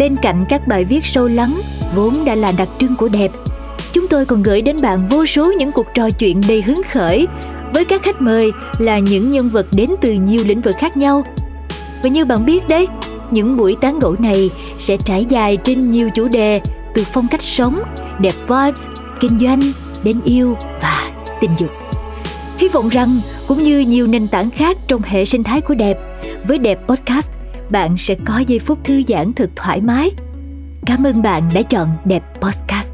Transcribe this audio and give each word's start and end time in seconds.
bên 0.00 0.16
cạnh 0.16 0.44
các 0.48 0.66
bài 0.66 0.84
viết 0.84 1.06
sâu 1.06 1.28
lắng, 1.28 1.60
vốn 1.94 2.24
đã 2.24 2.34
là 2.34 2.52
đặc 2.58 2.68
trưng 2.78 2.96
của 2.96 3.08
đẹp, 3.12 3.30
chúng 3.92 4.08
tôi 4.08 4.26
còn 4.26 4.42
gửi 4.42 4.62
đến 4.62 4.76
bạn 4.82 5.06
vô 5.06 5.26
số 5.26 5.52
những 5.58 5.70
cuộc 5.74 5.86
trò 5.94 6.10
chuyện 6.10 6.40
đầy 6.48 6.62
hứng 6.62 6.82
khởi. 6.90 7.26
Với 7.74 7.84
các 7.84 8.02
khách 8.02 8.20
mời 8.22 8.52
là 8.78 8.98
những 8.98 9.30
nhân 9.30 9.48
vật 9.48 9.66
đến 9.72 9.90
từ 10.00 10.12
nhiều 10.12 10.42
lĩnh 10.46 10.60
vực 10.60 10.74
khác 10.78 10.96
nhau. 10.96 11.24
Và 12.02 12.08
như 12.08 12.24
bạn 12.24 12.46
biết 12.46 12.68
đấy, 12.68 12.86
những 13.30 13.56
buổi 13.56 13.76
tán 13.80 13.98
gẫu 13.98 14.16
này 14.18 14.50
sẽ 14.78 14.96
trải 14.96 15.24
dài 15.24 15.56
trên 15.56 15.90
nhiều 15.90 16.10
chủ 16.14 16.28
đề, 16.28 16.60
từ 16.94 17.04
phong 17.12 17.28
cách 17.28 17.42
sống, 17.42 17.82
đẹp 18.20 18.34
vibes, 18.48 18.88
kinh 19.20 19.38
doanh, 19.38 19.60
đến 20.02 20.20
yêu 20.24 20.56
và 20.82 21.10
tình 21.40 21.50
dục. 21.58 21.70
Hy 22.58 22.68
vọng 22.68 22.88
rằng 22.88 23.20
cũng 23.46 23.62
như 23.62 23.78
nhiều 23.78 24.06
nền 24.06 24.28
tảng 24.28 24.50
khác 24.50 24.76
trong 24.88 25.02
hệ 25.02 25.24
sinh 25.24 25.42
thái 25.42 25.60
của 25.60 25.74
đẹp, 25.74 25.98
với 26.46 26.58
đẹp 26.58 26.78
podcast 26.88 27.30
bạn 27.70 27.96
sẽ 27.98 28.14
có 28.24 28.38
giây 28.46 28.58
phút 28.58 28.84
thư 28.84 29.02
giãn 29.08 29.32
thật 29.32 29.50
thoải 29.56 29.80
mái. 29.80 30.10
Cảm 30.86 31.06
ơn 31.06 31.22
bạn 31.22 31.50
đã 31.54 31.62
chọn 31.62 31.88
Đẹp 32.04 32.22
Podcast. 32.40 32.92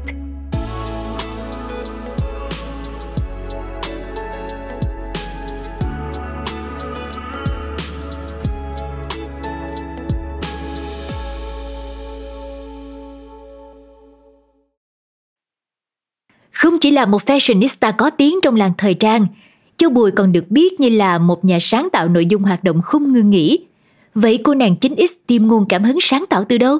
Không 16.51 16.79
chỉ 16.79 16.91
là 16.91 17.05
một 17.05 17.21
fashionista 17.25 17.93
có 17.97 18.09
tiếng 18.09 18.35
trong 18.43 18.55
làng 18.55 18.71
thời 18.77 18.93
trang, 18.93 19.27
Châu 19.77 19.89
Bùi 19.89 20.11
còn 20.11 20.31
được 20.31 20.51
biết 20.51 20.79
như 20.79 20.89
là 20.89 21.17
một 21.17 21.45
nhà 21.45 21.57
sáng 21.61 21.87
tạo 21.91 22.09
nội 22.09 22.25
dung 22.25 22.43
hoạt 22.43 22.63
động 22.63 22.81
không 22.81 23.13
ngừng 23.13 23.29
nghỉ 23.29 23.59
Vậy 24.21 24.39
cô 24.43 24.53
nàng 24.53 24.75
9X 24.81 25.07
tìm 25.27 25.47
nguồn 25.47 25.65
cảm 25.69 25.83
hứng 25.83 25.97
sáng 26.01 26.25
tạo 26.29 26.43
từ 26.49 26.57
đâu? 26.57 26.77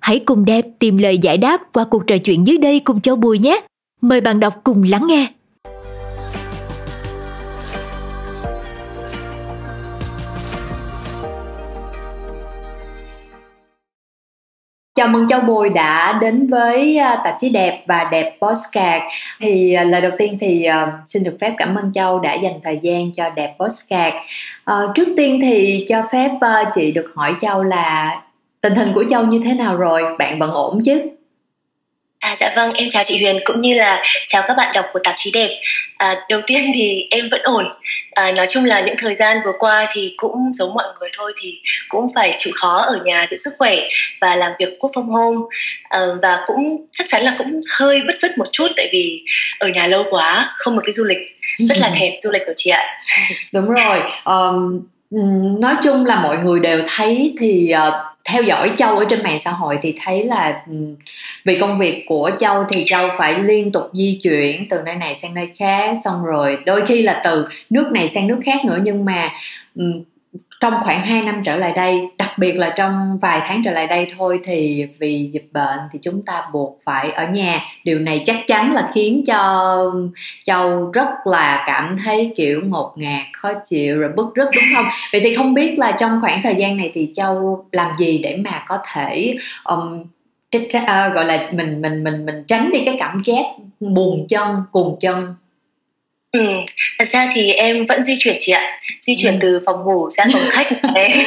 Hãy 0.00 0.18
cùng 0.18 0.44
đẹp 0.44 0.64
tìm 0.78 0.96
lời 0.96 1.18
giải 1.18 1.36
đáp 1.36 1.60
qua 1.72 1.84
cuộc 1.84 2.06
trò 2.06 2.18
chuyện 2.18 2.46
dưới 2.46 2.58
đây 2.58 2.80
cùng 2.80 3.00
Châu 3.00 3.16
Bùi 3.16 3.38
nhé. 3.38 3.60
Mời 4.00 4.20
bạn 4.20 4.40
đọc 4.40 4.54
cùng 4.64 4.82
lắng 4.82 5.06
nghe. 5.06 5.26
Chào 15.00 15.08
mừng 15.08 15.28
Châu 15.28 15.40
Bùi 15.40 15.68
đã 15.68 16.18
đến 16.20 16.46
với 16.46 16.96
à, 16.96 17.20
tạp 17.24 17.34
chí 17.38 17.48
đẹp 17.48 17.84
và 17.86 18.08
đẹp 18.10 18.38
postcard. 18.40 19.04
Thì 19.40 19.72
à, 19.74 19.84
lời 19.84 20.00
đầu 20.00 20.12
tiên 20.18 20.38
thì 20.40 20.64
à, 20.64 20.92
xin 21.06 21.22
được 21.22 21.36
phép 21.40 21.54
cảm 21.56 21.74
ơn 21.74 21.92
Châu 21.92 22.18
đã 22.18 22.34
dành 22.34 22.60
thời 22.64 22.78
gian 22.82 23.12
cho 23.12 23.30
đẹp 23.30 23.54
postcard. 23.58 24.16
Ờ, 24.64 24.92
trước 24.94 25.08
tiên 25.16 25.38
thì 25.42 25.86
cho 25.88 26.02
phép 26.12 26.30
chị 26.74 26.92
được 26.92 27.12
hỏi 27.14 27.34
Châu 27.40 27.62
là 27.62 28.20
tình 28.60 28.74
hình 28.74 28.92
của 28.94 29.04
Châu 29.10 29.26
như 29.26 29.40
thế 29.44 29.54
nào 29.54 29.76
rồi? 29.76 30.02
Bạn 30.18 30.38
vẫn 30.38 30.50
ổn 30.50 30.80
chứ? 30.84 31.00
À 32.20 32.36
dạ 32.40 32.52
vâng, 32.56 32.70
em 32.74 32.90
chào 32.90 33.04
chị 33.04 33.18
Huyền 33.18 33.38
cũng 33.44 33.60
như 33.60 33.74
là 33.74 34.02
chào 34.26 34.42
các 34.48 34.56
bạn 34.56 34.70
đọc 34.74 34.84
của 34.92 34.98
tạp 35.04 35.14
chí 35.16 35.30
đẹp. 35.30 35.60
À, 35.96 36.14
đầu 36.28 36.40
tiên 36.46 36.72
thì 36.74 37.06
em 37.10 37.28
vẫn 37.30 37.40
ổn. 37.42 37.64
À, 38.10 38.32
nói 38.32 38.46
chung 38.50 38.64
là 38.64 38.80
những 38.80 38.96
thời 38.98 39.14
gian 39.14 39.36
vừa 39.44 39.52
qua 39.58 39.86
thì 39.92 40.14
cũng 40.16 40.52
giống 40.52 40.74
mọi 40.74 40.84
người 41.00 41.08
thôi 41.16 41.32
thì 41.42 41.60
cũng 41.88 42.06
phải 42.14 42.34
chịu 42.36 42.52
khó 42.56 42.76
ở 42.78 43.00
nhà 43.04 43.26
giữ 43.30 43.36
sức 43.36 43.54
khỏe 43.58 43.76
và 44.20 44.36
làm 44.36 44.52
việc 44.58 44.68
quốc 44.78 44.90
phong 44.94 45.10
home 45.10 45.38
à, 45.82 46.00
và 46.22 46.38
cũng 46.46 46.86
chắc 46.92 47.06
chắn 47.08 47.24
là 47.24 47.34
cũng 47.38 47.60
hơi 47.78 48.00
bứt 48.06 48.18
rứt 48.18 48.38
một 48.38 48.52
chút 48.52 48.68
tại 48.76 48.88
vì 48.92 49.22
ở 49.58 49.68
nhà 49.68 49.86
lâu 49.86 50.04
quá 50.10 50.48
không 50.52 50.76
một 50.76 50.82
cái 50.84 50.92
du 50.92 51.04
lịch 51.04 51.18
rất 51.58 51.78
là 51.78 51.90
thèm 51.98 52.12
du 52.22 52.30
lịch 52.30 52.46
rồi 52.46 52.54
chị 52.56 52.70
ạ. 52.70 52.86
Đúng 53.52 53.70
rồi. 53.70 54.00
Um, 54.24 54.80
nói 55.60 55.76
chung 55.82 56.06
là 56.06 56.20
mọi 56.20 56.38
người 56.38 56.60
đều 56.60 56.82
thấy 56.86 57.34
thì 57.38 57.72
uh, 57.88 57.94
theo 58.24 58.42
dõi 58.42 58.72
châu 58.78 58.98
ở 58.98 59.04
trên 59.08 59.22
mạng 59.22 59.38
xã 59.44 59.50
hội 59.50 59.78
thì 59.82 59.94
thấy 60.04 60.24
là 60.24 60.62
vì 61.44 61.58
công 61.60 61.78
việc 61.78 62.04
của 62.08 62.30
châu 62.40 62.64
thì 62.68 62.84
châu 62.86 63.08
phải 63.18 63.42
liên 63.42 63.72
tục 63.72 63.90
di 63.92 64.20
chuyển 64.22 64.68
từ 64.68 64.80
nơi 64.84 64.96
này 64.96 65.14
sang 65.14 65.34
nơi 65.34 65.48
khác 65.58 65.96
xong 66.04 66.24
rồi 66.24 66.58
đôi 66.66 66.86
khi 66.86 67.02
là 67.02 67.20
từ 67.24 67.46
nước 67.70 67.90
này 67.92 68.08
sang 68.08 68.26
nước 68.26 68.38
khác 68.44 68.64
nữa 68.64 68.78
nhưng 68.82 69.04
mà 69.04 69.30
trong 70.60 70.74
khoảng 70.84 71.02
2 71.04 71.22
năm 71.22 71.42
trở 71.44 71.56
lại 71.56 71.72
đây 71.72 72.08
đặc 72.18 72.38
biệt 72.38 72.52
là 72.52 72.74
trong 72.76 73.18
vài 73.22 73.40
tháng 73.46 73.62
trở 73.64 73.70
lại 73.70 73.86
đây 73.86 74.12
thôi 74.18 74.40
thì 74.44 74.86
vì 74.98 75.30
dịch 75.32 75.48
bệnh 75.52 75.78
thì 75.92 75.98
chúng 76.02 76.22
ta 76.22 76.42
buộc 76.52 76.80
phải 76.84 77.10
ở 77.10 77.26
nhà. 77.26 77.60
Điều 77.84 77.98
này 77.98 78.22
chắc 78.26 78.36
chắn 78.46 78.74
là 78.74 78.90
khiến 78.94 79.24
cho 79.26 79.92
châu 80.44 80.90
rất 80.90 81.08
là 81.24 81.64
cảm 81.66 81.96
thấy 82.04 82.32
kiểu 82.36 82.60
ngột 82.64 82.92
ngạt 82.96 83.24
khó 83.32 83.52
chịu 83.64 84.00
rồi 84.00 84.10
bức 84.16 84.34
rứt 84.34 84.48
đúng 84.54 84.64
không? 84.74 84.86
Vậy 85.12 85.20
thì 85.24 85.34
không 85.34 85.54
biết 85.54 85.78
là 85.78 85.92
trong 85.92 86.20
khoảng 86.20 86.42
thời 86.42 86.54
gian 86.54 86.76
này 86.76 86.90
thì 86.94 87.12
châu 87.16 87.64
làm 87.72 87.90
gì 87.98 88.18
để 88.18 88.36
mà 88.36 88.64
có 88.68 88.78
thể 88.92 89.36
um, 89.64 90.04
uh, 90.56 91.14
gọi 91.14 91.24
là 91.24 91.48
mình 91.52 91.82
mình 91.82 92.04
mình 92.04 92.26
mình 92.26 92.44
tránh 92.48 92.70
đi 92.72 92.82
cái 92.84 92.96
cảm 92.98 93.22
giác 93.24 93.44
buồn 93.80 94.26
chân 94.28 94.62
cùng 94.72 94.96
chân? 95.00 95.34
Ừ, 96.32 96.40
thật 97.00 97.08
ra 97.08 97.28
thì 97.32 97.52
em 97.52 97.84
vẫn 97.84 98.04
di 98.04 98.16
chuyển 98.18 98.36
chị 98.38 98.52
ạ 98.52 98.78
Di 99.00 99.14
chuyển 99.22 99.32
ừ. 99.32 99.38
từ 99.40 99.60
phòng 99.66 99.84
ngủ 99.84 100.10
ra 100.10 100.24
phòng 100.32 100.48
khách 100.50 100.68
này 100.94 101.24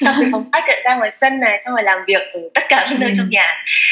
Xong 0.00 0.16
từ 0.20 0.26
phòng 0.32 0.44
khách 0.52 0.64
ra 0.84 0.94
ngoài 0.94 1.10
sân 1.10 1.40
này 1.40 1.58
Xong 1.64 1.74
rồi 1.74 1.82
làm 1.82 1.98
việc 2.06 2.22
ở 2.32 2.40
tất 2.54 2.64
cả 2.68 2.86
các 2.90 2.98
nơi 2.98 3.10
ừ. 3.10 3.14
trong 3.16 3.30
nhà 3.30 3.46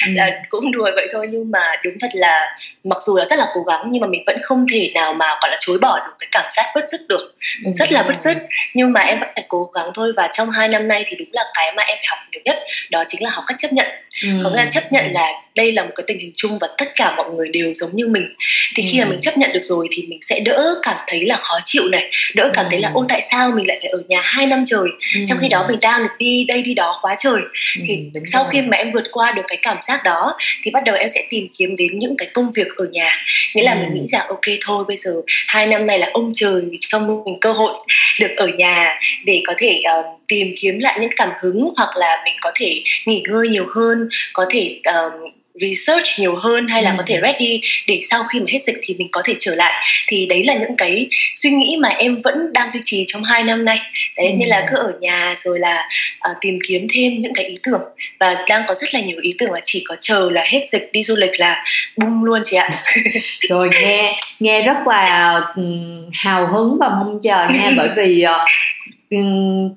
ừ. 0.06 0.12
là 0.14 0.30
Cũng 0.48 0.72
đùa 0.72 0.90
vậy 0.94 1.08
thôi 1.12 1.26
Nhưng 1.30 1.50
mà 1.50 1.60
đúng 1.84 1.94
thật 2.00 2.10
là 2.14 2.56
Mặc 2.84 2.98
dù 3.06 3.16
là 3.16 3.24
rất 3.30 3.38
là 3.38 3.46
cố 3.54 3.62
gắng 3.62 3.80
Nhưng 3.90 4.00
mà 4.00 4.06
mình 4.06 4.22
vẫn 4.26 4.36
không 4.42 4.66
thể 4.72 4.90
nào 4.94 5.14
mà 5.14 5.26
gọi 5.26 5.50
là 5.50 5.56
chối 5.60 5.78
bỏ 5.78 6.00
được 6.06 6.12
cái 6.18 6.28
cảm 6.30 6.44
giác 6.56 6.66
bứt 6.74 6.84
rứt 6.90 7.00
được 7.08 7.34
ừ. 7.64 7.70
Rất 7.74 7.92
là 7.92 8.02
bứt 8.02 8.16
rứt 8.16 8.38
Nhưng 8.74 8.92
mà 8.92 9.00
em 9.00 9.20
vẫn 9.20 9.28
phải 9.36 9.44
cố 9.48 9.70
gắng 9.74 9.86
thôi 9.94 10.12
Và 10.16 10.28
trong 10.32 10.50
hai 10.50 10.68
năm 10.68 10.88
nay 10.88 11.04
thì 11.06 11.16
đúng 11.18 11.28
là 11.32 11.42
cái 11.54 11.72
mà 11.76 11.82
em 11.82 11.98
phải 11.98 12.06
học 12.08 12.18
nhiều 12.32 12.42
nhất 12.44 12.58
Đó 12.90 13.04
chính 13.06 13.22
là 13.22 13.30
học 13.30 13.44
cách 13.46 13.56
chấp 13.58 13.72
nhận 13.72 13.86
ừ. 14.22 14.28
Có 14.44 14.50
nghĩa 14.50 14.56
là 14.56 14.66
chấp 14.70 14.92
nhận 14.92 15.10
là 15.10 15.32
đây 15.54 15.72
là 15.72 15.84
một 15.84 15.90
cái 15.94 16.04
tình 16.06 16.18
hình 16.18 16.30
chung 16.34 16.58
và 16.58 16.68
tất 16.78 16.88
cả 16.96 17.14
mọi 17.16 17.30
người 17.34 17.48
đều 17.52 17.72
giống 17.72 17.90
như 17.96 18.08
mình 18.08 18.28
thì 18.76 18.88
khi 18.92 19.00
mà 19.00 19.04
mình 19.04 19.20
chấp 19.20 19.38
nhận 19.38 19.52
được 19.52 19.60
rồi 19.62 19.88
thì 19.92 20.06
mình 20.08 20.18
sẽ 20.22 20.40
đỡ 20.40 20.74
cảm 20.82 20.96
thấy 21.06 21.11
là 21.20 21.36
khó 21.42 21.58
chịu 21.64 21.88
này 21.88 22.10
đỡ 22.34 22.50
cảm 22.54 22.66
thấy 22.70 22.80
là 22.80 22.90
ô 22.94 23.04
tại 23.08 23.22
sao 23.30 23.50
mình 23.56 23.66
lại 23.66 23.78
phải 23.80 23.90
ở 23.90 23.98
nhà 24.08 24.20
hai 24.24 24.46
năm 24.46 24.64
trời? 24.66 24.88
Trong 25.26 25.38
khi 25.40 25.48
đó 25.48 25.66
mình 25.68 25.78
đang 25.82 26.02
được 26.02 26.14
đi 26.18 26.44
đây 26.48 26.62
đi 26.62 26.74
đó 26.74 26.98
quá 27.02 27.14
trời. 27.18 27.40
Thì 27.88 27.98
sau 28.32 28.48
khi 28.52 28.62
mà 28.62 28.76
em 28.76 28.92
vượt 28.92 29.04
qua 29.12 29.32
được 29.32 29.42
cái 29.48 29.58
cảm 29.62 29.76
giác 29.82 30.04
đó 30.04 30.36
thì 30.62 30.70
bắt 30.70 30.84
đầu 30.84 30.96
em 30.96 31.08
sẽ 31.08 31.24
tìm 31.30 31.46
kiếm 31.58 31.76
đến 31.76 31.98
những 31.98 32.16
cái 32.18 32.28
công 32.34 32.52
việc 32.52 32.68
ở 32.76 32.86
nhà. 32.92 33.16
Nghĩa 33.54 33.62
là 33.62 33.74
mình 33.74 33.94
nghĩ 33.94 34.06
rằng 34.08 34.26
ok 34.28 34.56
thôi 34.60 34.84
bây 34.88 34.96
giờ 34.96 35.12
hai 35.48 35.66
năm 35.66 35.86
này 35.86 35.98
là 35.98 36.08
ông 36.12 36.32
trời 36.34 36.62
cho 36.80 36.98
mình 36.98 37.40
cơ 37.40 37.52
hội 37.52 37.72
được 38.20 38.34
ở 38.36 38.46
nhà 38.46 38.96
để 39.24 39.42
có 39.46 39.54
thể 39.58 39.82
uh, 39.98 40.06
tìm 40.28 40.52
kiếm 40.60 40.78
lại 40.78 40.98
những 41.00 41.10
cảm 41.16 41.28
hứng 41.42 41.68
hoặc 41.76 41.96
là 41.96 42.22
mình 42.24 42.34
có 42.40 42.52
thể 42.54 42.82
nghỉ 43.06 43.22
ngơi 43.28 43.48
nhiều 43.48 43.66
hơn 43.74 44.08
có 44.32 44.46
thể 44.50 44.80
uh, 44.90 45.32
research 45.54 46.18
nhiều 46.18 46.34
hơn 46.36 46.68
hay 46.68 46.82
là 46.82 46.90
ừ. 46.90 46.94
có 46.98 47.04
thể 47.06 47.20
ready 47.22 47.60
để 47.86 48.00
sau 48.10 48.22
khi 48.32 48.40
mà 48.40 48.46
hết 48.48 48.58
dịch 48.66 48.76
thì 48.82 48.94
mình 48.98 49.08
có 49.12 49.22
thể 49.24 49.34
trở 49.38 49.54
lại. 49.54 49.72
Thì 50.08 50.26
đấy 50.26 50.44
là 50.44 50.54
những 50.54 50.76
cái 50.78 51.06
suy 51.34 51.50
nghĩ 51.50 51.76
mà 51.80 51.88
em 51.88 52.20
vẫn 52.20 52.52
đang 52.52 52.70
duy 52.70 52.80
trì 52.84 53.04
trong 53.06 53.24
hai 53.24 53.42
năm 53.42 53.64
nay. 53.64 53.78
Đấy 54.16 54.26
ừ. 54.26 54.32
như 54.36 54.46
là 54.48 54.66
cứ 54.70 54.76
ở 54.76 54.92
nhà 55.00 55.34
rồi 55.36 55.58
là 55.58 55.88
uh, 56.30 56.36
tìm 56.40 56.58
kiếm 56.68 56.86
thêm 56.94 57.20
những 57.20 57.34
cái 57.34 57.44
ý 57.44 57.54
tưởng. 57.62 57.82
Và 58.20 58.36
đang 58.48 58.62
có 58.68 58.74
rất 58.74 58.94
là 58.94 59.00
nhiều 59.00 59.18
ý 59.22 59.30
tưởng 59.38 59.52
là 59.52 59.60
chỉ 59.64 59.84
có 59.88 59.96
chờ 60.00 60.28
là 60.32 60.42
hết 60.46 60.64
dịch 60.70 60.90
đi 60.92 61.02
du 61.02 61.16
lịch 61.16 61.40
là 61.40 61.64
bung 61.96 62.24
luôn 62.24 62.40
chị 62.44 62.56
ạ. 62.56 62.84
Rồi 63.48 63.68
nghe 63.82 64.20
nghe 64.40 64.62
rất 64.62 64.76
là 64.86 65.40
um, 65.56 66.10
hào 66.12 66.46
hứng 66.46 66.76
và 66.80 66.88
mong 66.88 67.20
chờ 67.22 67.46
nha. 67.54 67.70
Bởi 67.76 67.88
vì 67.96 68.24
uh, 68.24 68.48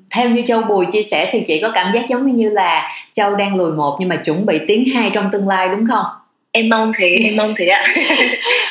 theo 0.09 0.29
như 0.29 0.43
châu 0.47 0.61
bùi 0.61 0.85
chia 0.85 1.03
sẻ 1.03 1.29
thì 1.31 1.43
chị 1.47 1.59
có 1.61 1.71
cảm 1.73 1.91
giác 1.93 2.09
giống 2.09 2.35
như 2.35 2.49
là 2.49 2.91
châu 3.13 3.35
đang 3.35 3.55
lùi 3.55 3.71
một 3.71 3.97
nhưng 3.99 4.09
mà 4.09 4.15
chuẩn 4.15 4.45
bị 4.45 4.59
tiến 4.67 4.85
hai 4.93 5.09
trong 5.13 5.29
tương 5.31 5.47
lai 5.47 5.69
đúng 5.69 5.85
không? 5.87 6.05
Em 6.51 6.69
mong 6.69 6.91
thế 6.97 7.17
em 7.23 7.35
mong 7.35 7.53
thế 7.57 7.67
ạ. 7.67 7.83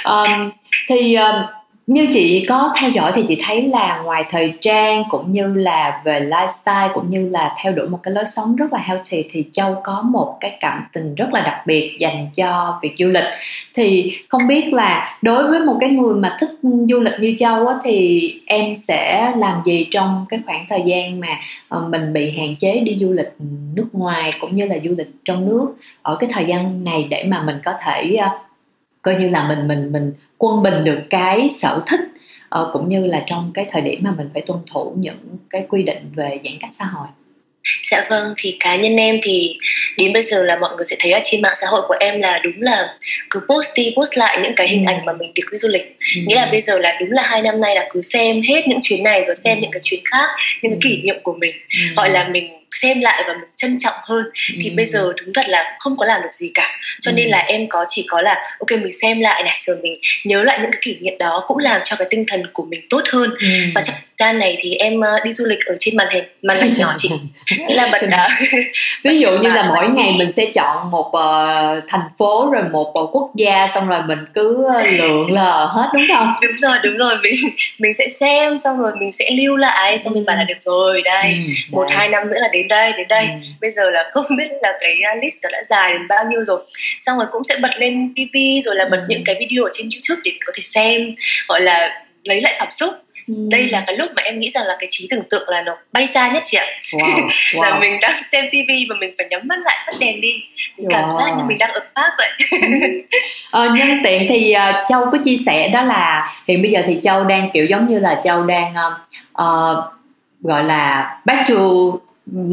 Um, 0.05 0.51
thì 0.89 1.17
uh, 1.17 1.64
như 1.87 2.09
chị 2.13 2.47
có 2.49 2.75
theo 2.77 2.91
dõi 2.91 3.13
thì 3.15 3.25
chị 3.29 3.43
thấy 3.47 3.63
là 3.63 4.03
ngoài 4.05 4.25
thời 4.31 4.55
trang 4.61 5.03
cũng 5.11 5.33
như 5.33 5.55
là 5.55 6.01
về 6.05 6.21
lifestyle 6.21 6.89
cũng 6.95 7.11
như 7.11 7.29
là 7.29 7.57
theo 7.63 7.73
đuổi 7.73 7.89
một 7.89 7.99
cái 8.03 8.15
lối 8.15 8.25
sống 8.27 8.57
rất 8.57 8.73
là 8.73 8.79
healthy 8.79 9.25
thì 9.31 9.45
châu 9.53 9.81
có 9.85 10.03
một 10.03 10.37
cái 10.41 10.57
cảm 10.61 10.85
tình 10.93 11.15
rất 11.15 11.29
là 11.33 11.41
đặc 11.41 11.67
biệt 11.67 11.97
dành 11.99 12.27
cho 12.37 12.79
việc 12.83 12.95
du 12.99 13.09
lịch. 13.09 13.25
Thì 13.75 14.13
không 14.29 14.41
biết 14.49 14.73
là 14.73 15.19
đối 15.23 15.51
với 15.51 15.61
một 15.61 15.77
cái 15.81 15.91
người 15.91 16.15
mà 16.15 16.37
thích 16.41 16.51
du 16.63 17.01
lịch 17.01 17.15
như 17.21 17.35
châu 17.39 17.67
á, 17.67 17.75
thì 17.85 18.31
em 18.47 18.77
sẽ 18.77 19.33
làm 19.37 19.63
gì 19.65 19.87
trong 19.91 20.27
cái 20.29 20.41
khoảng 20.47 20.67
thời 20.69 20.83
gian 20.87 21.21
mà 21.21 21.41
ờ, 21.69 21.81
mình 21.89 22.13
bị 22.13 22.31
hạn 22.39 22.57
chế 22.57 22.81
đi 22.81 22.99
du 23.01 23.13
lịch 23.13 23.33
nước 23.75 23.89
ngoài 23.93 24.31
cũng 24.41 24.57
như 24.57 24.67
là 24.67 24.77
du 24.85 24.95
lịch 24.99 25.11
trong 25.25 25.49
nước 25.49 25.67
ở 26.03 26.17
cái 26.21 26.31
thời 26.33 26.45
gian 26.45 26.85
này 26.85 27.07
để 27.11 27.25
mà 27.29 27.43
mình 27.43 27.57
có 27.65 27.73
thể 27.85 28.17
ờ, 28.21 28.29
coi 29.03 29.15
như 29.15 29.29
là 29.29 29.49
mình 29.49 29.69
mình 29.69 29.93
mình 29.93 30.13
quân 30.47 30.63
bình 30.63 30.85
được 30.85 30.99
cái 31.11 31.49
sở 31.59 31.83
thích 31.87 32.01
uh, 32.61 32.69
cũng 32.73 32.89
như 32.89 33.07
là 33.07 33.25
trong 33.27 33.51
cái 33.55 33.67
thời 33.73 33.83
điểm 33.83 34.01
mà 34.03 34.15
mình 34.17 34.31
phải 34.33 34.43
tuân 34.47 34.59
thủ 34.73 34.93
những 34.97 35.37
cái 35.51 35.67
quy 35.69 35.83
định 35.83 36.13
về 36.15 36.41
giãn 36.45 36.53
cách 36.61 36.71
xã 36.73 36.85
hội 36.85 37.07
Dạ 37.91 38.07
vâng, 38.11 38.35
thì 38.37 38.57
cá 38.61 38.77
nhân 38.77 38.97
em 38.97 39.19
thì 39.23 39.57
đến 39.99 40.13
bây 40.13 40.23
giờ 40.23 40.45
là 40.45 40.59
mọi 40.59 40.71
người 40.77 40.85
sẽ 40.85 40.97
thấy 40.99 41.13
ở 41.13 41.21
trên 41.25 41.43
mạng 41.43 41.55
xã 41.61 41.67
hội 41.67 41.83
của 41.89 41.95
em 42.01 42.21
là 42.21 42.41
đúng 42.45 42.63
là 42.63 42.97
cứ 43.31 43.41
post 43.49 43.69
đi 43.75 43.95
post 43.97 44.17
lại 44.17 44.39
những 44.43 44.53
cái 44.57 44.69
hình 44.69 44.87
ừ. 44.87 44.91
ảnh 44.91 45.05
mà 45.05 45.13
mình 45.13 45.31
được 45.37 45.45
đi 45.53 45.59
du 45.59 45.69
lịch. 45.69 45.94
Ừ. 46.17 46.21
Nghĩa 46.27 46.37
là 46.37 46.47
bây 46.47 46.61
giờ 46.61 46.79
là 46.79 46.97
đúng 47.01 47.11
là 47.11 47.23
hai 47.27 47.43
năm 47.43 47.61
nay 47.61 47.75
là 47.75 47.89
cứ 47.91 48.01
xem 48.03 48.43
hết 48.49 48.69
những 48.69 48.79
chuyến 48.83 49.03
này 49.03 49.25
rồi 49.27 49.35
xem 49.45 49.59
ừ. 49.59 49.61
những 49.63 49.71
cái 49.71 49.81
chuyến 49.85 50.01
khác, 50.05 50.31
những 50.63 50.73
cái 50.73 50.79
kỷ 50.83 51.03
niệm 51.03 51.17
của 51.23 51.35
mình. 51.41 51.53
Ừ. 51.71 51.95
Gọi 51.97 52.11
là 52.11 52.29
mình 52.29 52.49
xem 52.83 53.01
lại 53.01 53.23
và 53.27 53.33
mình 53.33 53.51
trân 53.57 53.79
trọng 53.79 53.95
hơn 54.05 54.25
thì 54.63 54.69
ừ. 54.69 54.75
bây 54.77 54.87
giờ 54.87 55.13
đúng 55.25 55.35
thật 55.35 55.49
là 55.49 55.77
không 55.79 55.97
có 55.97 56.07
làm 56.07 56.23
được 56.23 56.33
gì 56.33 56.51
cả 56.55 56.71
cho 57.01 57.11
ừ. 57.11 57.15
nên 57.15 57.29
là 57.29 57.39
em 57.39 57.69
có 57.69 57.85
chỉ 57.89 58.07
có 58.09 58.23
là 58.23 58.37
ok 58.59 58.71
mình 58.71 58.93
xem 59.03 59.21
lại 59.21 59.43
này 59.43 59.59
rồi 59.67 59.77
mình 59.83 59.93
nhớ 60.25 60.43
lại 60.43 60.59
những 60.63 60.71
cái 60.71 60.81
kỷ 60.83 60.97
niệm 61.01 61.15
đó 61.19 61.45
cũng 61.47 61.59
làm 61.59 61.81
cho 61.85 61.97
cái 61.97 62.07
tinh 62.11 62.25
thần 62.29 62.43
của 62.53 62.65
mình 62.71 62.81
tốt 62.91 63.03
hơn 63.13 63.31
ừ. 63.41 63.49
và 63.75 63.83
trong 63.83 63.97
gian 64.19 64.39
này 64.39 64.57
thì 64.61 64.75
em 64.75 64.99
uh, 64.99 65.25
đi 65.25 65.33
du 65.33 65.45
lịch 65.49 65.67
ở 65.67 65.77
trên 65.79 65.97
màn 65.97 66.09
hình 66.13 66.25
màn 66.43 66.61
hình 66.61 66.75
nhỏ 66.79 66.95
chị 66.97 67.11
nghĩa 67.69 67.75
là 67.75 67.89
bật 67.93 68.09
đá 68.11 68.29
ví 69.05 69.21
dụ 69.21 69.31
như 69.31 69.49
là 69.49 69.63
mỗi 69.69 69.89
ngày 69.89 70.15
mình 70.19 70.33
sẽ 70.33 70.47
chọn 70.55 70.91
một 70.91 71.07
uh, 71.07 71.85
thành 71.89 72.09
phố 72.19 72.51
rồi 72.53 72.63
một 72.73 72.95
uh, 73.01 73.11
quốc 73.13 73.31
gia 73.35 73.67
xong 73.75 73.89
rồi 73.89 74.01
mình 74.07 74.19
cứ 74.35 74.69
lượn 74.99 75.33
lờ 75.33 75.67
hết 75.73 75.89
đúng 75.95 76.17
không 76.17 76.29
đúng 76.43 76.57
rồi 76.57 76.79
đúng 76.83 76.97
rồi 76.97 77.15
mình 77.23 77.35
mình 77.79 77.95
sẽ 77.95 78.09
xem 78.09 78.59
xong 78.59 78.79
rồi 78.79 78.93
mình 79.01 79.13
sẽ 79.13 79.31
lưu 79.31 79.57
lại 79.57 79.99
xong 79.99 80.13
ừ. 80.13 80.17
mình 80.17 80.25
bảo 80.25 80.37
là 80.37 80.45
được 80.45 80.61
rồi 80.61 81.03
đây 81.05 81.33
ừ, 81.33 81.53
một 81.71 81.87
hai 81.91 82.09
năm 82.09 82.31
nữa 82.31 82.37
là 82.41 82.49
đến 82.53 82.69
đây 82.69 82.93
đến 82.97 83.09
đây 83.09 83.27
ừ. 83.27 83.49
bây 83.61 83.71
giờ 83.71 83.91
là 83.91 84.05
không 84.13 84.27
biết 84.39 84.49
là 84.63 84.73
cái 84.81 84.97
list 85.23 85.37
đã 85.43 85.63
dài 85.71 85.93
đến 85.93 86.09
bao 86.09 86.25
nhiêu 86.31 86.45
rồi 86.45 86.61
xong 87.01 87.19
rồi 87.19 87.27
cũng 87.33 87.45
sẽ 87.45 87.57
bật 87.57 87.71
lên 87.79 88.15
tv 88.15 88.37
rồi 88.65 88.77
là 88.77 88.85
bật 88.91 88.99
ừ. 88.99 89.05
những 89.09 89.25
cái 89.25 89.37
video 89.41 89.65
ở 89.65 89.71
trên 89.73 89.89
youtube 89.95 90.21
để 90.25 90.31
mình 90.31 90.43
có 90.47 90.53
thể 90.57 90.63
xem 90.63 91.15
gọi 91.49 91.61
là 91.61 92.05
lấy 92.25 92.41
lại 92.41 92.55
cảm 92.59 92.71
xúc 92.71 92.95
Ừ. 93.29 93.35
đây 93.51 93.69
là 93.69 93.85
cái 93.87 93.97
lúc 93.97 94.11
mà 94.17 94.23
em 94.23 94.39
nghĩ 94.39 94.51
rằng 94.51 94.65
là 94.65 94.77
cái 94.79 94.89
trí 94.91 95.07
tưởng 95.11 95.25
tượng 95.31 95.49
là 95.49 95.63
nó 95.63 95.77
bay 95.93 96.07
xa 96.07 96.29
nhất 96.29 96.43
chị 96.47 96.59
ạ 96.59 96.65
wow, 96.93 97.29
wow. 97.55 97.63
là 97.63 97.79
mình 97.79 97.99
đang 98.03 98.13
xem 98.33 98.45
tivi 98.51 98.87
và 98.91 98.97
mình 99.01 99.15
phải 99.19 99.27
nhắm 99.31 99.41
mắt 99.45 99.59
lại 99.65 99.77
tắt 99.87 99.93
đèn 100.01 100.21
đi 100.21 100.33
thì 100.79 100.85
wow. 100.85 100.91
cảm 100.91 101.11
giác 101.13 101.37
như 101.37 101.45
mình 101.45 101.59
đang 101.61 101.71
ở 101.71 101.81
Pháp 101.95 102.11
vậy 102.19 102.31
ờ, 103.51 103.69
nhân 103.77 103.99
tiện 104.05 104.27
thì 104.29 104.55
uh, 104.71 104.75
châu 104.89 105.05
có 105.13 105.19
chia 105.25 105.37
sẻ 105.47 105.69
đó 105.69 105.83
là 105.83 106.33
hiện 106.49 106.63
bây 106.63 106.71
giờ 106.71 106.83
thì 106.87 106.99
châu 107.03 107.25
đang 107.25 107.51
kiểu 107.55 107.67
giống 107.67 107.89
như 107.89 107.99
là 107.99 108.15
châu 108.25 108.47
đang 108.47 108.75
uh, 109.43 109.85
gọi 110.41 110.65
là 110.65 111.17
back 111.25 111.49
to 111.49 111.55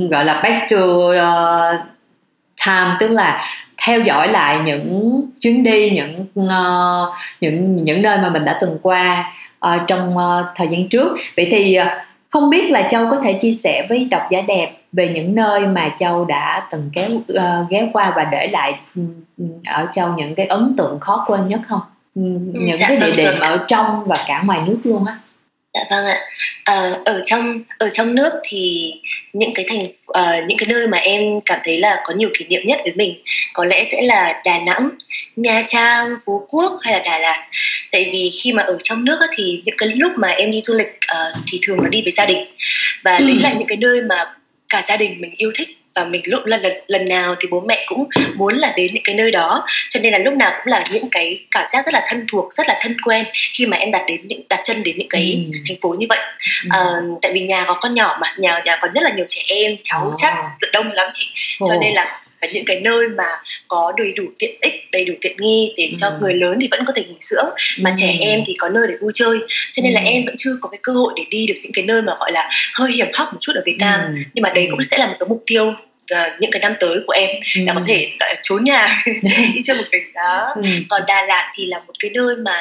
gọi 0.09 0.25
là 0.25 0.41
back 0.43 0.69
to 0.69 0.77
uh, 0.77 1.79
time 2.65 2.95
tức 2.99 3.07
là 3.07 3.43
theo 3.85 3.99
dõi 3.99 4.27
lại 4.27 4.59
những 4.65 5.21
chuyến 5.41 5.63
đi 5.63 5.89
những 5.89 6.25
uh, 6.39 7.13
những 7.41 7.75
những 7.75 8.01
nơi 8.01 8.17
mà 8.17 8.29
mình 8.29 8.45
đã 8.45 8.57
từng 8.61 8.77
qua 8.81 9.33
uh, 9.65 9.81
trong 9.87 10.17
uh, 10.17 10.45
thời 10.55 10.67
gian 10.67 10.89
trước. 10.89 11.17
Vậy 11.37 11.47
thì 11.51 11.77
uh, 11.79 11.87
không 12.29 12.49
biết 12.49 12.71
là 12.71 12.87
châu 12.91 13.09
có 13.09 13.21
thể 13.23 13.33
chia 13.33 13.53
sẻ 13.53 13.85
với 13.89 14.07
độc 14.11 14.21
giả 14.31 14.41
đẹp 14.41 14.77
về 14.91 15.09
những 15.09 15.35
nơi 15.35 15.67
mà 15.67 15.95
châu 15.99 16.25
đã 16.25 16.67
từng 16.71 16.89
kéo 16.93 17.09
uh, 17.15 17.69
ghé 17.69 17.89
qua 17.93 18.13
và 18.15 18.23
để 18.23 18.47
lại 18.47 18.79
um, 18.95 19.07
ở 19.65 19.87
châu 19.93 20.13
những 20.13 20.35
cái 20.35 20.45
ấn 20.45 20.73
tượng 20.77 20.99
khó 20.99 21.25
quên 21.27 21.47
nhất 21.47 21.61
không? 21.67 21.81
Um, 22.15 22.51
những 22.53 22.77
dạ, 22.79 22.85
cái 22.87 22.97
địa 22.97 23.03
vâng, 23.03 23.17
điểm 23.17 23.33
vâng. 23.39 23.49
ở 23.51 23.65
trong 23.67 24.03
và 24.05 24.23
cả 24.27 24.43
ngoài 24.45 24.59
nước 24.65 24.77
luôn 24.83 25.05
á 25.05 25.17
Dạ 25.73 25.81
vâng 25.89 26.05
ạ. 26.05 26.19
À, 26.63 26.91
ở 27.05 27.21
trong 27.25 27.63
ở 27.77 27.89
trong 27.89 28.15
nước 28.15 28.33
thì 28.43 28.91
những 29.33 29.53
cái 29.53 29.65
thành 29.69 29.83
uh, 29.85 30.47
những 30.47 30.57
cái 30.57 30.67
nơi 30.69 30.87
mà 30.87 30.97
em 30.97 31.21
cảm 31.45 31.59
thấy 31.63 31.77
là 31.77 31.97
có 32.03 32.13
nhiều 32.13 32.29
kỷ 32.33 32.45
niệm 32.45 32.61
nhất 32.65 32.79
với 32.83 32.93
mình 32.95 33.21
có 33.53 33.65
lẽ 33.65 33.83
sẽ 33.91 34.01
là 34.01 34.41
Đà 34.45 34.59
Nẵng, 34.59 34.89
Nha 35.35 35.63
Trang, 35.67 36.07
Phú 36.25 36.45
Quốc 36.47 36.71
hay 36.81 36.93
là 36.93 36.99
Đà 36.99 37.19
Lạt. 37.19 37.47
Tại 37.91 38.09
vì 38.13 38.31
khi 38.43 38.53
mà 38.53 38.63
ở 38.63 38.77
trong 38.83 39.05
nước 39.05 39.19
thì 39.35 39.61
những 39.65 39.75
cái 39.77 39.89
lúc 39.89 40.11
mà 40.15 40.27
em 40.27 40.51
đi 40.51 40.61
du 40.61 40.77
lịch 40.77 40.87
uh, 40.87 41.43
thì 41.51 41.59
thường 41.67 41.81
là 41.81 41.89
đi 41.89 42.01
với 42.01 42.11
gia 42.11 42.25
đình 42.25 42.55
và 43.03 43.17
ừ. 43.17 43.25
đấy 43.25 43.37
là 43.41 43.53
những 43.53 43.67
cái 43.67 43.77
nơi 43.77 44.01
mà 44.01 44.15
cả 44.69 44.83
gia 44.87 44.97
đình 44.97 45.21
mình 45.21 45.33
yêu 45.37 45.51
thích 45.55 45.69
và 45.95 46.05
mình 46.05 46.21
lúc 46.25 46.45
lần 46.45 46.61
lần 46.61 46.73
lần 46.87 47.05
nào 47.05 47.35
thì 47.39 47.47
bố 47.51 47.61
mẹ 47.61 47.83
cũng 47.87 48.09
muốn 48.35 48.55
là 48.55 48.73
đến 48.77 48.93
những 48.93 49.03
cái 49.03 49.15
nơi 49.15 49.31
đó 49.31 49.65
cho 49.89 49.99
nên 49.99 50.13
là 50.13 50.19
lúc 50.19 50.33
nào 50.33 50.51
cũng 50.57 50.71
là 50.71 50.83
những 50.91 51.09
cái 51.11 51.37
cảm 51.51 51.65
giác 51.73 51.85
rất 51.85 51.93
là 51.93 52.05
thân 52.07 52.25
thuộc 52.31 52.53
rất 52.53 52.67
là 52.67 52.79
thân 52.81 52.97
quen 53.01 53.25
khi 53.53 53.65
mà 53.65 53.77
em 53.77 53.91
đặt 53.91 54.03
đến 54.07 54.21
những 54.23 54.41
đặt 54.49 54.59
chân 54.63 54.83
đến 54.83 54.97
những 54.97 55.09
cái 55.09 55.45
ừ. 55.51 55.59
thành 55.67 55.77
phố 55.81 55.95
như 55.99 56.05
vậy 56.09 56.19
ừ. 56.63 56.69
à, 56.69 56.79
tại 57.21 57.31
vì 57.33 57.41
nhà 57.41 57.65
có 57.67 57.73
con 57.73 57.93
nhỏ 57.93 58.17
mà 58.21 58.27
nhà 58.37 58.59
nhà 58.65 58.77
có 58.81 58.87
rất 58.95 59.03
là 59.03 59.09
nhiều 59.09 59.25
trẻ 59.27 59.41
em 59.47 59.75
cháu 59.83 60.07
oh. 60.07 60.13
chắc 60.17 60.33
đông 60.73 60.91
lắm 60.91 61.07
chị 61.11 61.27
cho 61.67 61.75
oh. 61.75 61.81
nên 61.81 61.93
là 61.93 62.20
những 62.53 62.65
cái 62.65 62.79
nơi 62.83 63.07
mà 63.17 63.23
có 63.67 63.93
đầy 63.97 64.13
đủ 64.13 64.23
tiện 64.39 64.57
ích 64.61 64.73
đầy 64.91 65.05
đủ 65.05 65.13
tiện 65.21 65.37
nghi 65.37 65.73
để 65.77 65.91
cho 65.97 66.07
ừ. 66.07 66.17
người 66.21 66.33
lớn 66.33 66.57
thì 66.61 66.67
vẫn 66.71 66.79
có 66.87 66.93
thể 66.95 67.03
nghỉ 67.03 67.17
dưỡng 67.19 67.49
mà 67.77 67.89
ừ. 67.89 67.95
trẻ 67.97 68.17
em 68.19 68.43
thì 68.47 68.53
có 68.57 68.69
nơi 68.69 68.83
để 68.89 68.93
vui 69.01 69.11
chơi 69.13 69.39
cho 69.71 69.81
nên 69.83 69.93
ừ. 69.93 69.95
là 69.95 70.01
em 70.01 70.25
vẫn 70.25 70.35
chưa 70.37 70.51
có 70.61 70.69
cái 70.69 70.79
cơ 70.83 70.93
hội 70.93 71.13
để 71.15 71.23
đi 71.29 71.45
được 71.47 71.59
những 71.61 71.71
cái 71.71 71.85
nơi 71.85 72.01
mà 72.01 72.13
gọi 72.19 72.31
là 72.31 72.49
hơi 72.73 72.91
hiểm 72.91 73.07
hóc 73.13 73.27
một 73.33 73.37
chút 73.41 73.51
ở 73.55 73.61
Việt 73.65 73.77
Nam 73.79 73.99
ừ. 74.01 74.13
nhưng 74.33 74.41
mà 74.41 74.49
đấy 74.55 74.67
cũng 74.71 74.83
sẽ 74.83 74.97
là 74.97 75.07
một 75.07 75.15
cái 75.19 75.29
mục 75.29 75.43
tiêu 75.45 75.73
uh, 76.13 76.39
những 76.39 76.51
cái 76.51 76.59
năm 76.59 76.73
tới 76.79 76.99
của 77.07 77.13
em 77.13 77.29
ừ. 77.55 77.61
là 77.65 77.73
có 77.73 77.81
thể 77.87 78.09
gọi 78.19 78.29
là 78.29 78.39
trốn 78.41 78.63
nhà 78.63 79.03
đi 79.55 79.61
chơi 79.63 79.77
một 79.77 79.85
mình 79.91 80.13
đó 80.13 80.53
ừ. 80.55 80.69
còn 80.89 81.01
Đà 81.07 81.25
Lạt 81.25 81.51
thì 81.57 81.65
là 81.65 81.79
một 81.87 81.93
cái 81.99 82.11
nơi 82.13 82.35
mà 82.45 82.53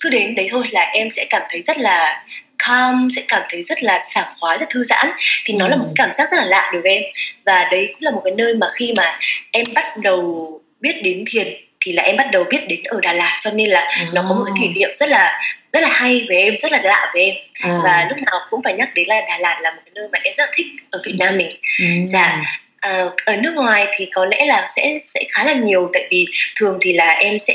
cứ 0.00 0.10
đến 0.10 0.34
đấy 0.34 0.48
thôi 0.50 0.64
là 0.70 0.82
em 0.82 1.10
sẽ 1.10 1.26
cảm 1.30 1.42
thấy 1.50 1.62
rất 1.62 1.78
là 1.78 2.24
calm 2.66 3.08
sẽ 3.16 3.22
cảm 3.28 3.42
thấy 3.50 3.62
rất 3.62 3.82
là 3.82 4.02
sảng 4.14 4.32
khoái 4.40 4.58
rất 4.58 4.68
thư 4.70 4.84
giãn 4.84 5.10
thì 5.44 5.54
nó 5.54 5.64
ừ. 5.64 5.70
là 5.70 5.76
một 5.76 5.84
cái 5.86 5.94
cảm 5.96 6.14
giác 6.14 6.30
rất 6.30 6.36
là 6.36 6.44
lạ 6.44 6.70
đối 6.72 6.82
với 6.82 6.92
em 6.92 7.02
và 7.46 7.68
đấy 7.70 7.88
cũng 7.92 8.02
là 8.02 8.10
một 8.10 8.22
cái 8.24 8.34
nơi 8.36 8.54
mà 8.54 8.66
khi 8.74 8.92
mà 8.96 9.18
em 9.50 9.66
bắt 9.74 9.96
đầu 9.96 10.50
biết 10.80 11.02
đến 11.02 11.24
thiền 11.26 11.48
thì 11.80 11.92
là 11.92 12.02
em 12.02 12.16
bắt 12.16 12.26
đầu 12.32 12.44
biết 12.50 12.68
đến 12.68 12.80
ở 12.84 12.98
Đà 13.02 13.12
Lạt 13.12 13.38
cho 13.40 13.50
nên 13.50 13.70
là 13.70 13.80
à. 13.80 14.06
nó 14.12 14.24
có 14.28 14.34
một 14.34 14.44
cái 14.46 14.54
kỷ 14.60 14.68
niệm 14.68 14.90
rất 14.96 15.08
là 15.08 15.40
rất 15.72 15.80
là 15.80 15.88
hay 15.88 16.24
với 16.28 16.36
em 16.36 16.56
rất 16.56 16.72
là 16.72 16.80
lạ 16.84 17.10
với 17.14 17.22
em 17.22 17.34
à. 17.60 17.80
và 17.84 18.06
lúc 18.08 18.18
nào 18.18 18.40
cũng 18.50 18.62
phải 18.64 18.74
nhắc 18.74 18.88
đến 18.94 19.08
là 19.08 19.20
Đà 19.28 19.38
Lạt 19.38 19.58
là 19.62 19.70
một 19.70 19.80
cái 19.84 19.92
nơi 19.94 20.08
mà 20.12 20.18
em 20.22 20.34
rất 20.36 20.44
là 20.44 20.50
thích 20.54 20.66
ở 20.90 21.00
Việt 21.04 21.14
Nam 21.18 21.36
mình 21.36 21.56
ừ. 21.78 21.86
dạ 22.06 22.40
à, 22.80 23.04
ở 23.26 23.36
nước 23.36 23.54
ngoài 23.54 23.86
thì 23.96 24.08
có 24.12 24.26
lẽ 24.26 24.46
là 24.46 24.68
sẽ 24.76 24.98
sẽ 25.04 25.20
khá 25.30 25.44
là 25.44 25.52
nhiều 25.52 25.90
tại 25.92 26.06
vì 26.10 26.26
thường 26.56 26.78
thì 26.80 26.92
là 26.92 27.10
em 27.10 27.38
sẽ 27.38 27.54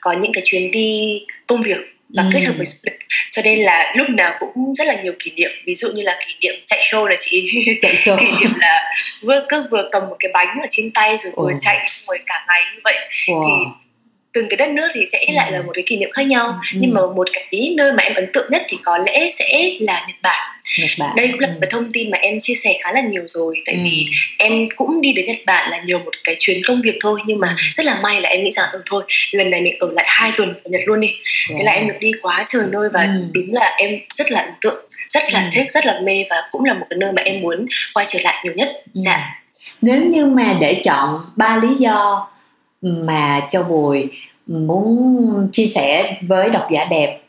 có 0.00 0.12
những 0.12 0.32
cái 0.32 0.42
chuyến 0.46 0.70
đi 0.70 1.20
công 1.46 1.62
việc 1.62 1.99
và 2.14 2.22
ừ. 2.22 2.28
kết 2.32 2.40
hợp 2.40 2.52
với 2.56 2.66
du 2.66 2.78
lịch 2.82 2.98
cho 3.30 3.42
nên 3.42 3.58
là 3.58 3.92
lúc 3.96 4.08
nào 4.10 4.32
cũng 4.38 4.74
rất 4.74 4.86
là 4.86 4.94
nhiều 5.02 5.12
kỷ 5.18 5.30
niệm 5.30 5.50
ví 5.66 5.74
dụ 5.74 5.88
như 5.94 6.02
là 6.02 6.16
kỷ 6.26 6.34
niệm 6.40 6.54
chạy 6.66 6.82
show 6.82 7.06
là 7.06 7.16
chị 7.20 7.64
chạy 7.82 7.94
show. 7.94 8.16
kỷ 8.20 8.26
niệm 8.40 8.54
là 8.60 8.90
vừa 9.22 9.46
cứ 9.48 9.62
vừa 9.70 9.88
cầm 9.92 10.02
một 10.10 10.16
cái 10.18 10.30
bánh 10.34 10.58
ở 10.62 10.66
trên 10.70 10.90
tay 10.90 11.16
rồi 11.18 11.32
vừa 11.36 11.54
oh. 11.54 11.60
chạy 11.60 11.88
xong 11.88 12.04
rồi 12.06 12.18
cả 12.26 12.44
ngày 12.48 12.62
như 12.74 12.80
vậy 12.84 12.96
wow. 13.26 13.46
thì 13.46 13.70
từng 14.32 14.46
cái 14.50 14.56
đất 14.56 14.70
nước 14.70 14.88
thì 14.94 15.04
sẽ 15.12 15.18
ừ. 15.28 15.32
lại 15.34 15.52
là 15.52 15.62
một 15.62 15.72
cái 15.74 15.82
kỷ 15.86 15.96
niệm 15.96 16.10
khác 16.12 16.26
nhau 16.26 16.46
ừ. 16.46 16.78
nhưng 16.80 16.94
mà 16.94 17.00
một 17.16 17.28
cái 17.32 17.74
nơi 17.76 17.92
mà 17.92 18.02
em 18.02 18.14
ấn 18.14 18.30
tượng 18.32 18.46
nhất 18.50 18.62
thì 18.68 18.78
có 18.82 18.98
lẽ 18.98 19.30
sẽ 19.38 19.70
là 19.80 20.04
Nhật 20.08 20.16
Bản 20.22 20.56
Nhật 20.78 20.90
Bản. 20.98 21.14
đây 21.16 21.28
cũng 21.28 21.40
là 21.40 21.48
ừ. 21.48 21.52
một 21.60 21.66
thông 21.70 21.90
tin 21.90 22.10
mà 22.10 22.18
em 22.20 22.38
chia 22.40 22.54
sẻ 22.54 22.78
khá 22.82 22.92
là 22.92 23.00
nhiều 23.00 23.22
rồi 23.26 23.56
tại 23.66 23.74
ừ. 23.74 23.80
vì 23.84 24.06
em 24.38 24.68
cũng 24.76 25.00
đi 25.00 25.12
đến 25.12 25.26
Nhật 25.26 25.38
Bản 25.46 25.70
là 25.70 25.78
nhiều 25.84 25.98
một 25.98 26.10
cái 26.24 26.36
chuyến 26.38 26.60
công 26.66 26.80
việc 26.80 26.98
thôi 27.00 27.20
nhưng 27.26 27.38
mà 27.38 27.48
ừ. 27.48 27.54
rất 27.74 27.86
là 27.86 28.00
may 28.02 28.20
là 28.20 28.28
em 28.28 28.42
nghĩ 28.42 28.50
rằng 28.50 28.68
ừ 28.72 28.82
thôi 28.86 29.04
lần 29.32 29.50
này 29.50 29.60
mình 29.60 29.76
ở 29.80 29.88
lại 29.92 30.06
hai 30.08 30.32
tuần 30.36 30.48
ở 30.48 30.70
Nhật 30.70 30.82
luôn 30.86 31.00
đi 31.00 31.08
wow. 31.48 31.54
thế 31.58 31.64
là 31.64 31.72
em 31.72 31.88
được 31.88 31.96
đi 32.00 32.12
quá 32.22 32.44
trời 32.48 32.62
nơi 32.70 32.88
và 32.92 33.02
ừ. 33.02 33.08
đúng 33.32 33.54
là 33.54 33.74
em 33.78 33.90
rất 34.14 34.30
là 34.30 34.40
ấn 34.40 34.52
tượng 34.60 34.84
rất 35.08 35.22
là 35.32 35.40
ừ. 35.40 35.48
thích 35.52 35.70
rất 35.70 35.86
là 35.86 36.00
mê 36.02 36.24
và 36.30 36.36
cũng 36.50 36.64
là 36.64 36.74
một 36.74 36.86
cái 36.90 36.96
nơi 37.00 37.12
mà 37.16 37.22
em 37.24 37.40
muốn 37.40 37.66
quay 37.94 38.06
trở 38.08 38.18
lại 38.22 38.40
nhiều 38.44 38.52
nhất 38.56 38.68
ừ. 38.94 39.00
dạ 39.04 39.40
nếu 39.82 40.00
như 40.02 40.26
mà 40.26 40.56
để 40.60 40.80
chọn 40.84 41.20
ba 41.36 41.56
lý 41.56 41.68
do 41.78 42.28
mà 42.82 43.48
Châu 43.50 43.62
Bùi 43.62 44.08
muốn 44.46 45.48
chia 45.52 45.66
sẻ 45.66 46.18
với 46.22 46.50
độc 46.50 46.68
giả 46.70 46.84
đẹp 46.84 47.20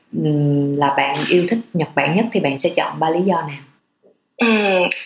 là 0.78 0.94
bạn 0.98 1.26
yêu 1.30 1.46
thích 1.50 1.60
Nhật 1.74 1.90
Bản 1.96 2.16
nhất 2.16 2.26
thì 2.34 2.40
bạn 2.40 2.60
sẽ 2.60 2.70
chọn 2.76 3.00
ba 3.00 3.10
lý 3.10 3.20
do 3.26 3.42
nào? 3.42 3.60
Ừ, 4.38 4.48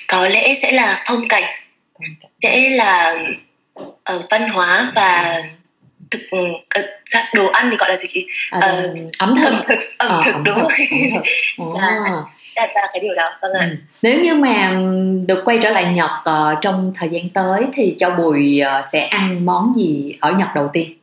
có 0.07 0.27
lẽ 0.27 0.53
sẽ 0.61 0.71
là 0.71 1.03
phong 1.07 1.27
cảnh, 1.27 1.43
sẽ 2.41 2.69
là 2.69 3.13
uh, 3.79 4.25
văn 4.31 4.49
hóa 4.49 4.91
và 4.95 5.41
thực 6.11 6.21
uh, 6.35 7.25
đồ 7.33 7.47
ăn 7.47 7.69
thì 7.71 7.77
gọi 7.77 7.89
là 7.89 7.97
gì 7.97 8.07
chị? 8.07 8.25
Uh, 8.57 8.63
ẩm 9.17 9.33
thực. 9.35 9.51
Ẩm 9.51 9.61
thực, 9.67 9.79
ẩm 9.97 10.11
à, 10.11 10.21
thực 10.25 10.33
ẩm 10.33 10.43
đúng 10.43 10.57
rồi. 10.57 10.87
đặt 11.79 12.23
ra 12.55 12.65
cái 12.93 12.99
điều 13.01 13.15
đó 13.15 13.31
vâng 13.41 13.51
ạ 13.59 13.65
ừ. 13.69 13.75
nếu 14.01 14.19
như 14.19 14.33
mà 14.35 14.77
được 15.25 15.41
quay 15.45 15.59
trở 15.63 15.69
lại 15.69 15.85
nhật 15.85 16.11
uh, 16.29 16.57
trong 16.61 16.93
thời 16.99 17.09
gian 17.09 17.29
tới 17.29 17.63
thì 17.75 17.95
châu 17.99 18.11
bùi 18.11 18.61
uh, 18.79 18.85
sẽ 18.91 18.99
ăn 19.05 19.45
món 19.45 19.73
gì 19.75 20.13
ở 20.19 20.31
nhật 20.31 20.47
đầu 20.55 20.69
tiên 20.73 20.97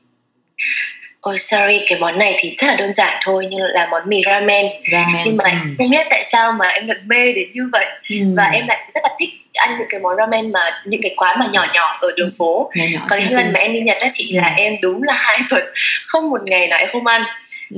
Ôi 1.20 1.38
sorry, 1.38 1.80
cái 1.88 1.98
món 1.98 2.18
này 2.18 2.34
thì 2.38 2.54
rất 2.58 2.66
là 2.68 2.74
đơn 2.74 2.92
giản 2.94 3.18
thôi 3.24 3.46
nhưng 3.50 3.60
là 3.60 3.88
món 3.90 4.02
mì 4.06 4.22
ramen. 4.26 4.66
ramen 4.92 5.22
Nhưng 5.24 5.36
mà 5.36 5.44
ừ. 5.44 5.56
không 5.78 5.90
biết 5.90 6.06
tại 6.10 6.24
sao 6.24 6.52
mà 6.52 6.68
em 6.68 6.86
lại 6.86 6.96
mê 7.06 7.32
đến 7.32 7.48
như 7.52 7.62
vậy 7.72 7.86
Ừ. 8.08 8.16
và 8.36 8.44
em 8.52 8.66
lại 8.68 8.90
rất 8.94 9.00
là 9.04 9.08
thích 9.20 9.28
ăn 9.54 9.76
những 9.78 9.86
cái 9.90 10.00
món 10.00 10.16
ramen 10.16 10.52
mà 10.52 10.60
những 10.84 11.00
cái 11.02 11.14
quán 11.16 11.36
mà 11.40 11.46
nhỏ 11.52 11.66
nhỏ 11.74 11.98
ở 12.00 12.08
đường 12.16 12.28
phố. 12.38 12.70
nhỏ 12.76 12.84
nhỏ 12.92 13.06
Có 13.10 13.16
những 13.16 13.32
lần 13.32 13.52
mà 13.52 13.60
em 13.60 13.72
đi 13.72 13.80
Nhật 13.80 13.96
á 14.00 14.08
chị 14.12 14.30
Ừ. 14.34 14.40
là 14.42 14.54
em 14.56 14.76
đúng 14.82 15.02
là 15.02 15.12
hai 15.16 15.38
tuần 15.50 15.62
không 16.06 16.30
một 16.30 16.40
ngày 16.46 16.68
nào 16.68 16.78
em 16.78 16.88
không 16.92 17.06
ăn 17.06 17.22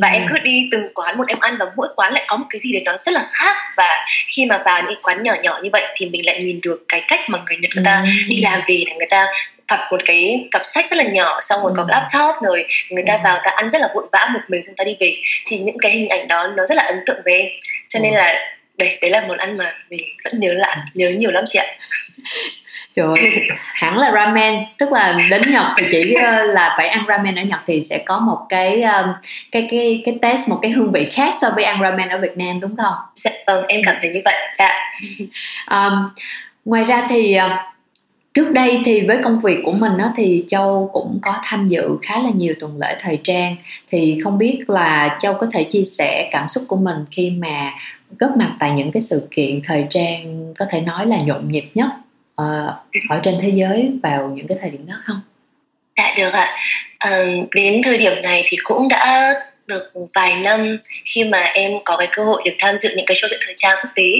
và 0.02 0.08
Ừ. 0.08 0.12
em 0.14 0.26
cứ 0.28 0.38
đi 0.38 0.68
từng 0.72 0.82
quán 0.94 1.18
một 1.18 1.24
em 1.28 1.38
ăn 1.40 1.56
và 1.60 1.66
mỗi 1.76 1.88
quán 1.96 2.12
lại 2.12 2.24
có 2.28 2.36
một 2.36 2.46
cái 2.50 2.60
gì 2.60 2.72
đấy 2.72 2.82
nó 2.86 2.92
rất 2.96 3.12
là 3.12 3.24
khác 3.32 3.56
và 3.76 4.06
khi 4.28 4.46
mà 4.46 4.58
vào 4.64 4.82
những 4.82 5.02
quán 5.02 5.22
nhỏ 5.22 5.32
nhỏ 5.42 5.58
như 5.62 5.70
vậy 5.72 5.82
thì 5.96 6.06
mình 6.06 6.26
lại 6.26 6.40
nhìn 6.42 6.60
được 6.62 6.84
cái 6.88 7.02
cách 7.08 7.20
mà 7.28 7.38
người 7.46 7.56
Nhật 7.60 7.70
người 7.74 7.84
ta 7.84 8.00
Ừ. 8.04 8.10
đi 8.28 8.40
làm 8.40 8.60
về 8.68 8.84
là 8.88 8.94
người 8.98 9.06
ta 9.10 9.26
cặp 9.68 9.80
một 9.90 10.00
cái 10.04 10.48
cặp 10.50 10.62
sách 10.64 10.84
rất 10.90 10.96
là 10.96 11.04
nhỏ 11.04 11.40
xong 11.40 11.62
rồi 11.62 11.72
có 11.76 11.82
Ừ. 11.82 11.86
laptop 11.90 12.42
rồi 12.44 12.64
người 12.90 13.04
ta 13.06 13.12
Ừ. 13.14 13.18
vào 13.24 13.38
ta 13.44 13.50
ăn 13.56 13.70
rất 13.70 13.80
là 13.80 13.88
vội 13.94 14.04
vã 14.12 14.28
một 14.32 14.40
mình 14.48 14.62
chúng 14.66 14.76
ta 14.76 14.84
đi 14.84 14.96
về 15.00 15.12
thì 15.46 15.58
những 15.58 15.78
cái 15.78 15.92
hình 15.92 16.08
ảnh 16.08 16.28
đó 16.28 16.46
nó 16.56 16.66
rất 16.66 16.74
là 16.74 16.82
ấn 16.82 16.96
tượng 17.06 17.20
với 17.24 17.34
em 17.34 17.46
cho 17.88 18.00
nên 18.00 18.12
Ừ. 18.12 18.16
là 18.16 18.34
đấy 18.78 18.98
đấy 19.02 19.10
là 19.10 19.24
món 19.28 19.38
ăn 19.38 19.56
mà 19.56 19.72
mình 19.90 20.00
vẫn 20.24 20.40
nhớ 20.40 20.52
lại 20.54 20.76
nhớ 20.94 21.10
nhiều 21.10 21.30
lắm 21.30 21.44
chị 21.46 21.58
ạ 21.58 21.66
Trời 22.96 23.14
hẳn 23.74 23.98
là 23.98 24.12
ramen. 24.12 24.64
Tức 24.78 24.92
là 24.92 25.18
đến 25.30 25.42
Nhật 25.52 25.66
thì 25.76 25.86
chỉ 25.90 26.14
ờ, 26.14 26.42
là 26.42 26.74
phải 26.76 26.88
ăn 26.88 27.04
ramen 27.08 27.34
ở 27.34 27.42
Nhật 27.42 27.60
thì 27.66 27.82
sẽ 27.82 27.98
có 27.98 28.18
một 28.18 28.38
cái 28.48 28.84
cái 29.52 29.68
cái 29.70 30.02
cái 30.04 30.18
test 30.22 30.48
một 30.48 30.58
cái 30.62 30.70
hương 30.70 30.92
vị 30.92 31.08
khác 31.12 31.34
so 31.40 31.50
với 31.54 31.64
ăn 31.64 31.80
ramen 31.82 32.08
ở 32.08 32.18
Việt 32.18 32.36
Nam 32.36 32.60
đúng 32.60 32.76
không? 32.76 32.94
dạ 33.14 33.30
vâng 33.46 33.64
em 33.68 33.80
cảm 33.84 33.96
thấy 34.00 34.10
như 34.10 34.20
vậy. 34.24 34.34
Dạ. 34.58 34.70
Um, 35.70 36.08
ngoài 36.64 36.84
ra 36.84 37.06
thì 37.08 37.38
uh, 37.38 37.50
trước 38.34 38.50
đây 38.50 38.82
thì 38.84 39.06
với 39.06 39.18
công 39.24 39.38
việc 39.38 39.60
của 39.64 39.72
mình 39.72 39.96
đó 39.98 40.12
thì 40.16 40.44
Châu 40.50 40.90
cũng 40.92 41.18
có 41.22 41.34
tham 41.44 41.68
dự 41.68 41.98
khá 42.02 42.18
là 42.18 42.30
nhiều 42.34 42.54
tuần 42.60 42.78
lễ 42.78 42.96
thời 43.00 43.20
trang. 43.24 43.56
Thì 43.90 44.20
không 44.24 44.38
biết 44.38 44.64
là 44.68 45.18
Châu 45.22 45.34
có 45.34 45.46
thể 45.52 45.64
chia 45.64 45.84
sẻ 45.98 46.28
cảm 46.32 46.48
xúc 46.48 46.64
của 46.68 46.76
mình 46.76 46.96
khi 47.10 47.30
mà 47.30 47.72
góp 48.18 48.36
mặt 48.36 48.56
tại 48.58 48.70
những 48.70 48.92
cái 48.92 49.02
sự 49.02 49.28
kiện 49.30 49.60
thời 49.64 49.86
trang 49.90 50.54
có 50.58 50.64
thể 50.70 50.80
nói 50.80 51.06
là 51.06 51.18
nhộn 51.26 51.50
nhịp 51.50 51.70
nhất 51.74 51.88
ờ, 52.34 52.76
ở 53.08 53.20
trên 53.24 53.34
thế 53.42 53.52
giới 53.54 53.90
vào 54.02 54.32
những 54.36 54.46
cái 54.48 54.58
thời 54.60 54.70
điểm 54.70 54.86
đó 54.88 54.94
không? 55.04 55.20
Dạ 55.96 56.14
được 56.16 56.32
ạ. 56.32 56.56
Ờ, 56.98 57.26
đến 57.54 57.80
thời 57.84 57.98
điểm 57.98 58.12
này 58.22 58.42
thì 58.46 58.56
cũng 58.64 58.88
đã 58.88 59.34
được 59.66 59.92
vài 60.14 60.36
năm 60.36 60.78
khi 61.04 61.24
mà 61.24 61.38
em 61.40 61.72
có 61.84 61.96
cái 61.96 62.08
cơ 62.12 62.24
hội 62.24 62.42
được 62.44 62.52
tham 62.58 62.78
dự 62.78 62.88
những 62.96 63.06
cái 63.06 63.16
show 63.16 63.28
diễn 63.30 63.38
thời 63.46 63.54
trang 63.56 63.76
quốc 63.82 63.90
tế 63.94 64.10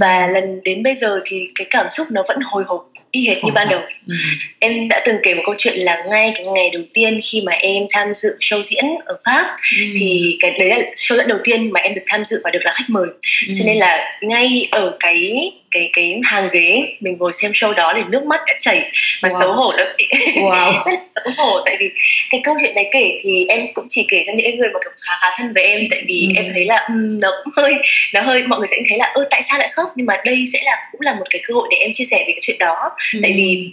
và 0.00 0.26
lần 0.26 0.60
đến 0.64 0.82
bây 0.82 0.94
giờ 0.94 1.20
thì 1.24 1.48
cái 1.54 1.66
cảm 1.70 1.86
xúc 1.90 2.06
nó 2.10 2.22
vẫn 2.28 2.38
hồi 2.44 2.64
hộp 2.66 2.90
y 3.10 3.28
hệt 3.28 3.44
như 3.44 3.52
ban 3.52 3.68
đầu. 3.68 3.80
Ừ. 4.08 4.14
Em 4.58 4.88
đã 4.88 5.02
từng 5.06 5.16
kể 5.22 5.34
một 5.34 5.42
câu 5.46 5.54
chuyện 5.58 5.78
là 5.78 6.02
ngay 6.10 6.32
cái 6.34 6.44
ngày 6.54 6.70
đầu 6.72 6.82
tiên 6.94 7.18
khi 7.24 7.40
mà 7.40 7.52
em 7.52 7.82
tham 7.90 8.14
dự 8.14 8.36
show 8.40 8.62
diễn 8.62 8.84
ở 9.04 9.16
Pháp 9.24 9.46
Ừ. 9.78 9.84
thì 10.00 10.36
cái 10.40 10.50
đấy 10.58 10.68
là 10.68 10.76
show 10.96 11.16
diễn 11.16 11.28
đầu 11.28 11.38
tiên 11.44 11.70
mà 11.72 11.80
em 11.80 11.94
được 11.94 12.02
tham 12.06 12.24
dự 12.24 12.40
và 12.44 12.50
được 12.50 12.60
là 12.64 12.72
khách 12.74 12.84
mời. 12.88 13.06
Ừ. 13.48 13.52
Cho 13.56 13.64
nên 13.66 13.76
là 13.76 14.18
ngay 14.22 14.68
ở 14.70 14.96
cái 15.00 15.50
cái 15.76 15.90
cái 15.92 16.20
hàng 16.24 16.48
ghế 16.52 16.82
mình 17.00 17.16
ngồi 17.18 17.32
xem 17.32 17.52
show 17.52 17.74
đó 17.74 17.92
thì 17.96 18.02
nước 18.08 18.24
mắt 18.24 18.40
đã 18.46 18.54
chảy 18.60 18.90
và 19.22 19.28
Wow. 19.28 19.40
xấu 19.40 19.52
hổ 19.52 19.72
lắm 19.76 19.86
wow. 20.34 20.72
rất 20.86 20.92
là 21.14 21.22
xấu 21.36 21.46
hổ 21.46 21.60
tại 21.66 21.76
vì 21.80 21.88
cái 22.30 22.40
câu 22.44 22.54
chuyện 22.60 22.74
đấy 22.74 22.88
kể 22.92 23.18
thì 23.22 23.44
em 23.48 23.60
cũng 23.74 23.86
chỉ 23.88 24.06
kể 24.08 24.22
cho 24.26 24.32
những 24.36 24.46
cái 24.46 24.52
người 24.52 24.68
mà 24.74 24.78
kiểu 24.84 24.92
khá 25.06 25.12
khá 25.20 25.28
thân 25.38 25.52
với 25.54 25.64
em 25.64 25.80
tại 25.90 26.02
vì 26.08 26.28
Ừ. 26.28 26.32
em 26.36 26.46
thấy 26.54 26.64
là 26.64 26.76
um, 26.88 27.18
nó 27.22 27.28
cũng 27.44 27.52
hơi 27.56 27.74
nó 28.12 28.20
hơi 28.20 28.42
mọi 28.46 28.58
người 28.58 28.68
sẽ 28.70 28.76
thấy 28.88 28.98
là 28.98 29.04
ơ 29.14 29.24
tại 29.30 29.42
sao 29.48 29.58
lại 29.58 29.68
khóc 29.72 29.88
nhưng 29.96 30.06
mà 30.06 30.14
đây 30.24 30.44
sẽ 30.52 30.58
là 30.64 30.76
cũng 30.92 31.00
là 31.00 31.14
một 31.14 31.24
cái 31.30 31.40
cơ 31.48 31.54
hội 31.54 31.68
để 31.70 31.76
em 31.76 31.90
chia 31.94 32.04
sẻ 32.04 32.16
về 32.18 32.32
cái 32.32 32.38
chuyện 32.42 32.58
đó 32.58 32.90
tại 33.22 33.32
vì 33.36 33.70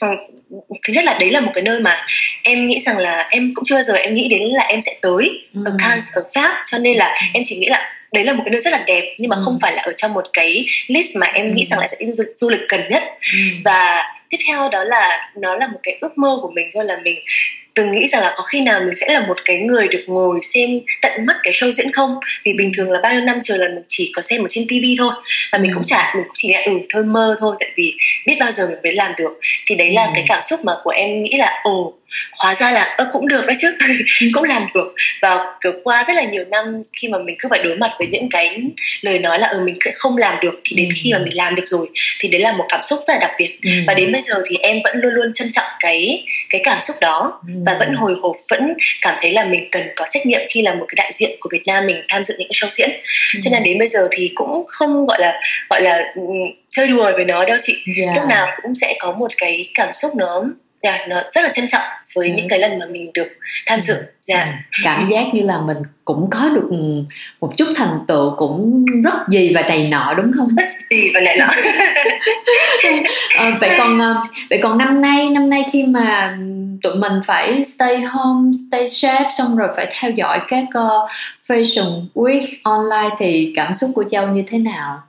ừ, 0.00 0.08
thứ 0.86 0.92
nhất 0.92 1.04
là 1.04 1.14
đấy 1.20 1.30
là 1.30 1.40
một 1.40 1.50
cái 1.54 1.62
nơi 1.62 1.80
mà 1.80 1.96
em 2.42 2.66
nghĩ 2.66 2.80
rằng 2.80 2.98
là 2.98 3.26
em 3.30 3.52
cũng 3.54 3.64
chưa 3.64 3.74
bao 3.74 3.82
giờ 3.84 3.94
em 3.94 4.12
nghĩ 4.12 4.28
đến 4.28 4.42
là 4.42 4.62
em 4.64 4.82
sẽ 4.82 4.94
tới 5.02 5.30
Ừ. 5.54 5.62
ở 5.66 5.72
Cannes 5.78 6.04
ở 6.12 6.22
Pháp 6.34 6.62
cho 6.70 6.78
nên 6.78 6.96
là 6.96 7.20
em 7.34 7.42
chỉ 7.46 7.56
nghĩ 7.56 7.66
là 7.66 7.92
đấy 8.12 8.24
là 8.24 8.32
một 8.32 8.42
cái 8.46 8.50
nơi 8.52 8.60
rất 8.60 8.70
là 8.70 8.84
đẹp 8.86 9.04
nhưng 9.18 9.28
mà 9.30 9.36
Ừ. 9.36 9.42
không 9.44 9.58
phải 9.62 9.72
là 9.76 9.82
ở 9.82 9.92
trong 9.96 10.12
một 10.14 10.24
cái 10.32 10.66
list 10.86 11.16
mà 11.16 11.26
em 11.26 11.54
nghĩ 11.54 11.62
Ừ. 11.62 11.66
rằng 11.70 11.80
là 11.80 11.86
sẽ 11.88 11.96
đi 12.00 12.06
du, 12.06 12.24
du 12.36 12.48
lịch 12.50 12.60
gần 12.68 12.80
nhất 12.90 13.02
Ừ. 13.32 13.38
và 13.64 14.04
tiếp 14.30 14.36
theo 14.48 14.68
đó 14.72 14.84
là 14.84 15.30
nó 15.36 15.56
là 15.56 15.66
một 15.68 15.78
cái 15.82 15.98
ước 16.00 16.18
mơ 16.18 16.38
của 16.42 16.50
mình 16.54 16.70
thôi 16.74 16.84
là 16.84 16.98
mình 17.04 17.18
từng 17.74 17.92
nghĩ 17.92 18.08
rằng 18.08 18.22
là 18.22 18.32
có 18.36 18.42
khi 18.42 18.60
nào 18.60 18.80
mình 18.80 18.94
sẽ 19.00 19.08
là 19.12 19.26
một 19.26 19.36
cái 19.44 19.58
người 19.58 19.88
được 19.88 20.04
ngồi 20.06 20.40
xem 20.42 20.70
tận 21.02 21.26
mắt 21.26 21.36
cái 21.42 21.52
show 21.52 21.72
diễn 21.72 21.92
không 21.92 22.14
vì 22.44 22.52
bình 22.52 22.72
thường 22.76 22.90
là 22.90 22.98
bao 23.02 23.12
nhiêu 23.12 23.20
năm 23.22 23.40
trời 23.42 23.58
là 23.58 23.68
mình 23.68 23.84
chỉ 23.88 24.12
có 24.16 24.22
xem 24.22 24.42
ở 24.44 24.46
trên 24.50 24.66
tivi 24.68 24.96
thôi 24.98 25.12
và 25.52 25.58
mình 25.58 25.70
Ừ. 25.70 25.74
cũng 25.74 25.84
chả 25.84 26.12
mình 26.16 26.24
cũng 26.24 26.34
chỉ 26.34 26.52
là 26.52 26.60
ừ 26.66 26.72
thôi 26.94 27.04
mơ 27.04 27.36
thôi 27.40 27.56
tại 27.60 27.70
vì 27.76 27.94
biết 28.26 28.36
bao 28.40 28.50
giờ 28.50 28.66
mình 28.68 28.78
mới 28.82 28.92
làm 28.92 29.12
được 29.18 29.38
thì 29.66 29.74
đấy 29.74 29.92
là 29.92 30.02
Ừ. 30.04 30.10
cái 30.14 30.24
cảm 30.28 30.42
xúc 30.42 30.60
mà 30.64 30.72
của 30.84 30.90
em 30.90 31.22
nghĩ 31.22 31.36
là 31.36 31.60
ồ 31.64 31.94
hóa 32.32 32.54
ra 32.54 32.72
là 32.72 32.82
ơ 32.82 33.08
cũng 33.12 33.28
được 33.28 33.46
đấy 33.46 33.56
chứ 33.60 33.74
cũng 34.34 34.44
làm 34.44 34.66
được 34.74 34.94
và 35.22 35.38
kiểu 35.64 35.72
qua 35.84 36.04
rất 36.08 36.14
là 36.16 36.22
nhiều 36.24 36.44
năm 36.50 36.64
khi 37.00 37.08
mà 37.08 37.18
mình 37.18 37.36
cứ 37.38 37.48
phải 37.50 37.58
đối 37.64 37.76
mặt 37.76 37.90
với 37.98 38.08
những 38.08 38.28
cái 38.30 38.58
lời 39.00 39.18
nói 39.18 39.38
là 39.38 39.46
ừ 39.48 39.60
mình 39.64 39.78
sẽ 39.84 39.90
không 39.94 40.16
làm 40.16 40.36
được 40.42 40.60
thì 40.64 40.76
đến 40.76 40.88
Ừ. 40.88 40.92
khi 41.02 41.12
mà 41.12 41.18
mình 41.18 41.36
làm 41.36 41.54
được 41.54 41.62
rồi 41.66 41.86
thì 42.20 42.28
đấy 42.28 42.40
là 42.40 42.52
một 42.52 42.64
cảm 42.68 42.80
xúc 42.82 43.00
rất 43.06 43.12
là 43.14 43.18
đặc 43.20 43.30
biệt 43.38 43.58
Ừ. 43.62 43.70
và 43.86 43.94
đến 43.94 44.12
bây 44.12 44.22
giờ 44.22 44.34
thì 44.50 44.56
em 44.62 44.76
vẫn 44.84 44.96
luôn 45.00 45.12
luôn 45.14 45.32
trân 45.34 45.50
trọng 45.52 45.64
cái 45.80 46.24
cái 46.50 46.60
cảm 46.64 46.82
xúc 46.82 46.96
đó 47.00 47.40
Ừ. 47.48 47.52
và 47.66 47.76
vẫn 47.78 47.94
hồi 47.94 48.14
hộp 48.22 48.36
vẫn 48.50 48.74
cảm 49.02 49.14
thấy 49.22 49.32
là 49.32 49.44
mình 49.44 49.68
cần 49.70 49.82
có 49.96 50.04
trách 50.10 50.26
nhiệm 50.26 50.40
khi 50.50 50.62
là 50.62 50.74
một 50.74 50.84
cái 50.88 50.94
đại 50.96 51.10
diện 51.12 51.30
của 51.40 51.48
Việt 51.52 51.62
Nam 51.66 51.86
mình 51.86 51.96
tham 52.08 52.24
dự 52.24 52.34
những 52.38 52.48
cái 52.52 52.68
show 52.68 52.70
diễn 52.70 52.90
Ừ. 53.34 53.40
cho 53.42 53.50
nên 53.52 53.62
đến 53.62 53.78
bây 53.78 53.88
giờ 53.88 54.08
thì 54.10 54.30
cũng 54.34 54.64
không 54.66 55.06
gọi 55.06 55.18
là 55.20 55.40
gọi 55.70 55.82
là 55.82 55.98
ừ, 56.14 56.22
chơi 56.68 56.86
đùa 56.88 57.10
với 57.14 57.24
nó 57.24 57.44
đâu 57.44 57.56
chị 57.62 57.76
Dạ. 58.06 58.12
lúc 58.16 58.24
nào 58.28 58.46
cũng 58.62 58.74
sẽ 58.74 58.96
có 59.00 59.12
một 59.12 59.30
cái 59.36 59.68
cảm 59.74 59.94
xúc 59.94 60.12
nó 60.16 60.44
dạ, 60.82 61.06
nó 61.08 61.22
rất 61.32 61.40
là 61.44 61.48
trân 61.52 61.68
trọng 61.68 61.82
với 62.16 62.28
Ừ. 62.28 62.34
những 62.36 62.48
cái 62.48 62.58
lần 62.58 62.78
mà 62.78 62.86
mình 62.90 63.10
được 63.14 63.28
tham 63.66 63.80
dự. 63.80 63.96
Dạ. 64.26 64.44
Ừ. 64.44 64.50
cảm 64.84 65.02
giác 65.10 65.24
như 65.32 65.42
là 65.42 65.60
mình 65.60 65.76
cũng 66.04 66.30
có 66.30 66.48
được 66.48 66.68
một 67.40 67.56
chút 67.56 67.68
thành 67.76 67.98
tựu 68.08 68.34
cũng 68.36 68.84
rất 69.04 69.14
gì 69.28 69.52
và 69.54 69.62
đầy 69.62 69.88
nọ 69.88 70.14
đúng 70.16 70.32
không? 70.36 70.48
Rất 70.56 70.64
gì 70.90 71.10
và 71.14 71.20
lại 71.20 71.36
nọ. 71.38 71.46
Ờ, 73.38 73.52
vậy 73.60 73.74
còn 73.78 73.98
ờ, 73.98 74.14
vậy 74.50 74.60
còn 74.62 74.78
năm 74.78 75.00
nay 75.00 75.30
năm 75.30 75.50
nay 75.50 75.64
khi 75.72 75.82
mà 75.82 76.38
tụi 76.82 76.94
mình 76.94 77.12
phải 77.26 77.64
stay 77.64 78.00
home 78.00 78.52
stay 78.68 78.86
safe 78.86 79.30
xong 79.38 79.56
rồi 79.56 79.68
phải 79.76 79.92
theo 80.00 80.10
dõi 80.10 80.40
các 80.48 80.64
ờ, 80.74 81.06
fashion 81.48 82.06
week 82.14 82.46
online 82.62 83.16
thì 83.18 83.52
cảm 83.56 83.72
xúc 83.72 83.90
của 83.94 84.04
châu 84.10 84.26
như 84.28 84.42
thế 84.48 84.58
nào 84.58 85.02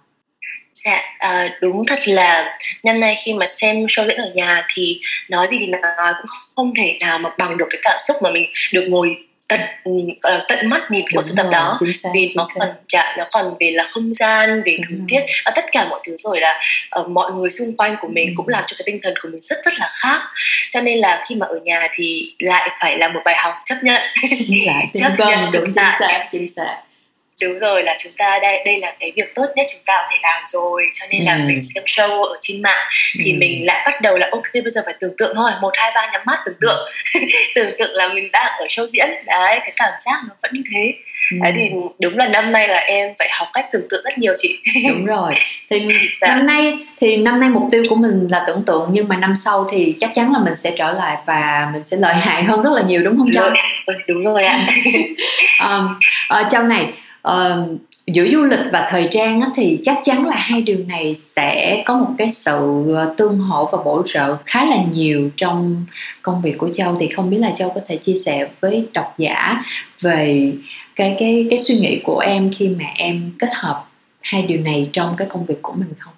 Dạ, 0.85 1.01
à, 1.19 1.49
đúng 1.61 1.85
thật 1.85 1.99
là 2.05 2.57
năm 2.83 2.99
nay 2.99 3.15
khi 3.25 3.33
mà 3.33 3.47
xem 3.47 3.85
show 3.85 4.07
diễn 4.07 4.17
ở 4.17 4.29
nhà 4.33 4.65
thì 4.75 4.99
nói 5.29 5.47
gì 5.47 5.57
thì 5.59 5.67
nói 5.67 5.81
cũng 6.17 6.25
không 6.55 6.73
thể 6.77 6.97
nào 6.99 7.19
mà 7.19 7.29
bằng 7.37 7.57
được 7.57 7.65
cái 7.69 7.79
cảm 7.83 7.97
xúc 8.07 8.17
mà 8.23 8.31
mình 8.31 8.45
được 8.73 8.85
ngồi 8.89 9.15
tận 9.49 9.59
là 10.23 10.41
tận 10.47 10.69
mắt 10.69 10.81
nhìn 10.91 11.05
cái 11.05 11.11
bộ 11.15 11.21
sưu 11.21 11.35
tập 11.35 11.47
đó. 11.51 11.79
vì 12.13 12.31
nó 12.35 12.47
còn 12.59 12.69
dạ, 12.93 13.15
nó 13.17 13.23
còn 13.31 13.53
về 13.59 13.71
là 13.71 13.87
không 13.91 14.13
gian 14.13 14.63
về 14.65 14.77
thời 14.89 14.97
tiết 15.07 15.19
và 15.45 15.51
tất 15.55 15.65
cả 15.71 15.87
mọi 15.89 15.99
thứ 16.07 16.15
rồi 16.17 16.39
là 16.39 16.59
ở 16.89 17.07
mọi 17.07 17.31
người 17.31 17.49
xung 17.49 17.77
quanh 17.77 17.95
của 18.01 18.07
mình 18.07 18.27
Ừ. 18.29 18.33
cũng 18.37 18.47
làm 18.47 18.63
cho 18.67 18.75
cái 18.77 18.83
tinh 18.85 18.99
thần 19.03 19.13
của 19.21 19.29
mình 19.31 19.41
rất 19.41 19.57
rất 19.65 19.73
là 19.77 19.87
khác. 20.01 20.21
Cho 20.69 20.81
nên 20.81 20.97
là 20.99 21.23
khi 21.29 21.35
mà 21.35 21.45
ở 21.45 21.59
nhà 21.63 21.87
thì 21.93 22.33
lại 22.39 22.69
phải 22.81 22.97
là 22.97 23.07
một 23.09 23.19
bài 23.25 23.35
học 23.37 23.53
chấp 23.65 23.75
nhận. 23.83 24.01
Chấp 25.01 25.11
vâng 25.17 25.27
nhận 25.27 25.51
thực 25.53 25.63
chính 25.65 25.75
tại. 25.75 26.27
chính 26.31 26.47
xác 26.55 26.77
đúng 27.41 27.59
rồi 27.59 27.83
là 27.83 27.95
chúng 28.03 28.11
ta 28.17 28.39
đây 28.41 28.61
đây 28.65 28.79
là 28.79 28.93
cái 28.99 29.11
việc 29.15 29.35
tốt 29.35 29.45
nhất 29.55 29.65
chúng 29.73 29.81
ta 29.85 29.93
có 29.97 30.07
thể 30.11 30.17
làm 30.23 30.41
rồi 30.47 30.83
cho 30.99 31.05
nên 31.09 31.23
là 31.23 31.33
Ừ. 31.33 31.39
mình 31.47 31.63
xem 31.63 31.83
show 31.85 32.21
ở 32.23 32.35
trên 32.41 32.61
mạng 32.61 32.87
thì 33.25 33.31
Ừ. 33.31 33.37
mình 33.39 33.65
lại 33.65 33.81
bắt 33.85 34.01
đầu 34.01 34.17
là 34.17 34.27
ok 34.31 34.43
bây 34.53 34.71
giờ 34.71 34.81
phải 34.85 34.93
tưởng 34.99 35.13
tượng 35.17 35.33
thôi 35.35 35.51
một 35.61 35.71
hai 35.77 35.91
ba 35.95 36.01
nhắm 36.11 36.21
mắt 36.27 36.39
tưởng 36.45 36.55
tượng 36.61 36.89
tưởng 37.55 37.71
tượng 37.79 37.91
là 37.93 38.07
mình 38.07 38.29
đang 38.31 38.47
ở 38.59 38.65
show 38.69 38.85
diễn 38.87 39.07
đấy 39.25 39.59
cái 39.59 39.71
cảm 39.75 39.91
giác 40.05 40.17
nó 40.27 40.35
vẫn 40.41 40.51
như 40.53 40.61
thế 40.73 40.93
Ừ. 41.31 41.37
đấy 41.43 41.51
thì 41.55 41.69
đúng 42.01 42.17
là 42.17 42.27
năm 42.27 42.51
nay 42.51 42.67
là 42.67 42.77
em 42.79 43.09
phải 43.19 43.29
học 43.31 43.47
cách 43.53 43.65
tưởng 43.73 43.87
tượng 43.89 44.01
rất 44.03 44.17
nhiều 44.17 44.33
chị 44.37 44.57
đúng 44.89 45.05
rồi 45.05 45.33
thì 45.69 45.87
Dạ. 46.21 46.27
năm 46.35 46.45
nay 46.45 46.73
thì 47.01 47.17
năm 47.17 47.39
nay 47.39 47.49
mục 47.49 47.63
tiêu 47.71 47.83
của 47.89 47.95
mình 47.95 48.27
là 48.31 48.43
tưởng 48.47 48.63
tượng 48.67 48.89
nhưng 48.93 49.07
mà 49.07 49.17
năm 49.17 49.33
sau 49.45 49.67
thì 49.71 49.95
chắc 49.99 50.09
chắn 50.15 50.33
là 50.33 50.39
mình 50.39 50.55
sẽ 50.55 50.71
trở 50.77 50.91
lại 50.91 51.17
và 51.25 51.69
mình 51.73 51.83
sẽ 51.83 51.97
lợi 51.97 52.13
hại 52.15 52.43
hơn 52.43 52.61
rất 52.63 52.69
là 52.73 52.81
nhiều 52.81 53.01
đúng 53.03 53.17
không 53.17 53.27
Châu? 53.35 53.45
ừ, 53.85 53.93
đúng 54.07 54.23
rồi 54.23 54.43
ạ 54.45 54.65
um, 55.69 55.99
uh, 56.45 56.51
Châu 56.51 56.63
này 56.63 56.87
ờ, 57.21 57.67
giữa 58.07 58.27
du 58.31 58.43
lịch 58.43 58.59
và 58.71 58.87
thời 58.89 59.07
trang 59.11 59.41
á, 59.41 59.47
thì 59.55 59.79
chắc 59.83 59.97
chắn 60.03 60.25
là 60.25 60.35
hai 60.35 60.61
điều 60.61 60.77
này 60.87 61.15
sẽ 61.35 61.83
có 61.85 61.95
một 61.95 62.09
cái 62.17 62.29
sự 62.29 62.85
ờ, 62.95 63.13
tương 63.17 63.37
hỗ 63.37 63.69
và 63.71 63.83
bổ 63.83 64.03
trợ 64.07 64.37
khá 64.45 64.65
là 64.65 64.77
nhiều 64.91 65.29
trong 65.37 65.85
công 66.21 66.41
việc 66.41 66.57
của 66.57 66.69
Châu 66.73 66.97
thì 66.99 67.07
không 67.07 67.29
biết 67.29 67.37
là 67.37 67.51
Châu 67.57 67.69
có 67.69 67.81
thể 67.87 67.97
chia 67.97 68.15
sẻ 68.25 68.47
với 68.61 68.85
độc 68.93 69.13
giả 69.17 69.63
về 70.01 70.51
cái 70.95 71.15
cái 71.19 71.47
cái 71.49 71.59
suy 71.59 71.75
nghĩ 71.75 71.99
của 72.03 72.19
em 72.19 72.51
khi 72.57 72.67
mà 72.67 72.85
em 72.95 73.31
kết 73.39 73.49
hợp 73.53 73.85
hai 74.21 74.41
điều 74.41 74.57
này 74.57 74.89
trong 74.93 75.15
cái 75.17 75.27
công 75.31 75.45
việc 75.45 75.61
của 75.61 75.73
mình 75.73 75.93
không? 75.99 76.13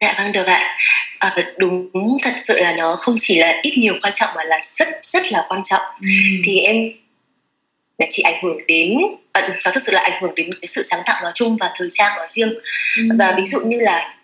Dạ 0.00 0.14
vâng 0.18 0.32
được 0.32 0.46
ạ. 0.46 0.76
À, 1.18 1.30
đúng 1.58 2.16
thật 2.22 2.34
sự 2.42 2.58
là 2.58 2.74
nó 2.78 2.94
không 2.98 3.14
chỉ 3.18 3.38
là 3.38 3.60
ít 3.62 3.74
nhiều 3.78 3.94
quan 4.02 4.12
trọng 4.14 4.28
mà 4.36 4.44
là 4.44 4.56
rất 4.74 4.88
rất 5.02 5.32
là 5.32 5.44
quan 5.48 5.62
trọng. 5.64 5.82
Thì 6.44 6.60
em 6.60 6.76
đã 7.98 8.06
chỉ 8.10 8.22
ảnh 8.22 8.42
hưởng 8.42 8.66
đến 8.66 8.98
à, 9.32 9.48
nó 9.64 9.70
thực 9.70 9.82
sự 9.86 9.92
là 9.92 10.00
ảnh 10.00 10.22
hưởng 10.22 10.34
đến 10.34 10.50
cái 10.60 10.66
sự 10.66 10.82
sáng 10.82 11.02
tạo 11.06 11.22
nói 11.22 11.32
chung 11.34 11.56
và 11.60 11.70
thời 11.78 11.88
trang 11.92 12.16
nói 12.16 12.26
riêng. 12.28 12.54
Ừ. 12.96 13.02
Và 13.18 13.34
ví 13.36 13.44
dụ 13.44 13.60
như 13.60 13.80
là 13.80 14.14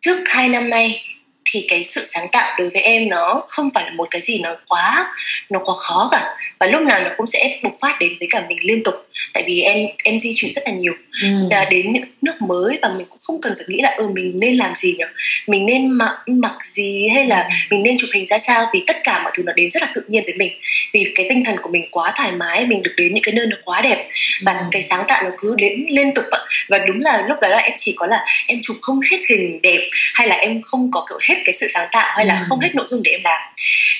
trước 0.00 0.18
hai 0.26 0.48
năm 0.48 0.68
nay 0.68 1.00
thì 1.44 1.64
cái 1.68 1.84
sự 1.84 2.04
sáng 2.04 2.26
tạo 2.32 2.58
đối 2.58 2.70
với 2.70 2.82
em 2.82 3.08
nó 3.08 3.42
không 3.48 3.70
phải 3.74 3.84
là 3.84 3.92
một 3.92 4.08
cái 4.10 4.20
gì 4.20 4.38
nó 4.38 4.54
quá 4.68 5.12
nó 5.50 5.60
quá 5.64 5.74
khó 5.78 6.08
cả 6.12 6.36
và 6.60 6.66
lúc 6.66 6.82
nào 6.82 7.00
nó 7.02 7.10
cũng 7.16 7.26
sẽ 7.26 7.60
bộc 7.62 7.72
phát 7.80 7.96
đến 8.00 8.12
với 8.20 8.28
cả 8.30 8.42
mình 8.48 8.58
liên 8.62 8.82
tục 8.82 8.94
tại 9.32 9.44
vì 9.46 9.60
em 9.60 9.86
em 10.04 10.18
di 10.18 10.32
chuyển 10.34 10.52
rất 10.52 10.62
là 10.66 10.72
nhiều 10.72 10.92
ừ. 11.22 11.28
đến 11.70 11.92
những 11.92 12.04
nước 12.22 12.42
mới 12.42 12.78
và 12.82 12.88
mình 12.96 13.06
cũng 13.08 13.18
không 13.22 13.40
cần 13.40 13.52
phải 13.56 13.64
nghĩ 13.68 13.80
là 13.80 13.94
ừ 13.96 14.08
mình 14.14 14.32
nên 14.40 14.56
làm 14.56 14.74
gì 14.76 14.94
nhỉ 14.98 15.04
mình 15.46 15.66
nên 15.66 15.88
mặc 15.90 16.14
mặc 16.26 16.54
gì 16.64 17.08
hay 17.08 17.26
là 17.26 17.42
ừ. 17.42 17.48
mình 17.70 17.82
nên 17.82 17.96
chụp 17.98 18.10
hình 18.14 18.26
ra 18.26 18.38
sao 18.38 18.66
vì 18.74 18.82
tất 18.86 18.96
cả 19.04 19.20
mọi 19.22 19.32
thứ 19.36 19.42
nó 19.46 19.52
đến 19.52 19.70
rất 19.70 19.82
là 19.82 19.88
tự 19.94 20.02
nhiên 20.08 20.22
với 20.24 20.34
mình 20.34 20.52
vì 20.92 21.12
cái 21.14 21.26
tinh 21.28 21.44
thần 21.44 21.56
của 21.62 21.70
mình 21.70 21.84
quá 21.90 22.12
thoải 22.16 22.32
mái 22.32 22.66
mình 22.66 22.82
được 22.82 22.92
đến 22.96 23.14
những 23.14 23.24
cái 23.24 23.34
nơi 23.34 23.46
nó 23.46 23.56
quá 23.64 23.80
đẹp 23.80 24.08
và 24.44 24.52
ừ. 24.52 24.64
cái 24.70 24.82
sáng 24.82 25.04
tạo 25.08 25.22
nó 25.24 25.30
cứ 25.38 25.54
đến 25.58 25.86
liên 25.88 26.14
tục 26.14 26.24
và 26.68 26.78
đúng 26.78 27.00
là 27.00 27.22
lúc 27.28 27.40
đó 27.40 27.48
là 27.48 27.58
em 27.58 27.74
chỉ 27.78 27.94
có 27.96 28.06
là 28.06 28.24
em 28.46 28.58
chụp 28.62 28.76
không 28.82 29.00
hết 29.10 29.18
hình 29.30 29.62
đẹp 29.62 29.88
hay 30.14 30.28
là 30.28 30.36
em 30.36 30.62
không 30.62 30.90
có 30.90 31.06
kiểu 31.08 31.18
hết 31.28 31.42
cái 31.44 31.54
sự 31.54 31.66
sáng 31.74 31.88
tạo 31.92 32.14
hay 32.16 32.26
là 32.26 32.38
ừ. 32.38 32.44
không 32.48 32.60
hết 32.60 32.74
nội 32.74 32.86
dung 32.88 33.02
để 33.02 33.10
em 33.10 33.20
làm 33.24 33.40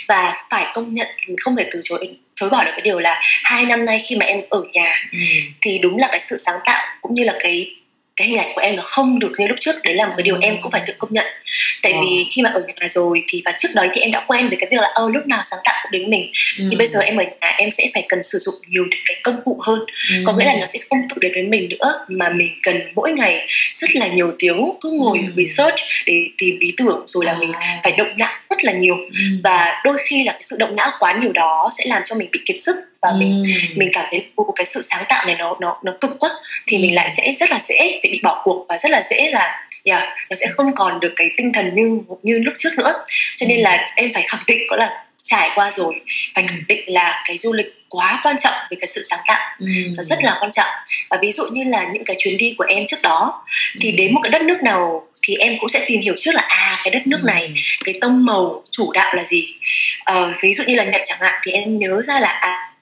và 0.08 0.32
phải 0.50 0.66
công 0.74 0.94
nhận 0.94 1.08
không 1.38 1.56
thể 1.56 1.64
từ 1.72 1.80
chối 1.82 2.08
chối 2.44 2.50
bỏ 2.50 2.64
được 2.64 2.70
cái 2.70 2.80
điều 2.80 2.98
là 2.98 3.20
hai 3.22 3.64
năm 3.64 3.84
nay 3.84 4.00
khi 4.04 4.16
mà 4.16 4.26
em 4.26 4.40
ở 4.50 4.62
nhà 4.72 4.94
ừ. 5.12 5.18
thì 5.60 5.78
đúng 5.78 5.98
là 5.98 6.08
cái 6.10 6.20
sự 6.20 6.36
sáng 6.46 6.58
tạo 6.64 6.86
cũng 7.00 7.14
như 7.14 7.24
là 7.24 7.34
cái 7.40 7.66
cái 8.16 8.28
hình 8.28 8.38
ảnh 8.38 8.52
của 8.54 8.60
em 8.60 8.76
nó 8.76 8.82
không 8.82 9.18
được 9.18 9.32
như 9.38 9.46
lúc 9.46 9.56
trước 9.60 9.82
đấy 9.82 9.94
là 9.94 10.06
một 10.06 10.12
cái 10.16 10.22
điều 10.22 10.38
em 10.40 10.56
cũng 10.62 10.72
phải 10.72 10.82
tự 10.86 10.92
công 10.98 11.12
nhận 11.12 11.26
tại 11.82 11.92
wow. 11.92 12.00
vì 12.00 12.24
khi 12.30 12.42
mà 12.42 12.50
ở 12.54 12.60
nhà 12.80 12.88
rồi 12.88 13.22
thì 13.28 13.42
và 13.44 13.52
trước 13.58 13.68
đấy 13.74 13.88
thì 13.92 14.00
em 14.00 14.10
đã 14.10 14.24
quen 14.26 14.48
với 14.48 14.58
cái 14.60 14.68
việc 14.70 14.80
là 14.80 14.88
ơ 14.94 15.10
lúc 15.14 15.26
nào 15.26 15.40
sáng 15.50 15.58
tạo 15.64 15.74
cũng 15.82 15.92
đến 15.92 16.10
mình 16.10 16.32
ừ. 16.58 16.64
thì 16.70 16.76
bây 16.76 16.86
giờ 16.86 17.00
em 17.00 17.16
ở 17.16 17.24
nhà 17.24 17.48
em 17.58 17.70
sẽ 17.70 17.90
phải 17.94 18.04
cần 18.08 18.22
sử 18.22 18.38
dụng 18.38 18.54
nhiều 18.68 18.84
cái 19.04 19.16
công 19.22 19.40
cụ 19.44 19.58
hơn 19.62 19.78
ừ. 20.10 20.16
có 20.26 20.32
nghĩa 20.32 20.44
là 20.44 20.54
nó 20.60 20.66
sẽ 20.66 20.78
không 20.90 20.98
tự 21.08 21.16
đến 21.20 21.32
với 21.32 21.42
mình 21.42 21.68
nữa 21.68 22.04
mà 22.08 22.28
mình 22.30 22.52
cần 22.62 22.80
mỗi 22.94 23.12
ngày 23.12 23.48
rất 23.72 23.96
là 23.96 24.06
nhiều 24.06 24.32
tiếng 24.38 24.60
cứ 24.80 24.90
ngồi 24.90 25.18
ừ. 25.18 25.32
research 25.36 25.76
để 26.06 26.26
tìm 26.38 26.58
ý 26.58 26.74
tưởng 26.76 27.02
rồi 27.06 27.24
là 27.24 27.34
mình 27.34 27.52
phải 27.82 27.92
động 27.92 28.18
não 28.18 28.32
rất 28.50 28.64
là 28.64 28.72
nhiều 28.72 28.96
ừ. 28.96 29.20
và 29.44 29.80
đôi 29.84 29.96
khi 30.04 30.24
là 30.24 30.32
cái 30.32 30.42
sự 30.42 30.56
động 30.58 30.76
não 30.76 30.90
quá 30.98 31.18
nhiều 31.20 31.32
đó 31.32 31.70
sẽ 31.78 31.84
làm 31.86 32.02
cho 32.04 32.14
mình 32.14 32.28
bị 32.32 32.40
kiệt 32.44 32.56
sức 32.60 32.76
và 33.04 33.10
ừ. 33.10 33.16
mình 33.18 33.44
mình 33.74 33.88
cảm 33.92 34.06
thấy 34.10 34.24
một 34.36 34.52
cái 34.56 34.66
sự 34.66 34.82
sáng 34.82 35.04
tạo 35.08 35.26
này 35.26 35.36
nó 35.38 35.56
nó 35.60 35.80
nó 35.84 35.92
cực 36.00 36.10
quá 36.18 36.30
thì 36.66 36.78
mình 36.78 36.94
lại 36.94 37.10
sẽ 37.16 37.32
rất 37.40 37.50
là 37.50 37.58
dễ 37.68 37.98
sẽ 38.02 38.08
bị 38.08 38.20
bỏ 38.22 38.40
cuộc 38.44 38.66
và 38.68 38.78
rất 38.78 38.90
là 38.90 39.02
dễ 39.10 39.30
là 39.30 39.64
yeah, 39.84 40.02
nó 40.30 40.36
sẽ 40.40 40.46
không 40.56 40.74
còn 40.74 41.00
được 41.00 41.12
cái 41.16 41.30
tinh 41.36 41.52
thần 41.52 41.74
như 41.74 42.00
như 42.22 42.38
lúc 42.38 42.54
trước 42.58 42.70
nữa. 42.78 42.92
Cho 43.36 43.46
nên 43.46 43.60
là 43.60 43.86
em 43.96 44.10
phải 44.14 44.22
khẳng 44.26 44.44
định 44.46 44.62
có 44.70 44.76
là 44.76 45.04
trải 45.22 45.50
qua 45.54 45.70
rồi 45.70 45.94
phải 46.34 46.44
khẳng 46.48 46.62
định 46.68 46.80
là 46.86 47.22
cái 47.28 47.38
du 47.38 47.52
lịch 47.52 47.66
quá 47.88 48.20
quan 48.24 48.36
trọng 48.38 48.54
về 48.70 48.76
cái 48.80 48.88
sự 48.88 49.02
sáng 49.10 49.20
tạo 49.26 49.56
ừ. 49.58 49.66
và 49.96 50.02
rất 50.02 50.18
là 50.22 50.36
quan 50.40 50.52
trọng. 50.52 50.70
Và 51.10 51.18
ví 51.22 51.32
dụ 51.32 51.44
như 51.52 51.64
là 51.64 51.84
những 51.92 52.04
cái 52.04 52.16
chuyến 52.18 52.36
đi 52.36 52.54
của 52.58 52.64
em 52.68 52.86
trước 52.86 53.02
đó 53.02 53.44
thì 53.80 53.92
đến 53.92 54.14
một 54.14 54.20
cái 54.22 54.30
đất 54.30 54.42
nước 54.42 54.62
nào 54.62 55.06
thì 55.22 55.36
em 55.36 55.56
cũng 55.60 55.68
sẽ 55.68 55.84
tìm 55.88 56.00
hiểu 56.00 56.14
trước 56.18 56.34
là 56.34 56.42
à 56.48 56.80
cái 56.84 56.90
đất 56.90 57.06
nước 57.06 57.20
này 57.24 57.52
cái 57.84 57.94
tông 58.00 58.24
màu 58.24 58.62
chủ 58.70 58.92
đạo 58.92 59.14
là 59.14 59.24
gì. 59.24 59.54
Ờ, 60.04 60.32
ví 60.42 60.54
dụ 60.54 60.64
như 60.66 60.74
là 60.74 60.84
nhật 60.84 61.02
chẳng 61.04 61.18
hạn 61.20 61.34
thì 61.44 61.52
em 61.52 61.74
nhớ 61.74 62.02
ra 62.02 62.20
là 62.20 62.28
à 62.28 62.73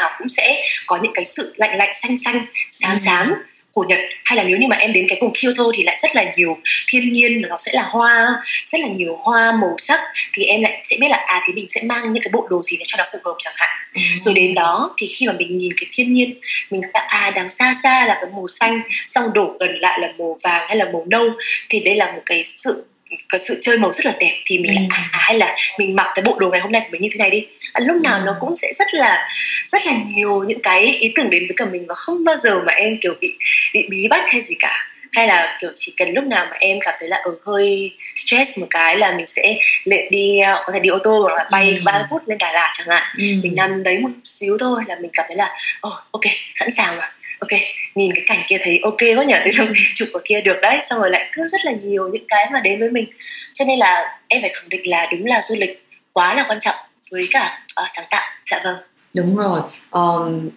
nào 0.00 0.10
cũng 0.18 0.28
sẽ 0.28 0.62
có 0.86 0.98
những 1.02 1.12
cái 1.14 1.24
sự 1.24 1.54
lạnh 1.56 1.76
lạnh 1.76 1.94
xanh 2.02 2.18
xanh 2.18 2.46
xám 2.70 2.92
ừ. 2.92 2.98
xám 3.04 3.34
của 3.72 3.84
Nhật 3.88 3.98
hay 4.24 4.36
là 4.36 4.42
nếu 4.42 4.56
như 4.56 4.66
mà 4.66 4.76
em 4.76 4.92
đến 4.92 5.06
cái 5.08 5.18
vùng 5.20 5.32
Kyoto 5.32 5.64
thì 5.74 5.82
lại 5.82 5.98
rất 6.02 6.10
là 6.14 6.24
nhiều 6.36 6.58
thiên 6.88 7.12
nhiên 7.12 7.40
nó 7.40 7.56
sẽ 7.58 7.72
là 7.74 7.82
hoa 7.82 8.26
rất 8.66 8.80
là 8.80 8.88
nhiều 8.88 9.16
hoa 9.20 9.52
màu 9.52 9.74
sắc 9.78 10.00
thì 10.32 10.44
em 10.44 10.62
lại 10.62 10.80
sẽ 10.82 10.96
biết 11.00 11.08
là 11.10 11.24
à 11.26 11.40
thì 11.46 11.52
mình 11.52 11.66
sẽ 11.68 11.82
mang 11.82 12.12
những 12.12 12.22
cái 12.22 12.30
bộ 12.32 12.46
đồ 12.50 12.62
gì 12.62 12.76
để 12.76 12.84
cho 12.86 12.96
nó 12.98 13.04
phù 13.12 13.18
hợp 13.24 13.34
chẳng 13.38 13.54
hạn 13.56 13.70
ừ. 13.94 14.00
rồi 14.20 14.34
đến 14.34 14.54
đó 14.54 14.94
thì 14.98 15.06
khi 15.06 15.26
mà 15.26 15.32
mình 15.32 15.58
nhìn 15.58 15.72
cái 15.80 15.86
thiên 15.92 16.12
nhiên 16.12 16.34
mình 16.70 16.80
đã 16.94 17.06
à 17.08 17.30
đằng 17.30 17.48
xa 17.48 17.74
xa 17.82 18.06
là 18.06 18.14
cái 18.14 18.30
màu 18.32 18.46
xanh 18.48 18.82
xong 19.06 19.32
đổ 19.34 19.56
gần 19.60 19.78
lại 19.78 19.98
là 20.00 20.08
màu 20.18 20.38
vàng 20.44 20.68
hay 20.68 20.76
là 20.76 20.84
màu 20.92 21.04
nâu 21.10 21.30
thì 21.68 21.80
đây 21.80 21.94
là 21.94 22.12
một 22.12 22.22
cái 22.26 22.44
sự 22.44 22.84
có 23.28 23.38
sự 23.38 23.58
chơi 23.62 23.78
màu 23.78 23.92
rất 23.92 24.06
là 24.06 24.16
đẹp 24.20 24.42
thì 24.44 24.58
mình 24.58 24.70
ừ. 24.70 24.74
lại 24.74 24.86
à, 24.90 25.08
à 25.12 25.18
hay 25.22 25.38
là 25.38 25.56
mình 25.78 25.96
mặc 25.96 26.06
cái 26.14 26.22
bộ 26.22 26.36
đồ 26.38 26.50
ngày 26.50 26.60
hôm 26.60 26.72
nay 26.72 26.80
của 26.80 26.88
mình 26.92 27.00
như 27.00 27.08
thế 27.12 27.18
này 27.18 27.30
đi 27.30 27.46
à, 27.72 27.80
lúc 27.86 27.96
nào 28.02 28.20
nó 28.26 28.32
cũng 28.40 28.56
sẽ 28.56 28.72
rất 28.78 28.94
là 28.94 29.28
rất 29.68 29.86
là 29.86 29.92
nhiều 30.06 30.44
những 30.46 30.62
cái 30.62 30.86
ý 30.86 31.12
tưởng 31.16 31.30
đến 31.30 31.46
với 31.48 31.54
cả 31.56 31.64
mình 31.64 31.86
và 31.88 31.94
không 31.94 32.24
bao 32.24 32.36
giờ 32.36 32.58
mà 32.66 32.72
em 32.72 32.98
kiểu 33.00 33.14
bị 33.20 33.34
bị 33.74 33.86
bí 33.90 34.08
bách 34.10 34.30
hay 34.30 34.40
gì 34.40 34.54
cả. 34.58 34.86
Hay 35.12 35.26
là 35.26 35.56
kiểu 35.60 35.70
chỉ 35.74 35.94
cần 35.96 36.12
lúc 36.12 36.24
nào 36.24 36.46
mà 36.50 36.56
em 36.60 36.78
cảm 36.80 36.94
thấy 37.00 37.08
là 37.08 37.16
ở 37.16 37.30
ừ, 37.30 37.38
hơi 37.46 37.94
stress 38.16 38.58
một 38.58 38.66
cái 38.70 38.96
là 38.96 39.14
mình 39.16 39.26
sẽ 39.26 39.56
lệ 39.84 40.08
đi 40.10 40.38
ờ, 40.38 40.62
có 40.66 40.72
thể 40.72 40.80
đi 40.80 40.88
ô 40.88 40.98
tô 40.98 41.20
hoặc 41.22 41.34
là 41.34 41.44
bay 41.50 41.70
ừ. 41.70 41.80
30 41.84 42.02
phút 42.10 42.22
lên 42.26 42.38
Đà 42.38 42.52
Lạt 42.52 42.72
chẳng 42.78 42.86
hạn. 42.90 43.02
Ừ. 43.18 43.24
mình 43.42 43.54
nằm 43.56 43.82
đấy 43.82 43.98
một 43.98 44.08
xíu 44.24 44.56
thôi 44.60 44.82
là 44.88 44.96
mình 45.00 45.10
cảm 45.14 45.26
thấy 45.28 45.36
là 45.36 45.56
oh, 45.86 45.92
ok 46.10 46.22
sẵn 46.54 46.72
sàng 46.72 46.96
rồi. 46.96 47.06
Ok 47.38 47.60
nhìn 47.94 48.12
cái 48.14 48.24
cảnh 48.26 48.38
kia 48.48 48.58
thấy 48.62 48.80
ok 48.82 49.00
quá 49.16 49.24
nhỉ? 49.24 49.34
Thì 49.44 49.52
xong 49.52 49.68
chụp 49.94 50.08
ở 50.12 50.20
kia 50.24 50.40
được 50.40 50.56
đấy. 50.62 50.78
Xong 50.90 51.00
rồi 51.00 51.10
lại 51.10 51.30
cứ 51.32 51.46
rất 51.46 51.64
là 51.64 51.72
nhiều 51.82 52.08
những 52.12 52.24
cái 52.28 52.46
mà 52.52 52.60
đến 52.60 52.80
với 52.80 52.90
mình. 52.90 53.06
Cho 53.52 53.64
nên 53.64 53.78
là 53.78 54.18
em 54.28 54.40
phải 54.42 54.50
khẳng 54.54 54.68
định 54.68 54.90
là 54.90 55.06
đúng 55.12 55.26
là 55.26 55.42
du 55.48 55.54
lịch 55.58 55.84
quá 56.12 56.34
là 56.34 56.44
quan 56.48 56.60
trọng 56.60 56.76
với 57.10 57.28
cả 57.30 57.62
uh, 57.82 57.88
sáng 57.96 58.06
tạo. 58.10 58.26
Dạ 58.50 58.60
vâng. 58.64 58.76
Đúng 59.14 59.36
rồi. 59.36 59.60
Um, 59.90 60.48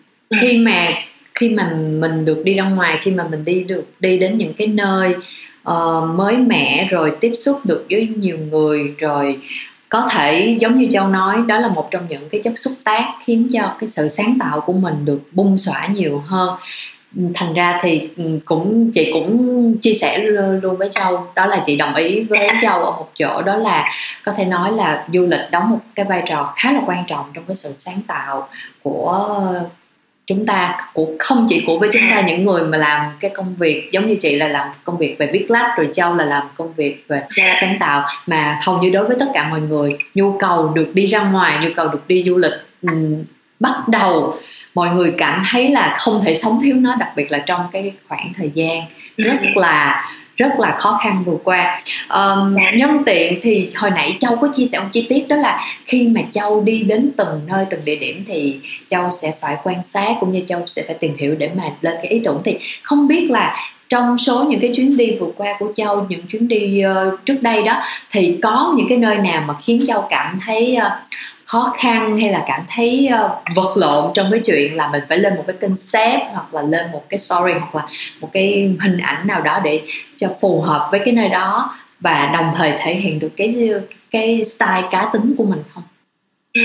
khi 0.42 0.58
mà 0.58 0.90
khi 1.36 1.50
mà 1.50 1.74
mình 1.74 2.26
được 2.26 2.42
đi 2.44 2.54
ra 2.54 2.64
ngoài 2.64 3.00
khi 3.02 3.12
mà 3.12 3.28
mình 3.32 3.46
đi 3.46 3.64
được 3.64 3.86
đi 4.00 4.18
đến 4.18 4.38
những 4.38 4.54
cái 4.54 4.68
nơi 4.68 5.16
uh, 5.70 6.10
mới 6.16 6.38
mẻ 6.38 6.88
rồi 6.92 7.12
tiếp 7.22 7.32
xúc 7.34 7.58
được 7.64 7.86
với 7.90 8.08
nhiều 8.18 8.38
người 8.38 8.94
rồi 8.98 9.40
có 9.90 10.08
thể 10.12 10.58
giống 10.62 10.80
như 10.80 10.88
châu 10.92 11.08
nói 11.08 11.42
đó 11.48 11.60
là 11.60 11.68
một 11.68 11.88
trong 11.92 12.08
những 12.10 12.30
cái 12.30 12.42
chất 12.44 12.60
xúc 12.60 12.74
tác 12.84 13.14
khiến 13.26 13.50
cho 13.54 13.76
cái 13.80 13.90
sự 13.90 14.10
sáng 14.10 14.38
tạo 14.40 14.62
của 14.62 14.74
mình 14.74 15.06
được 15.06 15.20
bung 15.32 15.58
xõa 15.58 15.88
nhiều 15.88 16.24
hơn 16.28 16.60
thành 17.36 17.54
ra 17.54 17.80
thì 17.82 18.10
ừ, 18.18 18.40
cũng 18.46 18.92
chị 18.92 19.10
cũng 19.14 19.78
chia 19.82 19.94
sẻ 19.94 20.18
luôn 20.18 20.78
với 20.78 20.90
châu 20.92 21.28
đó 21.36 21.46
là 21.46 21.64
chị 21.66 21.76
đồng 21.76 21.96
ý 21.96 22.24
với 22.24 22.48
châu 22.62 22.84
ở 22.84 22.92
một 22.92 23.10
chỗ 23.20 23.42
đó 23.42 23.56
là 23.56 23.92
có 24.26 24.32
thể 24.32 24.46
nói 24.46 24.72
là 24.72 25.08
du 25.14 25.26
lịch 25.26 25.52
đóng 25.52 25.70
một 25.70 25.80
cái 25.96 26.06
vai 26.06 26.24
trò 26.28 26.54
khá 26.56 26.72
là 26.72 26.82
quan 26.86 27.04
trọng 27.08 27.32
trong 27.34 27.44
cái 27.48 27.56
sự 27.56 27.74
sáng 27.78 28.02
tạo 28.08 28.48
của 28.84 29.40
chúng 30.28 30.46
ta 30.46 30.90
của 30.94 31.08
không 31.20 31.48
chỉ 31.50 31.64
của 31.68 31.80
với 31.80 31.90
chúng 31.94 32.02
ta 32.10 32.22
những 32.22 32.46
người 32.46 32.64
mà 32.64 32.78
làm 32.78 33.12
cái 33.20 33.32
công 33.34 33.56
việc 33.56 33.90
giống 33.92 34.08
như 34.08 34.16
chị 34.16 34.36
là 34.36 34.48
làm 34.48 34.68
công 34.84 34.98
việc 34.98 35.16
về 35.20 35.30
viết 35.34 35.52
lách 35.52 35.78
rồi 35.78 35.90
châu 35.94 36.16
là 36.16 36.26
làm 36.26 36.48
công 36.58 36.74
việc 36.74 37.06
về 37.08 37.24
sáng 37.30 37.78
tạo 37.80 38.08
mà 38.28 38.60
hầu 38.64 38.78
như 38.78 38.90
đối 38.90 39.08
với 39.08 39.18
tất 39.20 39.28
cả 39.34 39.50
mọi 39.50 39.62
người 39.62 39.98
nhu 40.14 40.38
cầu 40.38 40.70
được 40.70 40.92
đi 40.94 41.06
ra 41.06 41.24
ngoài 41.24 41.60
nhu 41.62 41.70
cầu 41.76 41.88
được 41.88 42.08
đi 42.08 42.24
du 42.28 42.38
lịch 42.38 42.54
um, 42.92 43.24
bắt 43.60 43.88
đầu 43.88 44.38
mọi 44.76 44.90
người 44.90 45.14
cảm 45.18 45.44
thấy 45.52 45.70
là 45.70 45.96
không 46.00 46.22
thể 46.26 46.36
sống 46.36 46.60
thiếu 46.64 46.76
nó 46.76 46.96
đặc 46.96 47.10
biệt 47.16 47.32
là 47.32 47.38
trong 47.38 47.62
cái 47.72 47.94
khoảng 48.08 48.34
thời 48.38 48.52
gian 48.54 48.82
rất 49.18 49.42
là 49.56 50.10
rất 50.38 50.60
là 50.60 50.76
khó 50.80 51.00
khăn 51.04 51.24
vừa 51.26 51.38
qua. 51.44 51.82
Um, 52.10 52.56
nhân 52.76 53.04
tiện 53.06 53.40
thì 53.44 53.72
hồi 53.76 53.92
nãy 53.92 54.18
châu 54.20 54.36
có 54.36 54.48
chia 54.56 54.66
sẻ 54.66 54.80
một 54.80 54.86
chi 54.94 55.06
tiết 55.10 55.28
đó 55.28 55.36
là 55.36 55.62
khi 55.86 56.08
mà 56.08 56.22
châu 56.32 56.62
đi 56.62 56.84
đến 56.84 57.12
từng 57.18 57.42
nơi 57.48 57.66
từng 57.70 57.82
địa 57.86 57.96
điểm 57.96 58.26
thì 58.28 58.60
châu 58.90 59.12
sẽ 59.12 59.32
phải 59.42 59.58
quan 59.64 59.84
sát 59.84 60.16
cũng 60.20 60.32
như 60.32 60.42
châu 60.48 60.64
sẽ 60.68 60.84
phải 60.88 60.96
tìm 61.00 61.18
hiểu 61.18 61.36
để 61.36 61.50
mà 61.56 61.64
lên 61.82 61.94
cái 62.02 62.12
ý 62.12 62.22
tưởng. 62.26 62.42
Thì 62.46 62.58
không 62.82 63.08
biết 63.08 63.32
là 63.32 63.58
trong 63.90 64.18
số 64.18 64.44
những 64.44 64.60
cái 64.60 64.74
chuyến 64.76 64.98
đi 64.98 65.12
vừa 65.20 65.32
qua 65.38 65.56
của 65.60 65.74
châu 65.76 66.06
những 66.10 66.22
chuyến 66.28 66.48
đi 66.48 66.84
uh, 66.86 67.26
trước 67.26 67.38
đây 67.42 67.64
đó 67.64 67.82
thì 68.12 68.38
có 68.44 68.74
những 68.78 68.90
cái 68.90 68.98
nơi 68.98 69.18
nào 69.18 69.44
mà 69.48 69.54
khiến 69.64 69.86
châu 69.88 70.08
cảm 70.10 70.40
thấy 70.46 70.78
uh, 70.78 70.92
khó 71.46 71.74
khăn 71.78 72.20
hay 72.20 72.32
là 72.32 72.44
cảm 72.48 72.66
thấy 72.70 73.10
uh, 73.26 73.32
vật 73.56 73.78
lộn 73.78 74.12
trong 74.14 74.32
cái 74.32 74.40
chuyện 74.46 74.76
là 74.76 74.88
mình 74.88 75.02
phải 75.10 75.18
lên 75.18 75.36
một 75.36 75.44
cái 75.48 75.56
concept 75.62 76.22
hoặc 76.32 76.54
là 76.54 76.62
lên 76.62 76.92
một 76.92 77.04
cái 77.10 77.20
story 77.20 77.54
hoặc 77.54 77.76
là 77.76 77.88
một 78.20 78.30
cái 78.34 78.76
hình 78.82 78.98
ảnh 78.98 79.28
nào 79.28 79.42
đó 79.42 79.60
để 79.64 79.82
cho 80.18 80.28
phù 80.42 80.62
hợp 80.62 80.88
với 80.92 81.02
cái 81.06 81.14
nơi 81.14 81.30
đó 81.30 81.78
và 82.00 82.30
đồng 82.34 82.54
thời 82.58 82.74
thể 82.80 82.96
hiện 82.96 83.20
được 83.20 83.32
cái 83.38 83.72
cái 84.12 84.46
style 84.46 84.84
cá 84.92 85.10
tính 85.14 85.36
của 85.38 85.44
mình 85.44 85.64
không? 85.74 85.84
Ừ. 86.54 86.62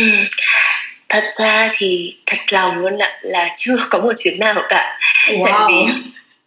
Thật 1.08 1.24
ra 1.40 1.68
thì 1.72 2.16
thật 2.26 2.38
lòng 2.52 2.78
luôn 2.78 2.92
là 2.92 3.18
là 3.22 3.48
chưa 3.56 3.76
có 3.90 3.98
một 3.98 4.12
chuyến 4.18 4.38
nào 4.38 4.54
cả. 4.68 4.98
Wow. 5.28 5.42
Tại 5.44 5.60
vì 5.68 6.02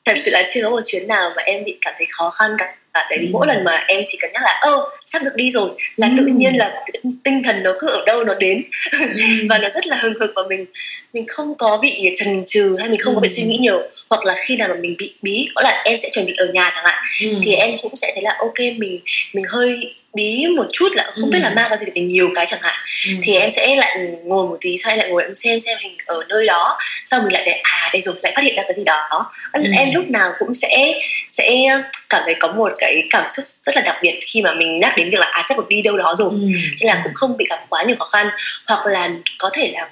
thật 0.06 0.14
sự 0.26 0.32
là 0.32 0.44
chưa 0.54 0.64
có 0.64 0.70
một 0.70 0.82
chuyến 0.86 1.08
nào 1.08 1.30
mà 1.36 1.42
em 1.42 1.64
bị 1.64 1.78
cảm 1.82 1.94
thấy 1.98 2.08
khó 2.12 2.30
khăn 2.30 2.52
cả 2.58 2.74
à, 2.92 3.06
tại 3.10 3.18
vì 3.22 3.26
ừ. 3.26 3.30
mỗi 3.34 3.48
lần 3.48 3.64
mà 3.64 3.84
em 3.88 4.02
chỉ 4.06 4.18
cần 4.22 4.32
nhắc 4.34 4.42
là 4.44 4.60
ơ 4.62 4.90
sắp 5.06 5.24
được 5.24 5.36
đi 5.36 5.52
rồi 5.52 5.70
là 5.96 6.08
ừ. 6.08 6.14
tự 6.18 6.26
nhiên 6.26 6.58
là 6.58 6.86
tinh 7.24 7.44
thần 7.44 7.64
nó 7.64 7.72
cứ 7.80 7.88
ở 7.88 8.04
đâu 8.06 8.24
nó 8.24 8.34
đến 8.34 8.64
ừ. 8.92 9.08
và 9.50 9.58
nó 9.58 9.70
rất 9.70 9.88
là 9.88 9.98
hừng 10.02 10.20
hực 10.20 10.32
và 10.36 10.42
mình 10.50 10.66
mình 11.14 11.28
không 11.28 11.56
có 11.58 11.78
bị 11.82 12.10
chần 12.16 12.44
chừ 12.46 12.76
hay 12.80 12.90
mình 12.90 13.00
không 13.00 13.14
ừ. 13.14 13.16
có 13.16 13.22
bị 13.22 13.30
suy 13.30 13.44
nghĩ 13.44 13.58
nhiều 13.58 13.82
hoặc 14.10 14.26
là 14.26 14.36
khi 14.46 14.58
nào 14.58 14.68
mà 14.68 14.76
mình 14.76 14.96
bị 15.00 15.14
bí 15.22 15.50
có 15.56 15.62
là 15.62 15.82
em 15.86 15.98
sẽ 15.98 16.10
chuẩn 16.12 16.26
bị 16.26 16.34
ở 16.38 16.48
nhà 16.54 16.72
chẳng 16.76 16.86
hạn 16.86 17.04
ừ. 17.22 17.42
thì 17.46 17.54
em 17.54 17.72
cũng 17.82 17.96
sẽ 17.96 18.12
thấy 18.16 18.24
là 18.24 18.36
ok 18.40 18.60
mình 18.78 19.00
mình 19.34 19.46
hơi 19.50 19.96
bí 20.14 20.46
một 20.58 20.66
chút 20.72 20.90
là 20.94 21.04
không 21.04 21.24
ừ. 21.24 21.30
biết 21.32 21.40
là 21.40 21.50
mang 21.50 21.66
cái 21.70 21.78
gì 21.80 21.86
thì 21.96 22.02
nhiều 22.02 22.30
cái 22.36 22.46
chẳng 22.46 22.60
hạn 22.64 22.80
ừ. 23.08 23.14
thì 23.24 23.36
em 23.36 23.52
sẽ 23.52 23.76
lại 23.76 23.98
ngồi 24.24 24.48
một 24.48 24.58
tí 24.62 24.78
sau 24.78 24.98
lại 24.98 25.10
ngồi 25.10 25.24
em 25.24 25.34
xem 25.34 25.60
xem 25.60 25.78
hình 25.82 25.98
ở 26.06 26.24
nơi 26.30 26.46
đó 26.46 26.78
sau 27.06 27.22
mình 27.22 27.34
lại 27.34 27.42
thấy 27.46 27.54
à 27.64 27.90
đây 27.94 28.02
rồi 28.02 28.16
lại 28.24 28.34
phát 28.36 28.44
hiện 28.44 28.56
ra 28.56 28.64
cái 28.68 28.78
gì 28.78 28.84
đó 28.86 29.30
ừ. 29.54 29.62
em 29.78 29.94
lúc 29.94 30.06
nào 30.10 30.30
cũng 30.40 30.54
sẽ 30.54 30.94
sẽ 31.32 31.80
cảm 32.10 32.24
thấy 32.26 32.36
có 32.40 32.52
một 32.52 32.72
cái 32.80 33.04
cảm 33.10 33.30
xúc 33.30 33.46
rất 33.64 33.76
là 33.76 33.82
đặc 33.82 33.96
biệt 34.02 34.20
khi 34.26 34.42
mà 34.42 34.54
mình 34.54 34.80
nhắc 34.80 34.94
đến 34.98 35.10
việc 35.12 35.20
là 35.20 35.30
à 35.32 35.44
sắp 35.50 35.58
được 35.58 35.68
đi 35.70 35.82
đâu 35.82 35.98
đó 35.98 36.16
rồi 36.18 36.30
ừ. 36.32 36.38
nên 36.82 36.88
là 36.88 37.02
cũng 37.04 37.14
không 37.14 37.38
bị 37.38 37.46
gặp 37.50 37.60
quá 37.70 37.84
nhiều 37.84 37.96
khó 38.00 38.06
khăn 38.06 38.28
hoặc 38.68 38.86
là 38.86 39.10
có 39.40 39.50
thể 39.54 39.72
là 39.74 39.90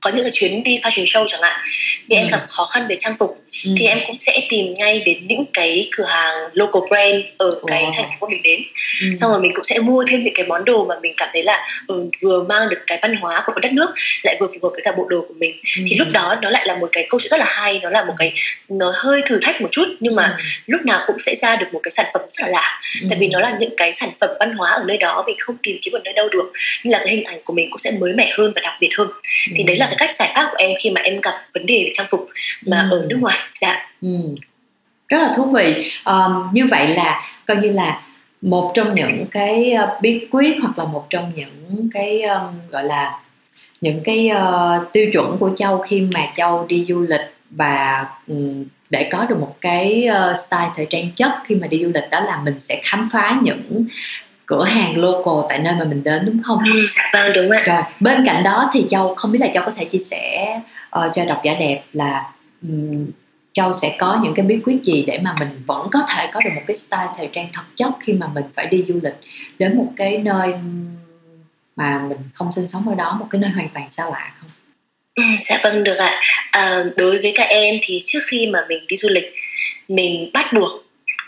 có 0.00 0.10
những 0.10 0.24
cái 0.24 0.32
chuyến 0.34 0.62
đi 0.62 0.78
fashion 0.82 1.04
show 1.04 1.26
chẳng 1.26 1.42
hạn 1.42 1.60
thì 2.10 2.16
ừ. 2.16 2.20
em 2.20 2.28
gặp 2.28 2.44
khó 2.48 2.66
khăn 2.66 2.86
về 2.88 2.96
trang 2.98 3.16
phục 3.18 3.38
ừ. 3.64 3.70
thì 3.76 3.86
em 3.86 3.98
cũng 4.06 4.18
sẽ 4.18 4.40
tìm 4.48 4.74
ngay 4.78 5.02
đến 5.06 5.26
những 5.26 5.44
cái 5.52 5.88
cửa 5.96 6.04
hàng 6.08 6.34
local 6.52 6.82
brand 6.88 7.24
ở 7.38 7.50
wow. 7.50 7.66
cái 7.66 7.84
thành 7.96 8.10
phố 8.20 8.28
mình 8.28 8.42
đến 8.42 8.60
ừ. 9.02 9.08
xong 9.16 9.30
rồi 9.30 9.40
mình 9.40 9.52
cũng 9.54 9.64
sẽ 9.64 9.78
mua 9.78 10.04
thêm 10.08 10.22
những 10.22 10.34
cái 10.34 10.46
món 10.46 10.64
đồ 10.64 10.86
mà 10.86 10.94
mình 11.02 11.12
cảm 11.16 11.28
thấy 11.32 11.42
là 11.42 11.66
ừ, 11.86 12.10
vừa 12.22 12.42
mang 12.48 12.68
được 12.68 12.78
cái 12.86 12.98
văn 13.02 13.16
hóa 13.16 13.42
của 13.46 13.60
đất 13.60 13.72
nước 13.72 13.90
lại 14.22 14.36
vừa 14.40 14.46
phù 14.46 14.68
hợp 14.68 14.70
với 14.72 14.82
cả 14.84 14.92
bộ 14.96 15.06
đồ 15.08 15.24
của 15.28 15.34
mình 15.38 15.56
ừ. 15.78 15.82
thì 15.90 15.96
lúc 15.96 16.08
đó 16.12 16.34
nó 16.42 16.50
lại 16.50 16.64
là 16.66 16.76
một 16.76 16.88
cái 16.92 17.06
câu 17.10 17.20
chuyện 17.20 17.30
rất 17.30 17.40
là 17.40 17.46
hay 17.48 17.80
nó 17.82 17.90
là 17.90 18.04
một 18.04 18.14
cái 18.16 18.32
nó 18.68 18.92
hơi 18.94 19.22
thử 19.26 19.38
thách 19.42 19.60
một 19.60 19.68
chút 19.72 19.86
nhưng 20.00 20.14
mà 20.14 20.24
ừ. 20.24 20.42
lúc 20.66 20.80
nào 20.84 21.00
cũng 21.06 21.18
sẽ 21.18 21.34
ra 21.34 21.56
được 21.56 21.66
một 21.72 21.80
cái 21.82 21.92
sản 21.92 22.06
phẩm 22.14 22.22
rất 22.28 22.42
là 22.42 22.48
lạ 22.48 22.80
ừ. 23.02 23.06
tại 23.10 23.18
vì 23.18 23.28
nó 23.28 23.40
là 23.40 23.56
những 23.60 23.74
cái 23.76 23.94
sản 23.94 24.10
phẩm 24.20 24.30
văn 24.40 24.54
hóa 24.56 24.70
ở 24.70 24.84
nơi 24.86 24.96
đó 24.96 25.24
mình 25.26 25.36
không 25.38 25.56
tìm 25.62 25.78
kiếm 25.82 25.94
ở 25.94 26.00
nơi 26.04 26.14
đâu 26.14 26.28
được 26.28 26.52
nên 26.84 26.92
là 26.92 26.98
cái 27.04 27.14
hình 27.14 27.24
ảnh 27.24 27.38
của 27.44 27.52
mình 27.52 27.70
cũng 27.70 27.78
sẽ 27.78 27.90
mới 27.90 28.12
mẻ 28.14 28.32
hơn 28.38 28.52
và 28.54 28.60
đặc 28.64 28.74
biệt 28.80 28.90
hơn 28.98 29.08
ừ. 29.48 29.52
thì 29.56 29.64
đấy 29.64 29.76
là 29.76 29.86
cái 29.86 29.96
cách 29.98 30.14
giải 30.14 30.32
pháp 30.34 30.48
của 30.50 30.56
em 30.58 30.70
khi 30.82 30.90
mà 30.90 31.00
em 31.00 31.20
gặp 31.20 31.34
vấn 31.54 31.66
đề 31.66 31.82
về 31.84 31.90
trang 31.94 32.06
phục 32.10 32.28
mà 32.66 32.88
ừ. 32.90 32.98
ở 32.98 33.06
nước 33.08 33.16
ngoài 33.20 33.38
dạ 33.54 33.88
ừ. 34.02 34.08
rất 35.08 35.18
là 35.18 35.32
thú 35.36 35.44
vị 35.44 35.90
um, 36.04 36.48
như 36.52 36.66
vậy 36.70 36.88
là 36.88 37.22
coi 37.46 37.56
như 37.56 37.72
là 37.72 38.02
một 38.42 38.72
trong 38.74 38.94
những 38.94 39.26
cái 39.30 39.74
uh, 39.84 40.02
bí 40.02 40.26
quyết 40.30 40.56
hoặc 40.60 40.78
là 40.78 40.84
một 40.84 41.06
trong 41.10 41.32
những 41.34 41.88
cái 41.94 42.22
um, 42.22 42.54
gọi 42.70 42.84
là 42.84 43.18
những 43.80 44.00
cái 44.04 44.30
uh, 44.32 44.92
tiêu 44.92 45.10
chuẩn 45.12 45.36
của 45.38 45.50
châu 45.56 45.78
khi 45.78 46.00
mà 46.00 46.26
châu 46.36 46.66
đi 46.68 46.86
du 46.88 47.00
lịch 47.00 47.34
và 47.50 48.06
um, 48.26 48.64
để 48.90 49.08
có 49.12 49.26
được 49.28 49.38
một 49.40 49.56
cái 49.60 50.08
uh, 50.10 50.38
style 50.38 50.70
thời 50.76 50.86
trang 50.90 51.10
chất 51.16 51.30
khi 51.44 51.54
mà 51.54 51.66
đi 51.66 51.84
du 51.84 51.90
lịch 51.94 52.10
đó 52.10 52.20
là 52.20 52.40
mình 52.44 52.60
sẽ 52.60 52.80
khám 52.84 53.08
phá 53.12 53.38
những 53.42 53.84
cửa 54.46 54.64
hàng 54.64 54.96
local 54.96 55.48
tại 55.48 55.58
nơi 55.58 55.74
mà 55.78 55.84
mình 55.84 56.04
đến 56.04 56.22
đúng 56.26 56.42
không? 56.42 56.58
Ừ, 56.72 56.86
dạ 56.96 57.02
vâng 57.12 57.32
đúng 57.34 57.50
ạ. 57.50 57.62
Rồi 57.66 57.82
bên 58.00 58.26
cạnh 58.26 58.42
đó 58.42 58.70
thì 58.72 58.86
châu 58.88 59.14
không 59.14 59.32
biết 59.32 59.38
là 59.40 59.48
châu 59.54 59.64
có 59.64 59.72
thể 59.76 59.84
chia 59.84 59.98
sẻ 59.98 60.60
uh, 60.98 61.12
cho 61.14 61.24
độc 61.24 61.40
giả 61.44 61.54
đẹp 61.58 61.82
là 61.92 62.24
um, 62.62 63.06
châu 63.56 63.72
sẽ 63.72 63.96
có 63.98 64.20
những 64.22 64.34
cái 64.34 64.46
bí 64.46 64.58
quyết 64.64 64.78
gì 64.84 65.04
để 65.06 65.18
mà 65.22 65.34
mình 65.40 65.48
vẫn 65.66 65.88
có 65.92 66.00
thể 66.08 66.30
có 66.32 66.40
được 66.44 66.50
một 66.54 66.62
cái 66.66 66.76
style 66.76 67.08
thời 67.16 67.28
trang 67.32 67.48
thật 67.52 67.62
chất 67.76 67.90
khi 68.00 68.12
mà 68.12 68.26
mình 68.34 68.44
phải 68.54 68.66
đi 68.66 68.84
du 68.88 69.00
lịch 69.02 69.14
đến 69.58 69.76
một 69.76 69.92
cái 69.96 70.18
nơi 70.18 70.54
mà 71.76 71.98
mình 72.08 72.18
không 72.34 72.52
sinh 72.52 72.68
sống 72.68 72.88
ở 72.88 72.94
đó 72.94 73.16
một 73.20 73.26
cái 73.30 73.40
nơi 73.40 73.50
hoàn 73.50 73.68
toàn 73.68 73.90
xa 73.90 74.04
lạ 74.10 74.34
không? 74.40 74.50
Ừ, 75.14 75.22
dạ 75.42 75.60
vâng 75.64 75.84
được 75.84 75.96
ạ. 75.98 76.20
À, 76.50 76.84
đối 76.96 77.18
với 77.22 77.32
các 77.34 77.48
em 77.48 77.74
thì 77.82 78.00
trước 78.04 78.20
khi 78.26 78.50
mà 78.52 78.58
mình 78.68 78.84
đi 78.88 78.96
du 78.96 79.08
lịch 79.08 79.32
mình 79.88 80.30
bắt 80.34 80.52
buộc 80.52 80.70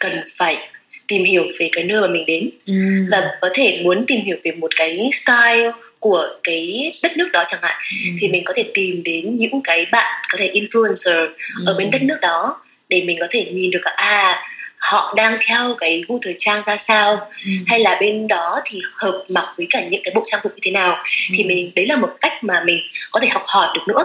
cần 0.01 0.13
phải 0.39 0.69
tìm 1.09 1.25
hiểu 1.25 1.45
về 1.61 1.69
cái 1.73 1.85
nơi 1.85 2.01
mà 2.01 2.09
mình 2.09 2.27
đến 2.27 2.51
ừ. 2.67 2.75
và 3.11 3.23
có 3.41 3.49
thể 3.55 3.81
muốn 3.85 4.07
tìm 4.07 4.25
hiểu 4.25 4.37
về 4.45 4.53
một 4.53 4.77
cái 4.77 5.11
style 5.13 5.71
của 5.99 6.29
cái 6.43 6.93
đất 7.03 7.17
nước 7.17 7.29
đó 7.33 7.45
chẳng 7.47 7.61
hạn 7.63 7.77
ừ. 8.05 8.11
thì 8.21 8.29
mình 8.29 8.43
có 8.45 8.53
thể 8.57 8.65
tìm 8.75 9.01
đến 9.05 9.37
những 9.37 9.61
cái 9.65 9.87
bạn 9.93 10.25
có 10.33 10.39
thể 10.39 10.51
influencer 10.55 11.27
ừ. 11.27 11.65
ở 11.67 11.75
bên 11.79 11.91
đất 11.91 12.03
nước 12.03 12.19
đó 12.23 12.61
để 12.89 13.03
mình 13.03 13.17
có 13.21 13.27
thể 13.31 13.45
nhìn 13.45 13.71
được 13.71 13.85
à 13.85 14.45
họ 14.79 15.15
đang 15.17 15.39
theo 15.47 15.75
cái 15.79 16.03
gu 16.09 16.19
thời 16.23 16.35
trang 16.39 16.63
ra 16.63 16.77
sao 16.77 17.31
ừ. 17.45 17.51
hay 17.67 17.81
là 17.81 17.99
bên 18.01 18.29
đó 18.29 18.61
thì 18.65 18.81
hợp 18.95 19.25
mặc 19.29 19.55
với 19.57 19.67
cả 19.71 19.81
những 19.81 20.01
cái 20.05 20.13
bộ 20.15 20.23
trang 20.27 20.41
phục 20.43 20.53
như 20.53 20.61
thế 20.63 20.71
nào 20.71 20.95
ừ. 20.95 21.35
thì 21.35 21.45
mình 21.45 21.73
đấy 21.77 21.87
là 21.87 21.97
một 21.97 22.11
cách 22.21 22.33
mà 22.43 22.55
mình 22.65 22.79
có 23.11 23.21
thể 23.21 23.29
học 23.29 23.43
hỏi 23.47 23.69
được 23.75 23.83
nữa 23.89 24.05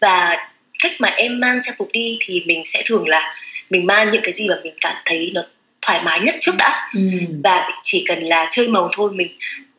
và 0.00 0.36
cách 0.82 0.92
mà 0.98 1.08
em 1.08 1.40
mang 1.40 1.58
trang 1.62 1.74
phục 1.78 1.88
đi 1.92 2.18
thì 2.20 2.42
mình 2.46 2.62
sẽ 2.64 2.82
thường 2.86 3.08
là 3.08 3.34
mình 3.70 3.86
mang 3.86 4.10
những 4.10 4.22
cái 4.22 4.32
gì 4.32 4.48
mà 4.48 4.54
mình 4.64 4.74
cảm 4.80 4.96
thấy 5.04 5.30
nó 5.34 5.42
thoải 5.86 6.02
mái 6.04 6.20
nhất 6.20 6.34
trước 6.40 6.54
đã 6.58 6.88
ừ. 6.94 7.00
và 7.44 7.68
chỉ 7.82 8.04
cần 8.08 8.22
là 8.22 8.48
chơi 8.50 8.68
màu 8.68 8.88
thôi 8.96 9.10
mình 9.14 9.28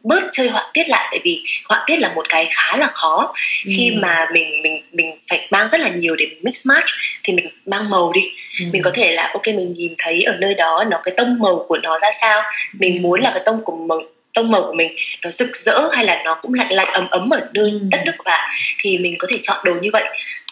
bớt 0.03 0.23
chơi 0.31 0.49
họa 0.49 0.71
tiết 0.73 0.89
lại 0.89 1.07
tại 1.11 1.19
vì 1.23 1.43
họa 1.69 1.83
tiết 1.87 1.99
là 1.99 2.13
một 2.15 2.29
cái 2.29 2.47
khá 2.51 2.77
là 2.77 2.87
khó 2.87 3.33
ừ. 3.65 3.71
khi 3.77 3.91
mà 4.01 4.25
mình 4.33 4.61
mình 4.63 4.81
mình 4.91 5.19
phải 5.29 5.47
mang 5.51 5.67
rất 5.69 5.79
là 5.79 5.89
nhiều 5.89 6.15
để 6.15 6.25
mình 6.25 6.39
mix 6.41 6.65
match 6.65 6.87
thì 7.23 7.33
mình 7.33 7.45
mang 7.65 7.89
màu 7.89 8.11
đi 8.13 8.21
ừ. 8.59 8.65
mình 8.71 8.81
có 8.81 8.91
thể 8.93 9.11
là 9.11 9.29
ok 9.33 9.47
mình 9.47 9.73
nhìn 9.73 9.93
thấy 9.97 10.23
ở 10.23 10.35
nơi 10.39 10.53
đó 10.53 10.83
nó 10.91 10.99
cái 11.03 11.13
tông 11.17 11.39
màu 11.39 11.65
của 11.67 11.77
nó 11.77 11.99
ra 11.99 12.07
sao 12.21 12.41
mình 12.73 12.95
ừ. 12.95 13.01
muốn 13.01 13.21
là 13.21 13.31
cái 13.31 13.41
tông 13.45 13.63
của 13.63 13.75
màu 13.75 13.99
tông 14.33 14.51
màu 14.51 14.61
của 14.61 14.73
mình 14.73 14.91
nó 15.23 15.29
rực 15.29 15.55
rỡ 15.55 15.89
hay 15.93 16.05
là 16.05 16.21
nó 16.25 16.37
cũng 16.41 16.53
lạnh 16.53 16.73
lạnh 16.73 16.87
ấm 16.91 17.07
ấm 17.11 17.29
ở 17.29 17.49
nơi 17.53 17.71
ừ. 17.71 17.79
đất 17.91 18.01
nước 18.05 18.11
của 18.17 18.23
bạn 18.25 18.49
thì 18.79 18.97
mình 18.97 19.15
có 19.19 19.27
thể 19.31 19.39
chọn 19.41 19.57
đồ 19.63 19.73
như 19.81 19.89
vậy 19.93 20.03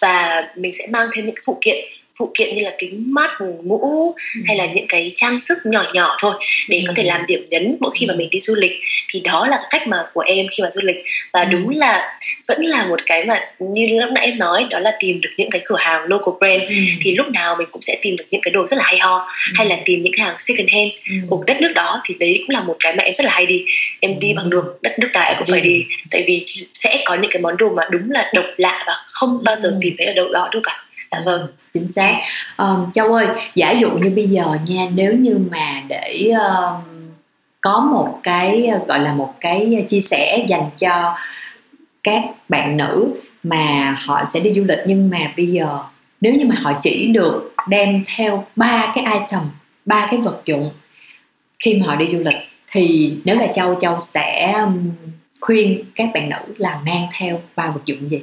và 0.01 0.43
mình 0.55 0.73
sẽ 0.73 0.87
mang 0.87 1.07
thêm 1.13 1.25
những 1.25 1.35
cái 1.35 1.43
phụ 1.45 1.57
kiện 1.61 1.85
phụ 2.19 2.31
kiện 2.37 2.53
như 2.53 2.63
là 2.63 2.71
kính 2.77 3.13
mắt 3.13 3.29
mũ 3.63 3.79
ừ. 4.35 4.41
hay 4.47 4.57
là 4.57 4.65
những 4.65 4.85
cái 4.89 5.11
trang 5.15 5.39
sức 5.39 5.57
nhỏ 5.65 5.83
nhỏ 5.93 6.15
thôi 6.19 6.33
để 6.69 6.77
ừ. 6.77 6.83
có 6.87 6.93
thể 6.95 7.03
ừ. 7.03 7.07
làm 7.07 7.21
điểm 7.27 7.45
nhấn 7.49 7.77
mỗi 7.79 7.91
khi 7.95 8.05
mà 8.05 8.13
mình 8.15 8.29
đi 8.29 8.39
du 8.39 8.55
lịch 8.55 8.73
thì 9.07 9.21
đó 9.23 9.47
là 9.47 9.57
cách 9.69 9.87
mà 9.87 9.97
của 10.13 10.21
em 10.21 10.45
khi 10.57 10.63
mà 10.63 10.69
du 10.71 10.81
lịch 10.83 10.97
và 11.33 11.41
ừ. 11.41 11.47
đúng 11.51 11.69
là 11.69 12.17
vẫn 12.47 12.61
là 12.65 12.85
một 12.87 12.99
cái 13.05 13.25
mà 13.25 13.39
như 13.59 13.87
lúc 13.87 14.09
nãy 14.15 14.25
em 14.25 14.39
nói 14.39 14.65
đó 14.69 14.79
là 14.79 14.91
tìm 14.99 15.21
được 15.21 15.29
những 15.37 15.49
cái 15.49 15.61
cửa 15.65 15.77
hàng 15.79 16.01
local 16.05 16.33
brand 16.39 16.69
ừ. 16.69 16.75
thì 17.01 17.15
lúc 17.15 17.27
nào 17.33 17.55
mình 17.59 17.67
cũng 17.71 17.81
sẽ 17.81 17.97
tìm 18.01 18.15
được 18.17 18.25
những 18.31 18.41
cái 18.41 18.51
đồ 18.51 18.65
rất 18.65 18.77
là 18.77 18.83
hay 18.83 18.99
ho 18.99 19.17
ừ. 19.17 19.53
hay 19.55 19.67
là 19.67 19.77
tìm 19.85 20.03
những 20.03 20.13
cái 20.17 20.25
hàng 20.25 20.35
second 20.39 20.69
hand 20.73 20.91
ừ. 21.09 21.15
của 21.29 21.43
đất 21.47 21.57
nước 21.61 21.71
đó 21.75 22.01
thì 22.05 22.15
đấy 22.19 22.43
cũng 22.47 22.55
là 22.55 22.61
một 22.61 22.75
cái 22.79 22.95
mà 22.95 23.03
em 23.03 23.15
rất 23.15 23.23
là 23.23 23.31
hay 23.31 23.45
đi 23.45 23.65
em 23.99 24.19
đi 24.19 24.33
bằng 24.37 24.49
đường 24.49 24.65
đất 24.81 24.99
nước 24.99 25.09
nào 25.13 25.35
cũng 25.37 25.47
phải 25.47 25.61
đi 25.61 25.85
tại 26.11 26.23
vì 26.27 26.45
sẽ 26.73 27.01
có 27.05 27.15
những 27.15 27.31
cái 27.31 27.41
món 27.41 27.57
đồ 27.57 27.69
mà 27.69 27.83
đúng 27.91 28.11
là 28.11 28.31
độc 28.33 28.45
lạ 28.57 28.83
và 28.87 28.93
không 29.05 29.43
bao 29.43 29.55
giờ 29.55 29.77
tìm 29.81 29.95
thấy 29.97 30.07
ở 30.07 30.13
đâu 30.13 30.29
đó 30.31 30.49
đâu 30.53 30.61
cả 30.65 30.85
dạ 31.11 31.21
vâng 31.25 31.47
chính 31.75 31.91
xác. 31.91 32.19
Um, 32.57 32.91
châu 32.91 33.13
ơi 33.13 33.27
giả 33.55 33.71
dụ 33.71 33.89
như 33.89 34.09
bây 34.15 34.27
giờ 34.27 34.57
nha 34.67 34.87
nếu 34.93 35.13
như 35.13 35.37
mà 35.51 35.81
để 35.87 36.31
um, 36.31 36.81
có 37.61 37.79
một 37.79 38.19
cái 38.23 38.71
gọi 38.87 38.99
là 38.99 39.13
một 39.13 39.33
cái 39.39 39.85
chia 39.89 40.01
sẻ 40.01 40.45
dành 40.47 40.69
cho 40.79 41.15
các 42.03 42.23
bạn 42.49 42.77
nữ 42.77 43.13
mà 43.43 43.97
họ 44.05 44.23
sẽ 44.33 44.39
đi 44.39 44.53
du 44.53 44.63
lịch 44.63 44.79
nhưng 44.85 45.09
mà 45.09 45.33
bây 45.37 45.47
giờ 45.47 45.79
nếu 46.21 46.33
như 46.33 46.45
mà 46.45 46.55
họ 46.55 46.73
chỉ 46.81 47.07
được 47.07 47.53
đem 47.69 48.03
theo 48.15 48.45
ba 48.55 48.91
cái 48.95 49.05
item 49.13 49.41
ba 49.85 50.07
cái 50.11 50.19
vật 50.19 50.41
dụng 50.45 50.71
khi 51.59 51.73
mà 51.79 51.87
họ 51.87 51.95
đi 51.95 52.07
du 52.11 52.19
lịch 52.19 52.37
thì 52.71 53.13
nếu 53.25 53.35
là 53.35 53.47
châu 53.47 53.75
châu 53.81 53.99
sẽ 53.99 54.55
khuyên 55.41 55.83
các 55.95 56.09
bạn 56.13 56.29
nữ 56.29 56.53
là 56.57 56.81
mang 56.85 57.07
theo 57.19 57.41
ba 57.55 57.71
vật 57.71 57.81
dụng 57.85 58.09
gì? 58.09 58.21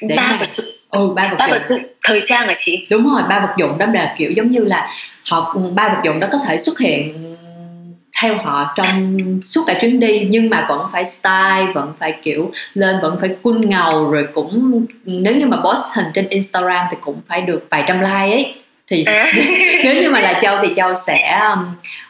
Để 0.00 0.16
ba 0.16 0.36
vật 0.38 0.46
dụng 0.46 0.75
ừ 0.90 1.12
ba 1.16 1.28
vật, 1.28 1.36
ba 1.38 1.46
vật 1.46 1.60
dụng. 1.68 1.82
thời 2.04 2.22
trang 2.24 2.48
hả 2.48 2.54
chị? 2.56 2.86
Đúng 2.90 3.12
rồi 3.12 3.22
ba 3.28 3.40
vật 3.40 3.54
dụng 3.56 3.78
đó 3.78 3.86
là 3.86 4.14
kiểu 4.18 4.30
giống 4.30 4.50
như 4.50 4.64
là 4.64 4.90
họ 5.30 5.56
ba 5.74 5.88
vật 5.88 6.00
dụng 6.04 6.20
đó 6.20 6.28
có 6.32 6.38
thể 6.46 6.58
xuất 6.58 6.78
hiện 6.78 7.36
theo 8.22 8.36
họ 8.36 8.74
trong 8.76 9.18
suốt 9.42 9.60
cả 9.66 9.78
chuyến 9.80 10.00
đi 10.00 10.26
nhưng 10.30 10.50
mà 10.50 10.66
vẫn 10.68 10.88
phải 10.92 11.06
style 11.06 11.72
vẫn 11.74 11.92
phải 11.98 12.14
kiểu 12.22 12.50
lên 12.74 12.96
vẫn 13.02 13.16
phải 13.20 13.30
cool 13.42 13.58
ngầu 13.58 14.10
rồi 14.10 14.28
cũng 14.34 14.86
nếu 15.04 15.36
như 15.36 15.46
mà 15.46 15.56
post 15.56 15.82
hình 15.94 16.06
trên 16.14 16.28
Instagram 16.28 16.86
thì 16.90 16.96
cũng 17.00 17.20
phải 17.28 17.40
được 17.40 17.66
vài 17.70 17.84
trăm 17.86 18.00
like 18.00 18.10
ấy. 18.12 18.54
Thì 18.90 19.04
à. 19.04 19.26
nếu 19.84 20.02
như 20.02 20.10
mà 20.10 20.20
là 20.20 20.38
châu 20.42 20.56
thì 20.62 20.68
châu 20.76 20.94
sẽ 21.06 21.40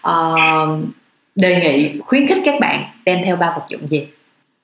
uh, 0.09 0.79
đề 1.35 1.61
nghị 1.61 2.01
khuyến 2.01 2.29
khích 2.29 2.39
các 2.45 2.55
bạn 2.61 2.85
đem 3.05 3.19
theo 3.25 3.37
ba 3.37 3.47
vật 3.57 3.65
dụng 3.69 3.89
gì 3.91 4.07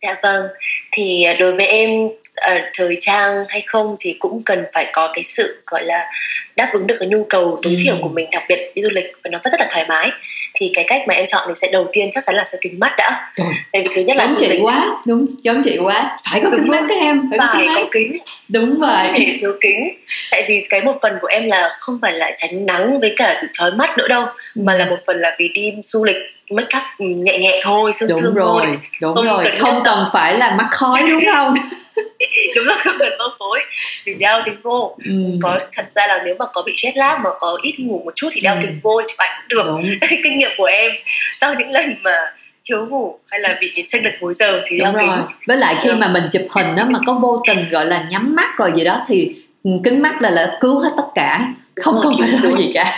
dạ 0.03 0.17
vâng 0.23 0.47
thì 0.93 1.27
đối 1.38 1.53
với 1.53 1.67
em 1.67 1.91
uh, 2.07 2.62
thời 2.75 2.97
trang 3.01 3.45
hay 3.49 3.62
không 3.67 3.97
thì 4.01 4.17
cũng 4.19 4.43
cần 4.45 4.65
phải 4.75 4.91
có 4.93 5.12
cái 5.15 5.25
sự 5.25 5.62
gọi 5.67 5.85
là 5.85 6.11
đáp 6.57 6.71
ứng 6.73 6.87
được 6.87 6.97
cái 7.01 7.09
nhu 7.09 7.25
cầu 7.25 7.59
tối 7.62 7.77
thiểu 7.85 7.97
của 8.03 8.09
ừ. 8.09 8.12
mình 8.12 8.29
đặc 8.33 8.43
biệt 8.49 8.73
đi 8.75 8.83
du 8.83 8.91
lịch 8.93 9.12
và 9.25 9.31
nó 9.31 9.38
rất 9.45 9.61
là 9.61 9.67
thoải 9.71 9.87
mái 9.88 10.11
thì 10.55 10.71
cái 10.75 10.85
cách 10.88 11.03
mà 11.09 11.15
em 11.15 11.27
chọn 11.27 11.45
thì 11.49 11.55
sẽ 11.57 11.69
đầu 11.73 11.87
tiên 11.93 12.09
chắc 12.12 12.25
chắn 12.27 12.37
là 12.37 12.45
sẽ 12.45 12.59
kính 12.61 12.81
mắt 12.81 12.93
đã. 12.99 13.31
Ừ. 13.37 13.45
tại 13.73 13.83
vì 13.83 13.88
thứ 13.95 14.03
nhất 14.03 14.17
là 14.17 14.27
giống 14.27 14.41
du 14.41 14.47
lịch 14.47 14.61
quá 14.62 14.91
đúng 15.05 15.27
giống 15.43 15.62
chị 15.65 15.79
quá. 15.85 16.19
Phải 16.31 16.41
có 16.45 16.51
kính 16.51 16.69
mắt 16.69 16.85
các 16.88 16.99
em 17.01 17.31
phải, 17.31 17.49
phải 17.53 17.67
có 17.75 17.88
kính. 17.93 18.19
Đúng 18.49 18.79
vậy. 18.81 18.97
không 18.97 19.12
thể 19.15 19.37
thiếu 19.41 19.53
kính. 19.61 19.88
Tại 20.31 20.45
vì 20.49 20.67
cái 20.71 20.83
một 20.83 20.95
phần 21.03 21.12
của 21.21 21.27
em 21.27 21.47
là 21.47 21.69
không 21.79 21.99
phải 22.03 22.12
là 22.12 22.31
tránh 22.37 22.67
nắng 22.67 23.01
với 23.01 23.12
cả 23.17 23.38
bị 23.43 23.49
chói 23.53 23.73
mắt 23.73 23.99
nữa 23.99 24.09
đâu 24.09 24.27
mà 24.55 24.75
là 24.75 24.87
một 24.87 24.99
phần 25.07 25.21
là 25.21 25.37
vì 25.38 25.49
đi 25.49 25.73
du 25.83 26.05
lịch 26.05 26.17
make 26.51 26.79
up 26.79 26.83
nhẹ 26.99 27.38
nhẹ 27.38 27.61
thôi 27.62 27.93
sương 27.95 28.09
đúng 28.09 28.21
sương 28.21 28.35
rồi, 28.35 28.62
thôi 28.67 28.79
đúng 29.01 29.15
không 29.15 29.27
rồi. 29.27 29.45
cần 29.45 29.55
không 29.61 29.83
cần 29.85 30.07
phải 30.12 30.38
là 30.38 30.55
mắc 30.59 30.69
khói 30.71 31.05
đúng 31.09 31.23
không 31.35 31.55
đúng 32.57 32.65
rồi 32.65 32.77
không 32.85 32.97
cần 32.99 33.13
mơ 33.19 33.25
phối. 33.39 33.61
Mình 34.07 34.19
đeo 34.19 34.43
kính 34.45 34.63
vô. 34.63 34.97
Ừ. 35.05 35.13
có 35.43 35.59
thật 35.73 35.87
ra 35.91 36.07
là 36.07 36.23
nếu 36.25 36.35
mà 36.39 36.45
có 36.53 36.63
bị 36.67 36.73
jet 36.77 36.93
lag 36.95 37.23
mà 37.25 37.31
có 37.39 37.59
ít 37.63 37.75
ngủ 37.79 38.03
một 38.05 38.13
chút 38.15 38.29
thì 38.33 38.41
đeo 38.41 38.55
ừ. 38.55 38.61
kính 38.63 38.81
vô 38.83 39.03
chụp 39.09 39.19
ảnh 39.19 39.31
cũng 39.41 39.49
được. 39.49 39.97
Kinh 40.25 40.39
nghiệm 40.39 40.51
của 40.57 40.65
em 40.65 40.93
sau 41.41 41.55
những 41.59 41.71
lần 41.71 41.95
mà 42.05 42.17
thiếu 42.65 42.87
ngủ 42.87 43.19
hay 43.27 43.41
là 43.41 43.59
bị 43.61 43.85
tranh 43.87 44.05
lệch 44.05 44.23
múi 44.23 44.35
giờ 44.35 44.63
thì 44.67 44.79
đeo 44.79 44.93
kính. 45.01 45.11
với 45.47 45.57
lại 45.57 45.77
khi 45.83 45.91
mà 45.93 46.09
mình 46.09 46.25
chụp 46.33 46.43
hình 46.51 46.77
đó 46.77 46.85
mà 46.91 46.99
có 47.07 47.19
vô 47.23 47.43
tình 47.49 47.71
gọi 47.71 47.87
là 47.87 48.07
nhắm 48.11 48.35
mắt 48.37 48.49
rồi 48.57 48.73
gì 48.77 48.85
đó 48.85 49.05
thì 49.09 49.37
kính 49.85 50.03
mắt 50.03 50.23
là 50.23 50.31
là 50.31 50.59
cứu 50.61 50.79
hết 50.79 50.91
tất 50.97 51.07
cả 51.15 51.53
không 51.77 51.95
không 52.03 52.13
phải 52.21 52.29
lo 52.29 52.57
gì 52.57 52.71
cả. 52.75 52.97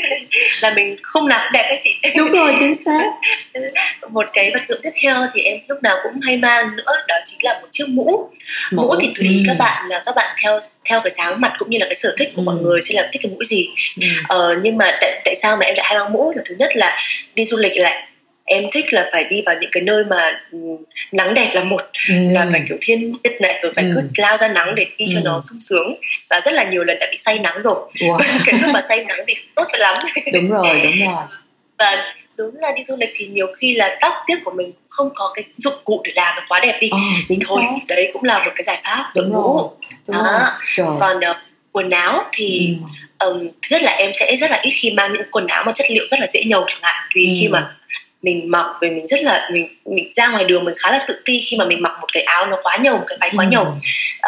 là 0.60 0.74
mình 0.74 0.96
không 1.02 1.26
làm 1.26 1.52
đẹp 1.52 1.62
đấy 1.62 1.76
chị. 1.82 1.94
Đúng 2.16 2.32
rồi 2.32 2.54
chính 2.60 2.74
xác. 2.84 3.04
Một 4.10 4.24
cái 4.32 4.50
vật 4.54 4.62
dụng 4.68 4.78
tiếp 4.82 4.90
theo 5.02 5.22
thì 5.34 5.42
em 5.42 5.56
lúc 5.68 5.82
nào 5.82 5.96
cũng 6.02 6.20
hay 6.22 6.36
mang 6.36 6.76
nữa 6.76 6.92
đó 7.08 7.14
chính 7.24 7.38
là 7.42 7.58
một 7.62 7.68
chiếc 7.70 7.88
mũ. 7.88 8.30
Mũ, 8.72 8.82
mũ 8.82 8.94
thì 9.00 9.10
tùy 9.18 9.28
ừ. 9.28 9.42
các 9.46 9.56
bạn 9.58 9.88
là 9.88 10.02
các 10.06 10.14
bạn 10.16 10.36
theo 10.42 10.58
theo 10.84 11.00
cái 11.00 11.10
dáng 11.10 11.40
mặt 11.40 11.52
cũng 11.58 11.70
như 11.70 11.78
là 11.78 11.86
cái 11.86 11.96
sở 11.96 12.14
thích 12.18 12.28
của 12.36 12.42
ừ. 12.42 12.44
mọi 12.44 12.54
người 12.54 12.80
sẽ 12.82 12.94
làm 12.94 13.04
thích 13.12 13.20
cái 13.22 13.32
mũ 13.32 13.44
gì. 13.44 13.68
Ừ. 14.00 14.06
ờ, 14.28 14.58
nhưng 14.62 14.76
mà 14.76 14.92
tại, 15.00 15.20
tại 15.24 15.34
sao 15.42 15.56
mà 15.56 15.66
em 15.66 15.74
lại 15.76 15.86
hay 15.88 15.98
mang 15.98 16.12
mũ? 16.12 16.32
Là 16.36 16.42
thứ 16.48 16.54
nhất 16.58 16.70
là 16.76 16.98
đi 17.34 17.44
du 17.44 17.56
lịch 17.56 17.76
lại 17.76 18.05
em 18.46 18.64
thích 18.72 18.92
là 18.92 19.08
phải 19.12 19.24
đi 19.24 19.42
vào 19.46 19.54
những 19.60 19.70
cái 19.72 19.82
nơi 19.82 20.04
mà 20.04 20.40
ừ, 20.52 20.58
nắng 21.12 21.34
đẹp 21.34 21.50
là 21.54 21.64
một 21.64 21.80
ừ. 22.08 22.14
là 22.30 22.46
phải 22.52 22.62
kiểu 22.68 22.78
thiên 22.80 23.00
nhiên 23.00 23.32
này 23.40 23.60
rồi 23.62 23.72
phải 23.76 23.84
ừ. 23.84 23.90
cứ 23.94 24.08
lao 24.16 24.36
ra 24.36 24.48
nắng 24.48 24.74
để 24.74 24.86
đi 24.98 25.06
cho 25.12 25.18
ừ. 25.18 25.22
nó 25.24 25.40
sung 25.40 25.60
sướng 25.60 25.94
và 26.30 26.40
rất 26.44 26.54
là 26.54 26.64
nhiều 26.64 26.84
lần 26.84 26.96
đã 27.00 27.06
bị 27.10 27.16
say 27.18 27.38
nắng 27.38 27.62
rồi 27.62 27.76
wow. 27.94 28.18
cái 28.46 28.60
lúc 28.60 28.70
mà 28.70 28.80
say 28.88 29.04
nắng 29.04 29.18
thì 29.26 29.34
tốt 29.54 29.64
cho 29.72 29.78
lắm 29.78 29.96
đúng 30.32 30.50
rồi 30.50 30.80
đúng 30.84 31.12
rồi 31.12 31.24
và 31.78 32.12
đúng 32.38 32.56
là 32.60 32.72
đi 32.76 32.84
du 32.84 32.96
lịch 32.96 33.10
thì 33.14 33.26
nhiều 33.26 33.46
khi 33.58 33.74
là 33.74 33.96
tóc 34.00 34.14
tiếc 34.26 34.36
của 34.44 34.52
mình 34.56 34.72
không 34.88 35.10
có 35.14 35.32
cái 35.34 35.44
dụng 35.56 35.74
cụ 35.84 36.00
để 36.04 36.12
làm 36.14 36.34
nó 36.36 36.42
quá 36.48 36.60
đẹp 36.60 36.76
đi 36.80 36.90
oh, 36.94 37.00
thì 37.28 37.36
thôi 37.46 37.60
xác. 37.62 37.96
đấy 37.96 38.10
cũng 38.12 38.24
là 38.24 38.38
một 38.38 38.50
cái 38.56 38.64
giải 38.64 38.80
pháp 38.84 39.10
đúng 39.16 39.32
đúng 39.32 39.70
đó. 40.06 40.58
Rồi. 40.76 40.96
còn 41.00 41.16
uh, 41.16 41.36
quần 41.72 41.90
áo 41.90 42.24
thì 42.32 42.76
ừ. 43.18 43.26
um, 43.26 43.48
thứ 43.48 43.68
nhất 43.70 43.82
là 43.82 43.92
em 43.92 44.10
sẽ 44.14 44.36
rất 44.36 44.50
là 44.50 44.60
ít 44.62 44.70
khi 44.70 44.90
mang 44.90 45.12
những 45.12 45.30
quần 45.30 45.46
áo 45.46 45.62
mà 45.66 45.72
chất 45.72 45.86
liệu 45.90 46.06
rất 46.06 46.20
là 46.20 46.26
dễ 46.26 46.44
nhầu 46.44 46.64
chẳng 46.66 46.80
hạn 46.82 47.08
vì 47.14 47.26
ừ. 47.26 47.32
khi 47.40 47.48
mà 47.48 47.75
mình 48.26 48.50
mặc 48.50 48.66
về 48.80 48.90
mình 48.90 49.06
rất 49.06 49.22
là 49.22 49.48
mình 49.52 49.68
mình 49.84 50.12
ra 50.14 50.28
ngoài 50.28 50.44
đường 50.44 50.64
mình 50.64 50.74
khá 50.78 50.90
là 50.90 51.04
tự 51.08 51.14
ti 51.24 51.40
khi 51.46 51.56
mà 51.56 51.64
mình 51.64 51.82
mặc 51.82 51.92
một 52.00 52.06
cái 52.12 52.22
áo 52.22 52.46
nó 52.46 52.56
quá 52.62 52.78
một 52.82 53.04
cái 53.06 53.18
váy 53.20 53.30
quá 53.36 53.44
ừ. 53.44 53.48
nhầu 53.50 53.64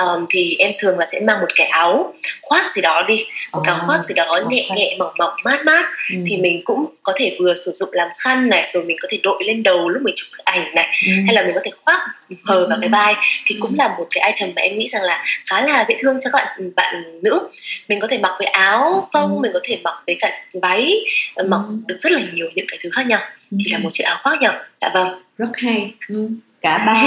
um, 0.02 0.26
thì 0.30 0.56
em 0.58 0.70
thường 0.78 0.98
là 0.98 1.06
sẽ 1.06 1.20
mang 1.20 1.40
một 1.40 1.46
cái 1.54 1.66
áo 1.66 2.14
khoác 2.42 2.72
gì 2.72 2.82
đó 2.82 3.02
đi 3.08 3.24
một 3.52 3.60
cái 3.64 3.74
áo 3.74 3.84
khoác 3.86 4.04
gì 4.04 4.14
đó 4.14 4.38
nhẹ 4.50 4.68
nhẹ 4.76 4.96
mỏng 4.98 5.12
mỏng 5.18 5.32
mát 5.44 5.64
mát. 5.64 5.84
Ừ. 6.10 6.16
thì 6.26 6.36
mình 6.36 6.62
cũng 6.64 6.86
có 7.02 7.12
thể 7.16 7.36
vừa 7.40 7.54
sử 7.54 7.72
dụng 7.72 7.88
làm 7.92 8.08
khăn 8.24 8.48
này 8.48 8.68
rồi 8.72 8.84
mình 8.84 8.96
có 9.02 9.08
thể 9.10 9.18
đội 9.22 9.42
lên 9.46 9.62
đầu 9.62 9.88
lúc 9.88 10.02
mình 10.02 10.14
chụp 10.16 10.28
ảnh 10.44 10.74
này 10.74 10.86
ừ. 11.06 11.12
hay 11.26 11.34
là 11.34 11.42
mình 11.42 11.54
có 11.54 11.60
thể 11.64 11.70
khoác 11.84 12.00
hờ 12.44 12.66
vào 12.68 12.78
cái 12.80 12.88
vai. 12.88 13.14
Thì 13.46 13.56
cũng 13.60 13.74
là 13.78 13.88
một 13.88 14.06
cái 14.10 14.32
item 14.32 14.54
mà 14.56 14.62
em 14.62 14.76
nghĩ 14.76 14.88
rằng 14.88 15.02
là 15.02 15.24
khá 15.50 15.62
là 15.66 15.84
dễ 15.88 15.96
thương 16.02 16.18
cho 16.20 16.30
các 16.32 16.38
bạn 16.38 16.70
bạn 16.76 17.02
nữ. 17.22 17.48
Mình 17.88 18.00
có 18.00 18.06
thể 18.06 18.18
mặc 18.18 18.32
với 18.38 18.46
áo 18.46 19.08
phông 19.12 19.34
ừ. 19.34 19.40
mình 19.42 19.50
có 19.54 19.60
thể 19.64 19.78
mặc 19.84 19.94
với 20.06 20.16
cả 20.20 20.30
váy 20.62 20.94
mặc 21.46 21.60
được 21.86 21.96
rất 21.98 22.12
là 22.12 22.20
nhiều 22.32 22.46
những 22.54 22.66
cái 22.68 22.78
thứ 22.82 22.90
khác 22.92 23.06
nhau 23.06 23.20
thì 23.50 23.72
là 23.72 23.78
một 23.78 23.88
chiếc 23.92 24.04
áo 24.04 24.16
khoác 24.22 24.40
nhở 24.40 24.50
dạ 24.80 24.88
vâng. 24.94 25.22
Rất 25.38 25.56
hay. 25.56 25.94
Ừ. 26.08 26.30
cả 26.60 26.84
ba. 26.86 26.94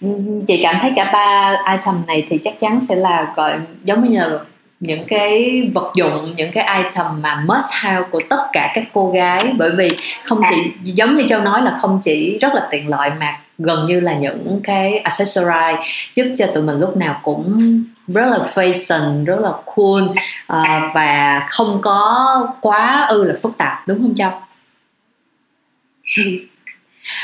Ừ, 0.00 0.08
chị 0.46 0.60
cảm 0.62 0.76
thấy 0.80 0.92
cả 0.96 1.10
ba 1.12 1.56
item 1.72 2.06
này 2.06 2.26
thì 2.28 2.38
chắc 2.38 2.60
chắn 2.60 2.80
sẽ 2.88 2.94
là 2.94 3.32
gọi 3.36 3.58
giống 3.84 4.10
như 4.10 4.18
là 4.18 4.38
những 4.80 5.04
cái 5.08 5.62
vật 5.74 5.92
dụng 5.94 6.34
những 6.36 6.52
cái 6.52 6.82
item 6.82 7.22
mà 7.22 7.44
must 7.48 7.72
have 7.72 8.06
của 8.10 8.22
tất 8.30 8.46
cả 8.52 8.72
các 8.74 8.84
cô 8.92 9.10
gái. 9.10 9.52
Bởi 9.58 9.70
vì 9.76 9.88
không 10.24 10.40
chỉ 10.50 10.72
giống 10.84 11.16
như 11.16 11.26
châu 11.28 11.40
nói 11.40 11.62
là 11.62 11.78
không 11.80 12.00
chỉ 12.04 12.38
rất 12.38 12.54
là 12.54 12.68
tiện 12.70 12.88
lợi 12.88 13.10
mà 13.20 13.40
gần 13.58 13.86
như 13.86 14.00
là 14.00 14.14
những 14.14 14.60
cái 14.64 14.98
accessory 14.98 15.82
giúp 16.14 16.24
cho 16.38 16.46
tụi 16.46 16.62
mình 16.62 16.80
lúc 16.80 16.96
nào 16.96 17.20
cũng 17.22 17.82
rất 18.08 18.26
là 18.26 18.38
fashion 18.54 19.24
rất 19.24 19.38
là 19.40 19.50
cool. 19.64 20.02
Uh, 20.02 20.94
và 20.94 21.46
không 21.50 21.78
có 21.82 22.48
quá 22.60 23.06
ư 23.08 23.24
là 23.24 23.34
phức 23.42 23.52
tạp. 23.58 23.88
Đúng 23.88 23.98
không 23.98 24.14
châu 24.14 24.30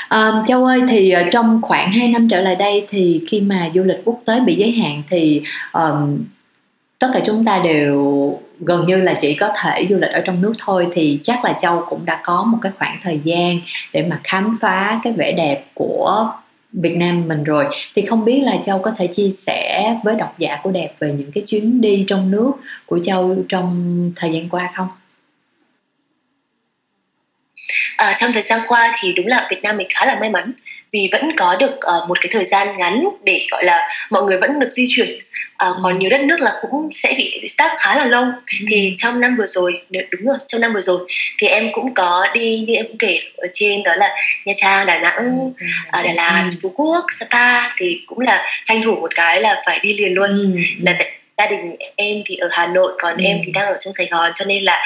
À, 0.08 0.44
Châu 0.48 0.64
ơi 0.64 0.82
thì 0.88 1.10
ờ, 1.10 1.22
trong 1.32 1.62
khoảng 1.62 1.92
2 1.92 2.08
năm 2.08 2.28
trở 2.28 2.40
lại 2.40 2.56
đây 2.56 2.86
thì 2.90 3.20
khi 3.28 3.40
mà 3.40 3.70
du 3.74 3.82
lịch 3.82 4.00
quốc 4.04 4.20
tế 4.24 4.40
bị 4.40 4.54
giới 4.56 4.72
hạn 4.72 5.02
thì 5.10 5.42
um, 5.72 6.24
tất 6.98 7.10
cả 7.14 7.20
chúng 7.26 7.44
ta 7.44 7.60
đều 7.64 8.38
gần 8.60 8.86
như 8.86 8.96
là 8.96 9.18
chỉ 9.20 9.34
có 9.34 9.50
thể 9.62 9.86
du 9.90 9.96
lịch 9.96 10.10
ở 10.10 10.20
trong 10.20 10.42
nước 10.42 10.52
thôi 10.58 10.88
thì 10.92 11.20
chắc 11.22 11.44
là 11.44 11.58
Châu 11.60 11.84
cũng 11.88 12.04
đã 12.04 12.20
có 12.24 12.44
một 12.44 12.58
cái 12.62 12.72
khoảng 12.78 12.98
thời 13.02 13.20
gian 13.24 13.60
để 13.92 14.06
mà 14.10 14.20
khám 14.24 14.58
phá 14.60 15.00
cái 15.04 15.12
vẻ 15.12 15.32
đẹp 15.32 15.64
của 15.74 16.32
Việt 16.72 16.96
Nam 16.96 17.28
mình 17.28 17.44
rồi 17.44 17.64
thì 17.94 18.02
không 18.02 18.24
biết 18.24 18.40
là 18.40 18.56
Châu 18.66 18.78
có 18.78 18.90
thể 18.90 19.06
chia 19.06 19.30
sẻ 19.30 19.96
với 20.04 20.14
độc 20.14 20.38
giả 20.38 20.58
của 20.62 20.70
đẹp 20.70 20.94
về 20.98 21.14
những 21.18 21.32
cái 21.32 21.44
chuyến 21.46 21.80
đi 21.80 22.04
trong 22.08 22.30
nước 22.30 22.52
của 22.86 22.98
Châu 23.04 23.36
trong 23.48 24.12
thời 24.16 24.32
gian 24.32 24.48
qua 24.48 24.70
không? 24.74 24.88
À, 28.04 28.14
trong 28.18 28.32
thời 28.32 28.42
gian 28.42 28.60
qua 28.68 28.92
thì 29.00 29.12
đúng 29.12 29.26
là 29.26 29.46
Việt 29.50 29.62
Nam 29.62 29.76
mình 29.76 29.86
khá 29.90 30.06
là 30.06 30.16
may 30.20 30.30
mắn 30.30 30.52
vì 30.92 31.08
vẫn 31.12 31.36
có 31.36 31.56
được 31.60 31.72
uh, 31.74 32.08
một 32.08 32.20
cái 32.20 32.28
thời 32.32 32.44
gian 32.44 32.76
ngắn 32.76 33.04
để 33.24 33.46
gọi 33.50 33.64
là 33.64 33.88
mọi 34.10 34.22
người 34.22 34.38
vẫn 34.38 34.58
được 34.58 34.70
di 34.70 34.86
chuyển 34.88 35.18
uh, 35.70 35.76
còn 35.82 35.98
nhiều 35.98 36.10
đất 36.10 36.20
nước 36.20 36.40
là 36.40 36.52
cũng 36.60 36.88
sẽ 36.92 37.14
bị 37.18 37.40
stuck 37.46 37.70
khá 37.78 37.96
là 37.96 38.06
lâu 38.06 38.24
ừ. 38.24 38.66
thì 38.70 38.94
trong 38.96 39.20
năm 39.20 39.36
vừa 39.38 39.46
rồi 39.46 39.82
đúng 39.90 40.26
rồi 40.26 40.36
trong 40.46 40.60
năm 40.60 40.72
vừa 40.74 40.80
rồi 40.80 40.98
thì 41.38 41.46
em 41.46 41.68
cũng 41.72 41.94
có 41.94 42.26
đi 42.34 42.64
như 42.66 42.74
em 42.74 42.86
cũng 42.88 42.98
kể 42.98 43.20
ở 43.36 43.48
trên 43.52 43.82
đó 43.82 43.92
là 43.96 44.10
Nha 44.44 44.52
Trang 44.56 44.86
Đà 44.86 44.98
Nẵng 44.98 45.38
ừ. 45.38 45.66
uh, 45.98 46.04
Đà 46.04 46.12
Lạt 46.14 46.48
ừ. 46.50 46.58
Phú 46.62 46.72
Quốc 46.76 47.04
Sapa 47.18 47.74
thì 47.76 48.00
cũng 48.06 48.20
là 48.20 48.48
tranh 48.64 48.82
thủ 48.82 48.94
một 48.94 49.14
cái 49.14 49.40
là 49.40 49.62
phải 49.66 49.78
đi 49.82 49.94
liền 49.94 50.14
luôn 50.14 50.30
ừ. 50.30 50.60
là 50.82 50.92
gia 51.38 51.46
đình 51.46 51.76
em 51.96 52.22
thì 52.26 52.36
ở 52.36 52.48
Hà 52.52 52.66
Nội 52.66 52.92
còn 52.98 53.16
ừ. 53.16 53.24
em 53.24 53.40
thì 53.44 53.52
đang 53.52 53.66
ở 53.66 53.76
trong 53.80 53.94
Sài 53.94 54.06
Gòn 54.10 54.30
cho 54.34 54.44
nên 54.44 54.62
là 54.62 54.84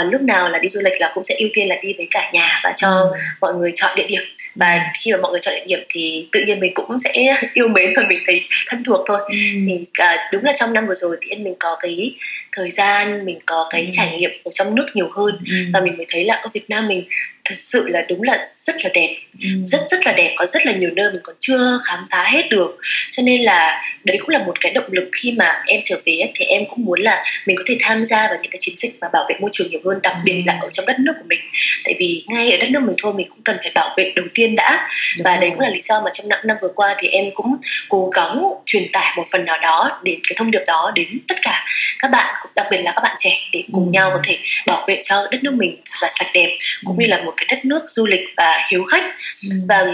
uh, 0.00 0.12
lúc 0.12 0.20
nào 0.22 0.50
là 0.50 0.58
đi 0.58 0.68
du 0.68 0.80
lịch 0.84 1.00
là 1.00 1.10
cũng 1.14 1.24
sẽ 1.24 1.34
ưu 1.38 1.48
tiên 1.52 1.68
là 1.68 1.76
đi 1.82 1.94
với 1.96 2.06
cả 2.10 2.30
nhà 2.32 2.60
và 2.64 2.72
cho 2.76 2.88
ừ. 2.88 3.16
mọi 3.40 3.54
người 3.54 3.72
chọn 3.74 3.90
địa 3.96 4.06
điểm 4.08 4.22
và 4.54 4.74
ừ. 4.74 4.80
khi 5.00 5.12
mà 5.12 5.18
mọi 5.22 5.30
người 5.30 5.40
chọn 5.42 5.54
địa 5.54 5.64
điểm 5.66 5.82
thì 5.88 6.28
tự 6.32 6.40
nhiên 6.46 6.60
mình 6.60 6.72
cũng 6.74 6.98
sẽ 7.00 7.12
yêu 7.54 7.68
mến 7.68 7.92
và 7.96 8.02
mình 8.08 8.18
thấy 8.26 8.44
thân 8.66 8.84
thuộc 8.84 9.00
thôi 9.08 9.18
ừ. 9.28 9.36
thì 9.68 9.74
uh, 9.74 10.20
đúng 10.32 10.44
là 10.44 10.52
trong 10.56 10.72
năm 10.72 10.86
vừa 10.86 10.94
rồi 10.94 11.16
thì 11.22 11.30
em 11.30 11.44
mình 11.44 11.54
có 11.58 11.76
cái 11.80 12.14
thời 12.52 12.70
gian 12.70 13.24
mình 13.24 13.38
có 13.46 13.66
cái 13.70 13.80
ừ. 13.80 13.88
trải 13.92 14.16
nghiệm 14.16 14.30
ở 14.44 14.50
trong 14.54 14.74
nước 14.74 14.86
nhiều 14.94 15.10
hơn 15.16 15.34
ừ. 15.46 15.54
và 15.74 15.80
mình 15.80 15.96
mới 15.96 16.06
thấy 16.08 16.24
là 16.24 16.34
ở 16.34 16.48
Việt 16.54 16.70
Nam 16.70 16.88
mình 16.88 17.04
thật 17.50 17.56
sự 17.64 17.84
là 17.86 18.02
đúng 18.08 18.22
là 18.22 18.46
rất 18.62 18.84
là 18.84 18.90
đẹp 18.94 19.16
ừ. 19.40 19.48
rất 19.64 19.80
rất 19.90 20.06
là 20.06 20.12
đẹp 20.12 20.34
có 20.36 20.46
rất 20.46 20.66
là 20.66 20.72
nhiều 20.72 20.90
nơi 20.90 21.10
mình 21.10 21.20
còn 21.24 21.36
chưa 21.38 21.78
khám 21.86 22.06
phá 22.10 22.24
hết 22.24 22.48
được 22.48 22.76
cho 23.10 23.22
nên 23.22 23.42
là 23.42 23.82
đấy 24.04 24.16
cũng 24.20 24.28
là 24.28 24.38
một 24.38 24.60
cái 24.60 24.72
động 24.72 24.84
lực 24.90 25.08
khi 25.12 25.32
mà 25.32 25.62
em 25.66 25.80
trở 25.84 26.00
về 26.06 26.30
thì 26.34 26.44
em 26.44 26.62
cũng 26.68 26.84
muốn 26.84 27.00
là 27.00 27.24
mình 27.46 27.56
có 27.56 27.62
thể 27.66 27.76
tham 27.80 28.04
gia 28.04 28.28
vào 28.28 28.36
những 28.42 28.50
cái 28.50 28.58
chiến 28.60 28.76
dịch 28.76 28.96
mà 29.00 29.08
bảo 29.12 29.26
vệ 29.28 29.34
môi 29.40 29.50
trường 29.52 29.70
nhiều 29.70 29.80
hơn 29.84 29.98
đặc 30.02 30.16
biệt 30.24 30.42
là 30.46 30.58
ở 30.62 30.68
trong 30.72 30.86
đất 30.86 30.96
nước 30.98 31.12
của 31.18 31.26
mình 31.28 31.40
tại 31.84 31.94
vì 31.98 32.24
ngay 32.28 32.50
ở 32.50 32.56
đất 32.60 32.70
nước 32.70 32.80
mình 32.82 32.96
thôi 33.02 33.12
mình 33.16 33.28
cũng 33.28 33.42
cần 33.44 33.56
phải 33.62 33.72
bảo 33.74 33.94
vệ 33.96 34.12
đầu 34.16 34.26
tiên 34.34 34.56
đã 34.56 34.88
Đúng 35.16 35.24
và 35.24 35.30
rồi. 35.30 35.40
đấy 35.40 35.50
cũng 35.50 35.60
là 35.60 35.70
lý 35.70 35.80
do 35.82 36.00
mà 36.04 36.10
trong 36.12 36.28
năm 36.28 36.38
năm 36.44 36.56
vừa 36.62 36.72
qua 36.74 36.94
thì 36.98 37.08
em 37.08 37.24
cũng 37.34 37.56
cố 37.88 38.10
gắng 38.14 38.42
truyền 38.66 38.92
tải 38.92 39.14
một 39.16 39.24
phần 39.32 39.44
nào 39.44 39.58
đó 39.62 40.00
đến 40.02 40.20
cái 40.28 40.36
thông 40.38 40.50
điệp 40.50 40.62
đó 40.66 40.92
đến 40.94 41.08
tất 41.28 41.36
cả 41.42 41.64
các 41.98 42.10
bạn 42.10 42.34
đặc 42.56 42.66
biệt 42.70 42.78
là 42.82 42.92
các 42.96 43.00
bạn 43.02 43.16
trẻ 43.18 43.36
để 43.52 43.64
cùng 43.72 43.84
ừ. 43.84 43.90
nhau 43.90 44.10
có 44.14 44.20
thể 44.24 44.38
bảo 44.66 44.84
vệ 44.88 45.00
cho 45.02 45.26
đất 45.30 45.42
nước 45.42 45.54
mình 45.54 45.76
là 46.00 46.10
sạch 46.18 46.28
đẹp 46.34 46.56
cũng 46.84 46.96
ừ. 46.96 47.00
như 47.02 47.06
là 47.06 47.22
một 47.24 47.34
cái 47.40 47.56
đất 47.56 47.64
nước 47.64 47.82
du 47.86 48.06
lịch 48.06 48.24
và 48.36 48.66
hiếu 48.70 48.84
khách 48.84 49.04
ừ. 49.42 49.48
và 49.68 49.86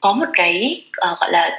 có 0.00 0.12
một 0.12 0.26
cái 0.34 0.84
uh, 1.12 1.18
gọi 1.20 1.32
là 1.32 1.50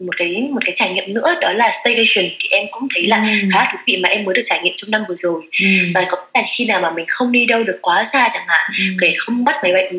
một 0.00 0.16
cái 0.16 0.48
một 0.50 0.60
cái 0.64 0.72
trải 0.76 0.92
nghiệm 0.92 1.14
nữa 1.14 1.34
đó 1.40 1.52
là 1.52 1.70
staycation 1.82 2.24
thì 2.38 2.48
em 2.50 2.66
cũng 2.70 2.88
thấy 2.94 3.06
là 3.06 3.16
ừ. 3.16 3.48
khá 3.52 3.58
là 3.58 3.68
thú 3.72 3.78
vị 3.86 3.96
mà 3.96 4.08
em 4.08 4.24
mới 4.24 4.34
được 4.34 4.42
trải 4.44 4.60
nghiệm 4.62 4.72
trong 4.76 4.90
năm 4.90 5.02
vừa 5.08 5.14
rồi 5.14 5.42
ừ. 5.60 5.66
và 5.94 6.04
có 6.10 6.16
là 6.34 6.42
khi 6.56 6.64
nào 6.64 6.80
mà 6.80 6.90
mình 6.90 7.04
không 7.08 7.32
đi 7.32 7.46
đâu 7.46 7.64
được 7.64 7.78
quá 7.82 8.04
xa 8.04 8.28
chẳng 8.32 8.44
hạn 8.48 8.70
ừ. 8.78 8.84
kể 9.00 9.14
không 9.18 9.44
bắt 9.44 9.56
máy 9.62 9.72
bay 9.72 9.92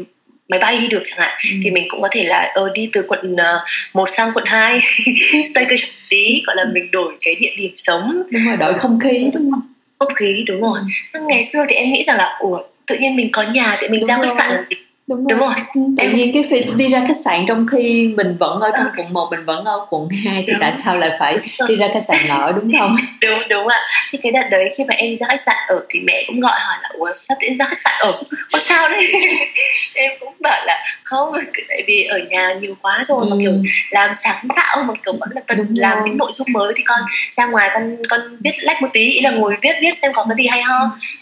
máy 0.49 0.59
bay 0.59 0.79
đi 0.79 0.87
được 0.87 1.01
chẳng 1.03 1.19
hạn 1.19 1.37
ừ. 1.43 1.57
thì 1.63 1.71
mình 1.71 1.85
cũng 1.89 2.01
có 2.01 2.07
thể 2.11 2.23
là 2.23 2.51
ờ, 2.53 2.71
đi 2.73 2.89
từ 2.93 3.03
quận 3.07 3.33
uh, 3.33 3.39
ờ, 3.39 3.65
1 3.93 4.09
sang 4.17 4.31
quận 4.33 4.45
2 4.47 4.79
staycation 5.51 5.91
tí 6.09 6.41
gọi 6.47 6.55
là 6.55 6.65
mình 6.73 6.91
đổi 6.91 7.13
cái 7.25 7.35
địa 7.35 7.53
điểm 7.57 7.71
sống 7.75 8.23
đúng 8.31 8.45
rồi 8.47 8.57
đổi 8.57 8.73
không 8.73 8.99
khí 8.99 9.31
đúng 9.33 9.51
không 9.51 9.73
không 9.99 10.13
khí 10.13 10.43
đúng 10.47 10.61
rồi 10.61 10.79
ừ. 11.13 11.19
ngày 11.29 11.45
xưa 11.45 11.65
thì 11.69 11.75
em 11.75 11.91
nghĩ 11.91 12.03
rằng 12.03 12.17
là 12.17 12.37
ủa 12.39 12.59
tự 12.89 12.97
nhiên 12.97 13.15
mình 13.15 13.29
có 13.31 13.43
nhà 13.43 13.77
để 13.81 13.87
mình 13.87 13.99
đúng 13.99 14.09
ra 14.09 14.19
khách 14.23 14.33
sạn 14.37 14.51
làm 14.51 14.63
gì 14.69 14.77
đúng 15.09 15.23
rồi, 15.23 15.25
đúng 15.29 15.39
rồi. 15.39 15.55
Ừ, 15.75 15.81
tự 15.97 16.03
em... 16.03 16.15
nhiên 16.15 16.31
cái 16.33 16.43
khi 16.49 16.61
đi 16.75 16.87
ra 16.89 17.05
khách 17.07 17.17
sạn 17.25 17.45
trong 17.47 17.65
khi 17.71 18.13
mình 18.17 18.37
vẫn 18.39 18.59
ở 18.59 18.71
trong 18.73 18.85
à. 18.85 18.93
quận 18.97 19.13
1 19.13 19.27
mình 19.31 19.45
vẫn 19.45 19.65
ở 19.65 19.85
quận 19.89 20.07
2 20.25 20.43
thì 20.47 20.53
đúng. 20.53 20.61
tại 20.61 20.73
sao 20.83 20.97
lại 20.97 21.11
phải 21.19 21.37
đi 21.67 21.75
ra 21.75 21.87
khách 21.93 22.03
sạn 22.07 22.37
ở 22.39 22.51
đúng 22.51 22.71
không 22.79 22.95
đúng 23.21 23.39
đúng 23.49 23.67
ạ 23.67 23.79
thì 24.11 24.19
cái 24.23 24.31
đợt 24.31 24.47
đấy 24.51 24.69
khi 24.77 24.83
mà 24.83 24.93
em 24.93 25.09
đi 25.09 25.17
ra 25.17 25.27
khách 25.29 25.41
sạn 25.41 25.55
ở 25.67 25.85
thì 25.89 25.99
mẹ 25.99 26.23
cũng 26.27 26.39
gọi 26.39 26.59
hỏi 26.67 26.77
là 26.81 26.89
ủa 26.97 27.09
sao 27.15 27.37
đi 27.41 27.55
ra 27.59 27.65
khách 27.65 27.79
sạn 27.79 27.93
ở 27.99 28.21
có 28.51 28.59
sao 28.59 28.89
đấy 28.89 29.11
em 29.93 30.11
cũng 30.19 30.33
bảo 30.39 30.65
là 30.65 30.85
không 31.03 31.33
tại 31.69 31.83
vì 31.87 32.03
ở 32.03 32.19
nhà 32.29 32.53
nhiều 32.53 32.75
quá 32.81 33.03
rồi 33.05 33.25
ừ. 33.25 33.29
mà 33.29 33.35
kiểu 33.41 33.53
làm 33.91 34.15
sáng 34.15 34.47
tạo 34.55 34.83
mà 34.83 34.93
kiểu 35.05 35.13
vẫn 35.19 35.29
là 35.31 35.41
cần 35.47 35.57
đúng 35.57 35.67
làm 35.73 35.97
rồi. 35.97 36.07
những 36.07 36.17
nội 36.17 36.31
dung 36.33 36.47
mới 36.51 36.73
thì 36.75 36.83
con 36.83 36.99
ra 37.31 37.45
ngoài 37.45 37.69
con 37.73 37.97
con 38.09 38.21
viết 38.43 38.51
lách 38.59 38.81
một 38.81 38.89
tí 38.93 39.05
ý 39.09 39.21
là 39.21 39.31
ngồi 39.31 39.55
viết 39.61 39.75
viết 39.81 39.97
xem 39.97 40.11
có 40.13 40.25
cái 40.29 40.35
gì 40.37 40.47
hay 40.47 40.61
ho 40.61 40.79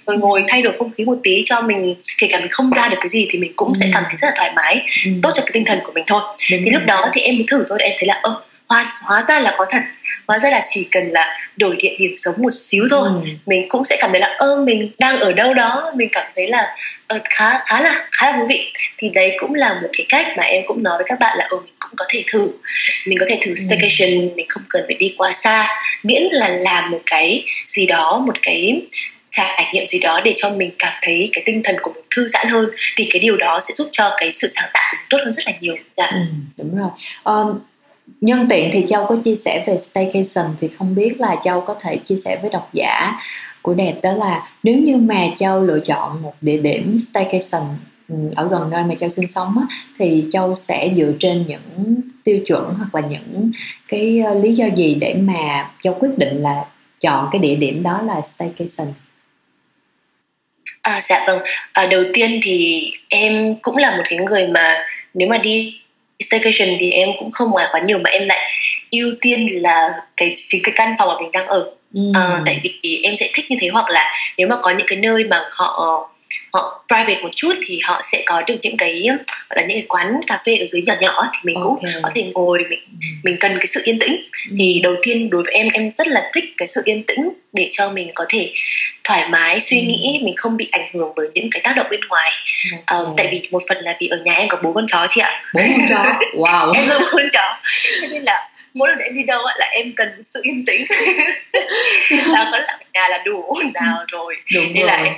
rồi 0.07 0.17
ngồi 0.17 0.43
thay 0.47 0.61
đổi 0.61 0.73
không 0.77 0.91
khí 0.97 1.05
một 1.05 1.17
tí 1.23 1.41
cho 1.45 1.61
mình 1.61 1.95
kể 2.17 2.27
cả 2.31 2.39
mình 2.39 2.51
không 2.51 2.71
ra 2.71 2.87
được 2.87 2.97
cái 3.01 3.09
gì 3.09 3.27
thì 3.31 3.39
mình 3.39 3.53
cũng 3.55 3.73
sẽ 3.79 3.89
cảm 3.93 4.03
thấy 4.09 4.17
rất 4.17 4.27
là 4.27 4.33
thoải 4.35 4.51
mái 4.55 4.81
ừ. 5.05 5.11
tốt 5.23 5.29
cho 5.35 5.41
cái 5.41 5.51
tinh 5.53 5.65
thần 5.65 5.79
của 5.83 5.91
mình 5.91 6.03
thôi. 6.07 6.21
Đúng 6.51 6.61
thì 6.65 6.71
lúc 6.71 6.81
đó 6.87 7.01
thì 7.13 7.21
em 7.21 7.35
mới 7.35 7.45
thử 7.51 7.65
thôi 7.69 7.77
em 7.81 7.93
thấy 7.99 8.07
là 8.07 8.19
ơ 8.23 8.41
hóa, 8.67 8.85
hóa 9.03 9.23
ra 9.27 9.39
là 9.39 9.55
có 9.57 9.65
thật. 9.69 9.81
Hóa 10.27 10.39
ra 10.39 10.49
là 10.49 10.63
chỉ 10.73 10.87
cần 10.91 11.11
là 11.11 11.37
đổi 11.57 11.75
địa 11.79 11.95
điểm 11.99 12.13
sống 12.15 12.35
một 12.37 12.53
xíu 12.53 12.83
thôi 12.91 13.07
ừ. 13.23 13.29
mình 13.45 13.65
cũng 13.69 13.85
sẽ 13.85 13.97
cảm 13.99 14.11
thấy 14.11 14.21
là 14.21 14.35
ơ 14.37 14.63
mình 14.65 14.91
đang 14.99 15.19
ở 15.19 15.33
đâu 15.33 15.53
đó 15.53 15.91
mình 15.95 16.09
cảm 16.11 16.25
thấy 16.35 16.47
là 16.47 16.75
uh, 17.15 17.21
khá 17.29 17.59
khá 17.65 17.81
là 17.81 18.07
khá 18.11 18.31
là 18.31 18.37
thú 18.37 18.47
vị. 18.49 18.71
Thì 18.97 19.09
đấy 19.13 19.35
cũng 19.39 19.53
là 19.53 19.73
một 19.73 19.87
cái 19.97 20.05
cách 20.09 20.27
mà 20.37 20.43
em 20.43 20.63
cũng 20.67 20.83
nói 20.83 20.97
với 20.97 21.05
các 21.09 21.19
bạn 21.19 21.37
là 21.37 21.45
ờ 21.49 21.57
mình 21.57 21.73
cũng 21.79 21.91
có 21.97 22.05
thể 22.09 22.23
thử. 22.31 22.51
Mình 23.05 23.17
có 23.19 23.25
thể 23.29 23.37
thử 23.41 23.51
ừ. 23.51 23.61
staycation 23.67 24.35
mình 24.35 24.45
không 24.49 24.63
cần 24.69 24.83
phải 24.87 24.95
đi 24.95 25.15
quá 25.17 25.33
xa. 25.33 25.67
Miễn 26.03 26.23
là 26.31 26.47
làm 26.47 26.91
một 26.91 27.01
cái 27.05 27.43
gì 27.67 27.85
đó 27.85 28.23
một 28.27 28.35
cái 28.41 28.81
trải 29.37 29.71
nghiệm 29.73 29.87
gì 29.87 29.99
đó 29.99 30.21
để 30.25 30.33
cho 30.35 30.49
mình 30.49 30.71
cảm 30.79 30.93
thấy 31.01 31.29
cái 31.33 31.43
tinh 31.45 31.61
thần 31.63 31.75
của 31.81 31.91
mình 31.93 32.03
thư 32.15 32.27
giãn 32.27 32.49
hơn 32.49 32.69
thì 32.97 33.07
cái 33.11 33.19
điều 33.19 33.37
đó 33.37 33.59
sẽ 33.67 33.73
giúp 33.73 33.87
cho 33.91 34.11
cái 34.17 34.33
sự 34.33 34.47
sáng 34.47 34.69
tạo 34.73 34.83
của 34.91 34.97
mình 34.97 35.07
tốt 35.09 35.17
hơn 35.25 35.33
rất 35.33 35.43
là 35.45 35.53
nhiều. 35.61 35.75
Dạ. 35.97 36.07
Ừ, 36.11 36.19
đúng 36.57 36.77
rồi. 36.77 36.89
Um, 37.23 37.59
nhân 38.21 38.47
tiện 38.49 38.69
thì 38.73 38.85
châu 38.89 39.05
có 39.05 39.17
chia 39.25 39.35
sẻ 39.35 39.63
về 39.67 39.77
staycation 39.79 40.55
thì 40.61 40.69
không 40.77 40.95
biết 40.95 41.19
là 41.19 41.35
châu 41.45 41.61
có 41.61 41.75
thể 41.81 41.97
chia 41.97 42.15
sẻ 42.15 42.39
với 42.41 42.49
độc 42.49 42.69
giả 42.73 43.19
của 43.61 43.73
đẹp 43.73 43.93
đó 44.03 44.13
là 44.13 44.49
nếu 44.63 44.77
như 44.77 44.97
mà 44.97 45.27
châu 45.37 45.63
lựa 45.63 45.79
chọn 45.79 46.21
một 46.21 46.33
địa 46.41 46.57
điểm 46.57 46.97
staycation 47.11 47.61
ừ, 48.09 48.15
ở 48.35 48.47
gần 48.47 48.69
nơi 48.69 48.83
mà 48.83 48.95
châu 48.99 49.09
sinh 49.09 49.27
sống 49.27 49.55
á, 49.69 49.77
thì 49.99 50.25
châu 50.31 50.55
sẽ 50.55 50.93
dựa 50.97 51.11
trên 51.19 51.45
những 51.47 52.01
tiêu 52.23 52.39
chuẩn 52.47 52.73
hoặc 52.77 52.95
là 52.95 53.07
những 53.07 53.51
cái 53.87 54.19
ờ, 54.19 54.39
lý 54.39 54.55
do 54.55 54.65
gì 54.75 54.95
để 54.95 55.13
mà 55.13 55.69
châu 55.83 55.93
quyết 55.99 56.17
định 56.17 56.41
là 56.41 56.65
chọn 57.01 57.29
cái 57.31 57.39
địa 57.39 57.55
điểm 57.55 57.83
đó 57.83 58.01
là 58.01 58.21
staycation? 58.21 58.87
À, 60.81 61.01
dạ 61.01 61.23
vâng. 61.27 61.39
À, 61.73 61.85
đầu 61.85 62.03
tiên 62.13 62.39
thì 62.43 62.91
em 63.09 63.55
cũng 63.61 63.77
là 63.77 63.97
một 63.97 64.03
cái 64.09 64.19
người 64.19 64.47
mà 64.47 64.77
nếu 65.13 65.27
mà 65.27 65.37
đi 65.37 65.79
staycation 66.19 66.77
thì 66.79 66.91
em 66.91 67.09
cũng 67.19 67.31
không 67.31 67.51
ngoài 67.51 67.67
quá 67.71 67.81
nhiều 67.85 67.99
mà 67.99 68.09
em 68.09 68.25
lại 68.25 68.51
ưu 68.91 69.11
tiên 69.21 69.47
là 69.61 69.89
cái 70.17 70.33
chính 70.49 70.61
cái 70.63 70.73
căn 70.75 70.95
phòng 70.99 71.07
mà 71.07 71.13
mình 71.19 71.29
đang 71.33 71.47
ở. 71.47 71.71
Ừ. 71.93 72.01
À, 72.13 72.41
tại 72.45 72.61
vì 72.83 72.99
em 73.03 73.17
sẽ 73.17 73.29
thích 73.33 73.45
như 73.49 73.57
thế 73.59 73.67
hoặc 73.67 73.89
là 73.89 74.13
nếu 74.37 74.47
mà 74.47 74.55
có 74.61 74.71
những 74.71 74.87
cái 74.87 74.97
nơi 74.97 75.23
mà 75.23 75.39
họ 75.49 76.09
họ 76.53 76.85
private 76.87 77.21
một 77.21 77.29
chút 77.35 77.53
thì 77.67 77.79
họ 77.83 78.01
sẽ 78.11 78.23
có 78.25 78.41
được 78.47 78.55
những 78.61 78.77
cái 78.77 79.03
gọi 79.49 79.55
là 79.55 79.61
những 79.61 79.77
cái 79.77 79.85
quán 79.89 80.19
cà 80.27 80.39
phê 80.45 80.55
ở 80.55 80.65
dưới 80.65 80.81
nhỏ 80.81 80.93
nhỏ 81.01 81.29
thì 81.33 81.39
mình 81.43 81.55
okay. 81.55 81.93
cũng 81.93 82.03
có 82.03 82.09
thể 82.15 82.23
ngồi 82.33 82.59
mình 82.69 82.79
ừ. 83.01 83.07
mình 83.23 83.37
cần 83.39 83.51
cái 83.57 83.67
sự 83.67 83.81
yên 83.83 83.99
tĩnh 83.99 84.11
ừ. 84.49 84.55
thì 84.59 84.79
đầu 84.83 84.95
tiên 85.01 85.29
đối 85.29 85.43
với 85.43 85.53
em 85.53 85.69
em 85.73 85.91
rất 85.97 86.07
là 86.07 86.31
thích 86.33 86.45
cái 86.57 86.67
sự 86.67 86.81
yên 86.85 87.03
tĩnh 87.03 87.29
để 87.53 87.67
cho 87.71 87.89
mình 87.89 88.11
có 88.15 88.25
thể 88.29 88.53
thoải 89.07 89.29
mái 89.29 89.59
suy 89.61 89.77
ừ. 89.77 89.85
nghĩ 89.87 90.21
mình 90.23 90.35
không 90.37 90.57
bị 90.57 90.69
ảnh 90.71 90.89
hưởng 90.93 91.13
bởi 91.15 91.27
những 91.33 91.49
cái 91.51 91.61
tác 91.63 91.75
động 91.75 91.87
bên 91.89 91.99
ngoài. 92.09 92.31
Uh, 93.01 93.13
tại 93.17 93.27
vì 93.31 93.47
một 93.51 93.61
phần 93.69 93.77
là 93.81 93.95
vì 93.99 94.07
ở 94.07 94.17
nhà 94.25 94.33
em 94.33 94.47
có 94.49 94.57
bố 94.63 94.73
con 94.73 94.85
chó 94.87 95.05
chị 95.09 95.21
ạ. 95.21 95.43
Bố 95.53 95.61
con 95.67 95.89
chó? 95.89 96.13
Wow. 96.37 96.73
Em 96.73 96.89
có 96.89 96.99
bố 96.99 97.05
con 97.11 97.27
chó. 97.33 97.59
Cho 98.01 98.07
nên 98.07 98.23
là 98.23 98.49
mỗi 98.73 98.89
lần 98.89 98.99
em 98.99 99.15
đi 99.15 99.23
đâu 99.23 99.41
là 99.57 99.65
em 99.65 99.93
cần 99.95 100.23
sự 100.29 100.41
yên 100.43 100.65
tĩnh 100.65 100.85
là 102.11 102.49
có 102.51 102.59
là 102.59 102.79
nhà 102.93 103.07
là 103.09 103.17
đủ 103.25 103.41
ồn 103.41 103.71
ào 103.73 104.03
rồi 104.11 104.35
đúng 104.53 104.73
nên 104.73 104.75
rồi. 104.75 104.87
là 104.87 105.03
em 105.03 105.13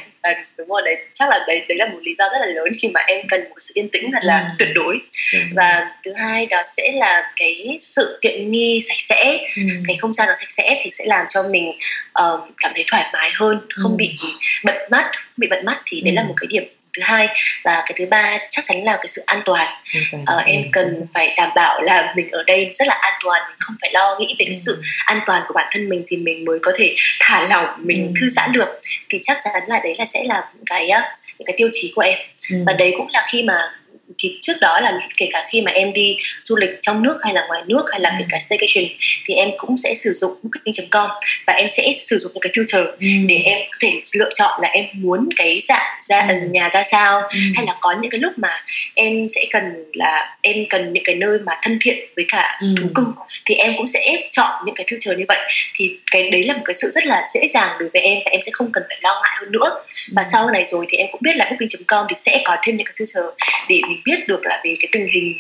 đúng 0.58 0.68
rồi 0.68 0.82
đấy 0.86 0.98
chắc 1.14 1.30
là 1.30 1.40
đấy 1.48 1.66
đấy 1.68 1.78
là 1.78 1.88
một 1.88 2.00
lý 2.02 2.16
do 2.16 2.26
rất 2.34 2.38
là 2.40 2.46
lớn 2.46 2.68
khi 2.82 2.88
mà 2.88 3.02
em 3.08 3.28
cần 3.28 3.50
một 3.50 3.56
sự 3.60 3.72
yên 3.76 3.90
tĩnh 3.90 4.12
thật 4.12 4.20
là 4.24 4.40
ừ. 4.40 4.46
tuyệt 4.60 4.70
đối 4.76 5.00
ừ. 5.34 5.40
và 5.56 5.92
thứ 6.06 6.12
hai 6.14 6.46
đó 6.46 6.58
sẽ 6.78 6.92
là 6.92 7.32
cái 7.36 7.78
sự 7.80 8.20
tiện 8.22 8.52
nghi 8.52 8.82
sạch 8.82 8.98
sẽ 8.98 9.38
ừ. 9.56 9.62
cái 9.88 9.96
không 9.96 10.14
gian 10.14 10.28
nó 10.28 10.34
sạch 10.34 10.50
sẽ 10.50 10.82
thì 10.84 10.92
sẽ 10.94 11.06
làm 11.08 11.26
cho 11.30 11.44
mình 11.44 11.70
uh, 11.70 12.50
cảm 12.58 12.72
thấy 12.76 12.84
thoải 12.88 13.10
mái 13.14 13.30
hơn 13.36 13.68
không 13.70 13.92
ừ. 13.92 13.96
bị 13.96 14.14
bận 14.64 14.78
mắt 14.92 15.12
bị 15.38 15.48
bận 15.50 15.66
mắt 15.66 15.82
thì 15.86 16.02
đấy 16.02 16.12
ừ. 16.12 16.16
là 16.16 16.24
một 16.24 16.34
cái 16.38 16.48
điểm 16.50 16.64
thứ 16.94 17.02
hai. 17.06 17.28
Và 17.64 17.84
cái 17.86 17.94
thứ 18.00 18.06
ba 18.06 18.38
chắc 18.50 18.66
chắn 18.66 18.84
là 18.84 18.96
cái 18.96 19.08
sự 19.08 19.24
an 19.26 19.42
toàn. 19.46 19.68
Ờ, 20.26 20.44
em 20.46 20.62
cần 20.72 21.06
phải 21.14 21.34
đảm 21.38 21.50
bảo 21.56 21.82
là 21.82 22.14
mình 22.16 22.32
ở 22.32 22.44
đây 22.44 22.72
rất 22.74 22.88
là 22.88 22.98
an 23.02 23.14
toàn 23.24 23.42
mình 23.50 23.58
không 23.60 23.76
phải 23.82 23.90
lo 23.94 24.16
nghĩ 24.20 24.36
về 24.40 24.46
cái 24.46 24.58
sự 24.66 24.82
an 25.06 25.20
toàn 25.28 25.42
của 25.48 25.54
bản 25.54 25.68
thân 25.72 25.90
mình 25.90 26.04
thì 26.08 26.18
mình 26.18 26.46
mới 26.46 26.60
có 26.62 26.72
thể 26.76 26.96
thả 27.20 27.48
lỏng 27.48 27.66
mình 27.78 28.14
thư 28.22 28.30
giãn 28.30 28.52
được. 28.52 28.80
Thì 29.10 29.20
chắc 29.24 29.38
chắn 29.44 29.64
là 29.68 29.80
đấy 29.84 29.96
là 29.98 30.06
sẽ 30.06 30.24
là 30.24 30.44
những 30.56 30.66
cái 30.66 30.90
những 31.38 31.46
cái 31.46 31.56
tiêu 31.58 31.70
chí 31.72 31.92
của 31.96 32.02
em. 32.02 32.18
Và 32.66 32.74
đấy 32.74 32.94
cũng 32.98 33.08
là 33.10 33.26
khi 33.32 33.44
mà 33.44 33.54
thì 34.18 34.38
trước 34.42 34.54
đó 34.62 34.80
là 34.80 34.94
kể 35.18 35.30
cả 35.32 35.48
khi 35.52 35.62
mà 35.62 35.72
em 35.72 35.94
đi 35.94 36.18
du 36.44 36.56
lịch 36.56 36.70
trong 36.82 37.04
nước 37.04 37.18
hay 37.24 37.34
là 37.34 37.46
ngoài 37.48 37.62
nước 37.68 37.84
hay 37.92 38.00
là 38.00 38.16
kể 38.20 38.26
cả 38.30 38.40
staycation 38.40 38.84
thì 39.26 39.34
em 39.34 39.50
cũng 39.58 39.78
sẽ 39.78 39.96
sử 39.96 40.14
dụng 40.14 40.34
booking.com 40.44 41.10
và 41.48 41.54
em 41.54 41.70
sẽ 41.70 41.94
sử 41.98 42.18
dụng 42.18 42.32
những 42.34 42.42
cái 42.42 42.52
filter 42.54 42.86
ừ. 42.86 43.08
để 43.28 43.42
em 43.46 43.60
có 43.72 43.78
thể 43.82 44.00
lựa 44.14 44.30
chọn 44.34 44.62
là 44.62 44.70
em 44.70 44.86
muốn 44.94 45.30
cái 45.36 45.60
dạng 45.68 46.02
ra 46.10 46.28
ừ. 46.30 46.36
nhà 46.52 46.70
ra 46.70 46.84
sao 46.92 47.22
ừ. 47.22 47.40
hay 47.56 47.66
là 47.66 47.74
có 47.82 47.96
những 48.02 48.12
cái 48.12 48.20
lúc 48.20 48.34
mà 48.38 48.50
em 48.94 49.28
sẽ 49.36 49.46
cần 49.52 49.64
là 49.94 50.38
em 50.42 50.56
cần 50.70 50.94
những 50.94 51.04
cái 51.04 51.16
nơi 51.16 51.40
mà 51.40 51.54
thân 51.62 51.78
thiện 51.82 52.00
với 52.16 52.26
cả 52.28 52.58
ừ. 52.62 52.68
thú 52.82 52.88
cưng 52.96 53.12
thì 53.46 53.56
em 53.56 53.74
cũng 53.78 53.88
sẽ 53.88 54.18
chọn 54.32 54.66
những 54.66 54.76
cái 54.76 54.86
filter 54.86 55.18
như 55.18 55.26
vậy 55.28 55.40
thì 55.74 55.98
cái 56.12 56.30
đấy 56.30 56.44
là 56.44 56.54
một 56.54 56.64
cái 56.66 56.76
sự 56.82 56.92
rất 56.94 57.06
là 57.06 57.22
dễ 57.34 57.48
dàng 57.54 57.70
đối 57.80 57.90
với 57.90 58.02
em 58.02 58.20
và 58.26 58.32
em 58.32 58.42
sẽ 58.46 58.52
không 58.54 58.72
cần 58.74 58.84
phải 58.88 58.98
lo 59.02 59.14
ngại 59.14 59.36
hơn 59.40 59.52
nữa 59.52 59.84
và 60.16 60.22
ừ. 60.22 60.30
sau 60.32 60.50
này 60.50 60.66
rồi 60.66 60.86
thì 60.90 60.98
em 60.98 61.08
cũng 61.12 61.22
biết 61.24 61.36
là 61.36 61.46
booking.com 61.46 62.06
thì 62.10 62.16
sẽ 62.16 62.42
có 62.46 62.56
thêm 62.64 62.78
những 62.78 62.88
cái 62.88 62.94
filter 62.98 63.32
để 63.70 63.82
mình 63.88 63.99
biết 64.06 64.28
được 64.28 64.42
là 64.44 64.62
về 64.66 64.76
cái 64.80 64.90
tình 64.92 65.08
hình 65.14 65.36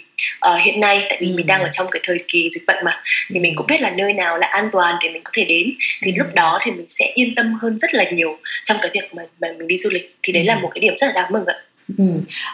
uh, 0.51 0.61
hiện 0.61 0.79
nay 0.79 1.05
tại 1.09 1.17
vì 1.21 1.27
ừ. 1.27 1.33
mình 1.35 1.47
đang 1.47 1.63
ở 1.63 1.69
trong 1.71 1.87
cái 1.91 1.99
thời 2.03 2.17
kỳ 2.27 2.49
dịch 2.49 2.63
bệnh 2.67 2.85
mà 2.85 2.91
thì 3.33 3.39
mình 3.39 3.55
cũng 3.55 3.67
biết 3.67 3.81
là 3.81 3.91
nơi 3.91 4.13
nào 4.13 4.37
là 4.37 4.47
an 4.47 4.69
toàn 4.71 4.95
để 5.03 5.09
mình 5.09 5.21
có 5.23 5.31
thể 5.33 5.45
đến. 5.45 5.73
Thì 6.01 6.13
lúc 6.17 6.27
đó 6.35 6.59
thì 6.63 6.71
mình 6.71 6.85
sẽ 6.89 7.11
yên 7.13 7.35
tâm 7.35 7.53
hơn 7.61 7.79
rất 7.79 7.93
là 7.93 8.03
nhiều 8.11 8.37
trong 8.63 8.77
cái 8.81 8.91
việc 8.93 9.13
mà, 9.13 9.23
mà 9.41 9.47
mình 9.57 9.67
đi 9.67 9.77
du 9.77 9.89
lịch. 9.93 10.15
Thì 10.23 10.33
đấy 10.33 10.43
là 10.43 10.59
một 10.59 10.69
cái 10.75 10.79
điểm 10.79 10.93
rất 10.97 11.07
là 11.07 11.13
đáng 11.13 11.31
mừng 11.31 11.45
ạ. 11.45 11.55
Ừ. 11.97 12.05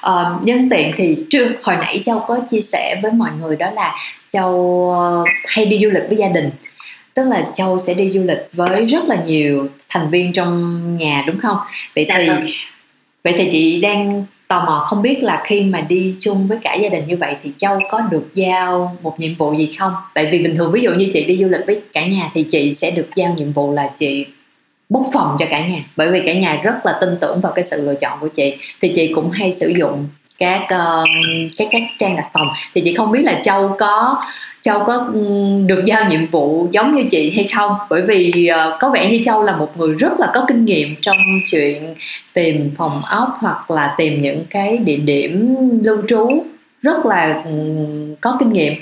Uh, 0.09 0.43
nhân 0.43 0.69
tiện 0.69 0.91
thì 0.95 1.17
trước 1.29 1.47
hồi 1.63 1.75
nãy 1.81 2.01
châu 2.05 2.19
có 2.27 2.39
chia 2.51 2.61
sẻ 2.61 2.99
với 3.03 3.11
mọi 3.11 3.31
người 3.41 3.55
đó 3.55 3.71
là 3.71 3.95
châu 4.33 4.93
hay 5.45 5.65
đi 5.65 5.79
du 5.83 5.89
lịch 5.89 6.03
với 6.07 6.17
gia 6.17 6.27
đình. 6.27 6.49
Tức 7.13 7.27
là 7.27 7.47
châu 7.57 7.79
sẽ 7.79 7.93
đi 7.93 8.11
du 8.13 8.23
lịch 8.23 8.37
với 8.53 8.85
rất 8.85 9.03
là 9.07 9.23
nhiều 9.25 9.67
thành 9.89 10.11
viên 10.11 10.33
trong 10.33 10.97
nhà 10.97 11.23
đúng 11.27 11.39
không? 11.39 11.57
Vậy 11.95 12.03
dạ 12.03 12.15
thì 12.17 12.27
vâng. 12.27 12.45
vậy 13.23 13.33
thì 13.37 13.49
chị 13.51 13.81
đang 13.81 14.25
tò 14.47 14.65
mò 14.65 14.85
không 14.89 15.01
biết 15.01 15.23
là 15.23 15.43
khi 15.45 15.61
mà 15.61 15.81
đi 15.81 16.15
chung 16.19 16.47
với 16.47 16.57
cả 16.63 16.73
gia 16.73 16.89
đình 16.89 17.07
như 17.07 17.17
vậy 17.17 17.35
thì 17.43 17.51
châu 17.57 17.79
có 17.89 17.99
được 17.99 18.29
giao 18.33 18.97
một 19.01 19.19
nhiệm 19.19 19.35
vụ 19.35 19.53
gì 19.53 19.75
không? 19.79 19.93
Tại 20.13 20.29
vì 20.31 20.39
bình 20.39 20.57
thường 20.57 20.71
ví 20.71 20.81
dụ 20.81 20.91
như 20.91 21.09
chị 21.13 21.23
đi 21.23 21.37
du 21.37 21.47
lịch 21.47 21.65
với 21.67 21.81
cả 21.93 22.05
nhà 22.05 22.31
thì 22.33 22.43
chị 22.43 22.73
sẽ 22.73 22.91
được 22.91 23.07
giao 23.15 23.33
nhiệm 23.37 23.51
vụ 23.51 23.73
là 23.73 23.89
chị 23.99 24.25
bút 24.89 25.05
phòng 25.13 25.37
cho 25.39 25.45
cả 25.49 25.67
nhà. 25.67 25.83
Bởi 25.95 26.11
vì 26.11 26.21
cả 26.25 26.33
nhà 26.33 26.61
rất 26.63 26.85
là 26.85 26.97
tin 27.01 27.09
tưởng 27.21 27.41
vào 27.41 27.51
cái 27.51 27.63
sự 27.63 27.85
lựa 27.85 27.95
chọn 27.95 28.19
của 28.19 28.27
chị. 28.27 28.57
Thì 28.81 28.91
chị 28.95 29.11
cũng 29.15 29.31
hay 29.31 29.53
sử 29.53 29.73
dụng 29.77 30.07
các 30.37 30.61
uh, 30.63 31.09
các 31.57 31.67
các 31.71 31.81
trang 31.99 32.15
đặt 32.15 32.29
phòng. 32.33 32.47
Thì 32.73 32.81
chị 32.85 32.93
không 32.93 33.11
biết 33.11 33.21
là 33.23 33.41
châu 33.43 33.75
có 33.79 34.21
châu 34.65 34.83
có 34.85 35.09
được 35.65 35.85
giao 35.85 36.09
nhiệm 36.09 36.27
vụ 36.27 36.67
giống 36.71 36.95
như 36.95 37.03
chị 37.11 37.33
hay 37.35 37.49
không? 37.55 37.71
Bởi 37.89 38.01
vì 38.01 38.49
uh, 38.51 38.79
có 38.79 38.89
vẻ 38.89 39.11
như 39.11 39.19
châu 39.25 39.43
là 39.43 39.55
một 39.55 39.77
người 39.77 39.95
rất 39.95 40.19
là 40.19 40.31
có 40.33 40.45
kinh 40.47 40.65
nghiệm 40.65 40.95
trong 41.01 41.17
chuyện 41.51 41.95
tìm 42.33 42.71
phòng 42.77 43.01
ốc 43.09 43.29
hoặc 43.39 43.71
là 43.71 43.95
tìm 43.97 44.21
những 44.21 44.45
cái 44.49 44.77
địa 44.77 44.97
điểm 44.97 45.55
lưu 45.83 45.97
trú 46.07 46.45
rất 46.81 47.05
là 47.05 47.43
um, 47.45 48.15
có 48.21 48.37
kinh 48.39 48.53
nghiệm. 48.53 48.73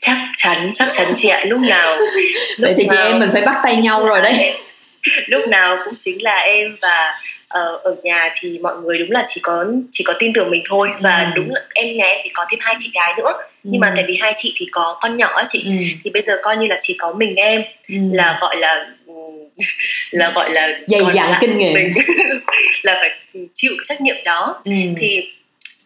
Chắc 0.00 0.16
chắn 0.36 0.70
chắc 0.74 0.88
chắn 0.92 1.12
chị 1.16 1.28
ạ. 1.28 1.44
Lúc 1.48 1.60
nào 1.60 1.96
lúc 1.96 2.08
vậy 2.58 2.74
thì 2.76 2.86
nào... 2.86 2.96
chị 2.96 3.10
em 3.10 3.18
mình 3.18 3.30
phải 3.32 3.42
bắt 3.46 3.56
tay 3.62 3.76
nhau 3.76 4.06
rồi 4.06 4.20
đấy. 4.20 4.52
Lúc 5.26 5.48
nào 5.48 5.76
cũng 5.84 5.94
chính 5.98 6.22
là 6.22 6.36
em 6.36 6.76
và 6.82 7.14
uh, 7.44 7.82
ở 7.82 7.94
nhà 8.02 8.28
thì 8.40 8.58
mọi 8.62 8.76
người 8.76 8.98
đúng 8.98 9.10
là 9.10 9.24
chỉ 9.26 9.40
có 9.40 9.66
chỉ 9.90 10.04
có 10.04 10.14
tin 10.18 10.32
tưởng 10.32 10.50
mình 10.50 10.62
thôi. 10.68 10.88
Và 11.00 11.18
ừ. 11.18 11.30
đúng 11.34 11.48
là 11.50 11.60
em 11.74 11.90
nhà 11.96 12.06
em 12.06 12.18
thì 12.24 12.30
có 12.34 12.44
thêm 12.50 12.58
hai 12.62 12.74
chị 12.78 12.90
gái 12.94 13.14
nữa. 13.16 13.32
ừ. 13.32 13.47
Nhưng 13.62 13.80
mà 13.80 13.92
tại 13.96 14.04
vì 14.08 14.18
hai 14.20 14.32
chị 14.36 14.54
thì 14.58 14.66
có 14.72 14.98
con 15.00 15.16
nhỏ 15.16 15.42
chị 15.48 15.62
ừ. 15.64 15.70
thì 16.04 16.10
bây 16.10 16.22
giờ 16.22 16.38
coi 16.42 16.56
như 16.56 16.66
là 16.66 16.78
chỉ 16.80 16.96
có 16.98 17.12
mình 17.12 17.34
em 17.36 17.62
ừ. 17.88 17.94
là 18.12 18.38
gọi 18.40 18.56
là 18.56 18.86
là 20.10 20.32
gọi 20.34 20.50
là 20.50 20.68
dày 20.86 21.00
dặn 21.14 21.32
kinh 21.40 21.58
nghiệm 21.58 21.74
mình 21.74 21.94
là 22.82 22.94
phải 23.00 23.10
chịu 23.54 23.72
cái 23.78 23.84
trách 23.88 24.00
nhiệm 24.00 24.16
đó 24.24 24.60
ừ. 24.64 24.72
thì 25.00 25.22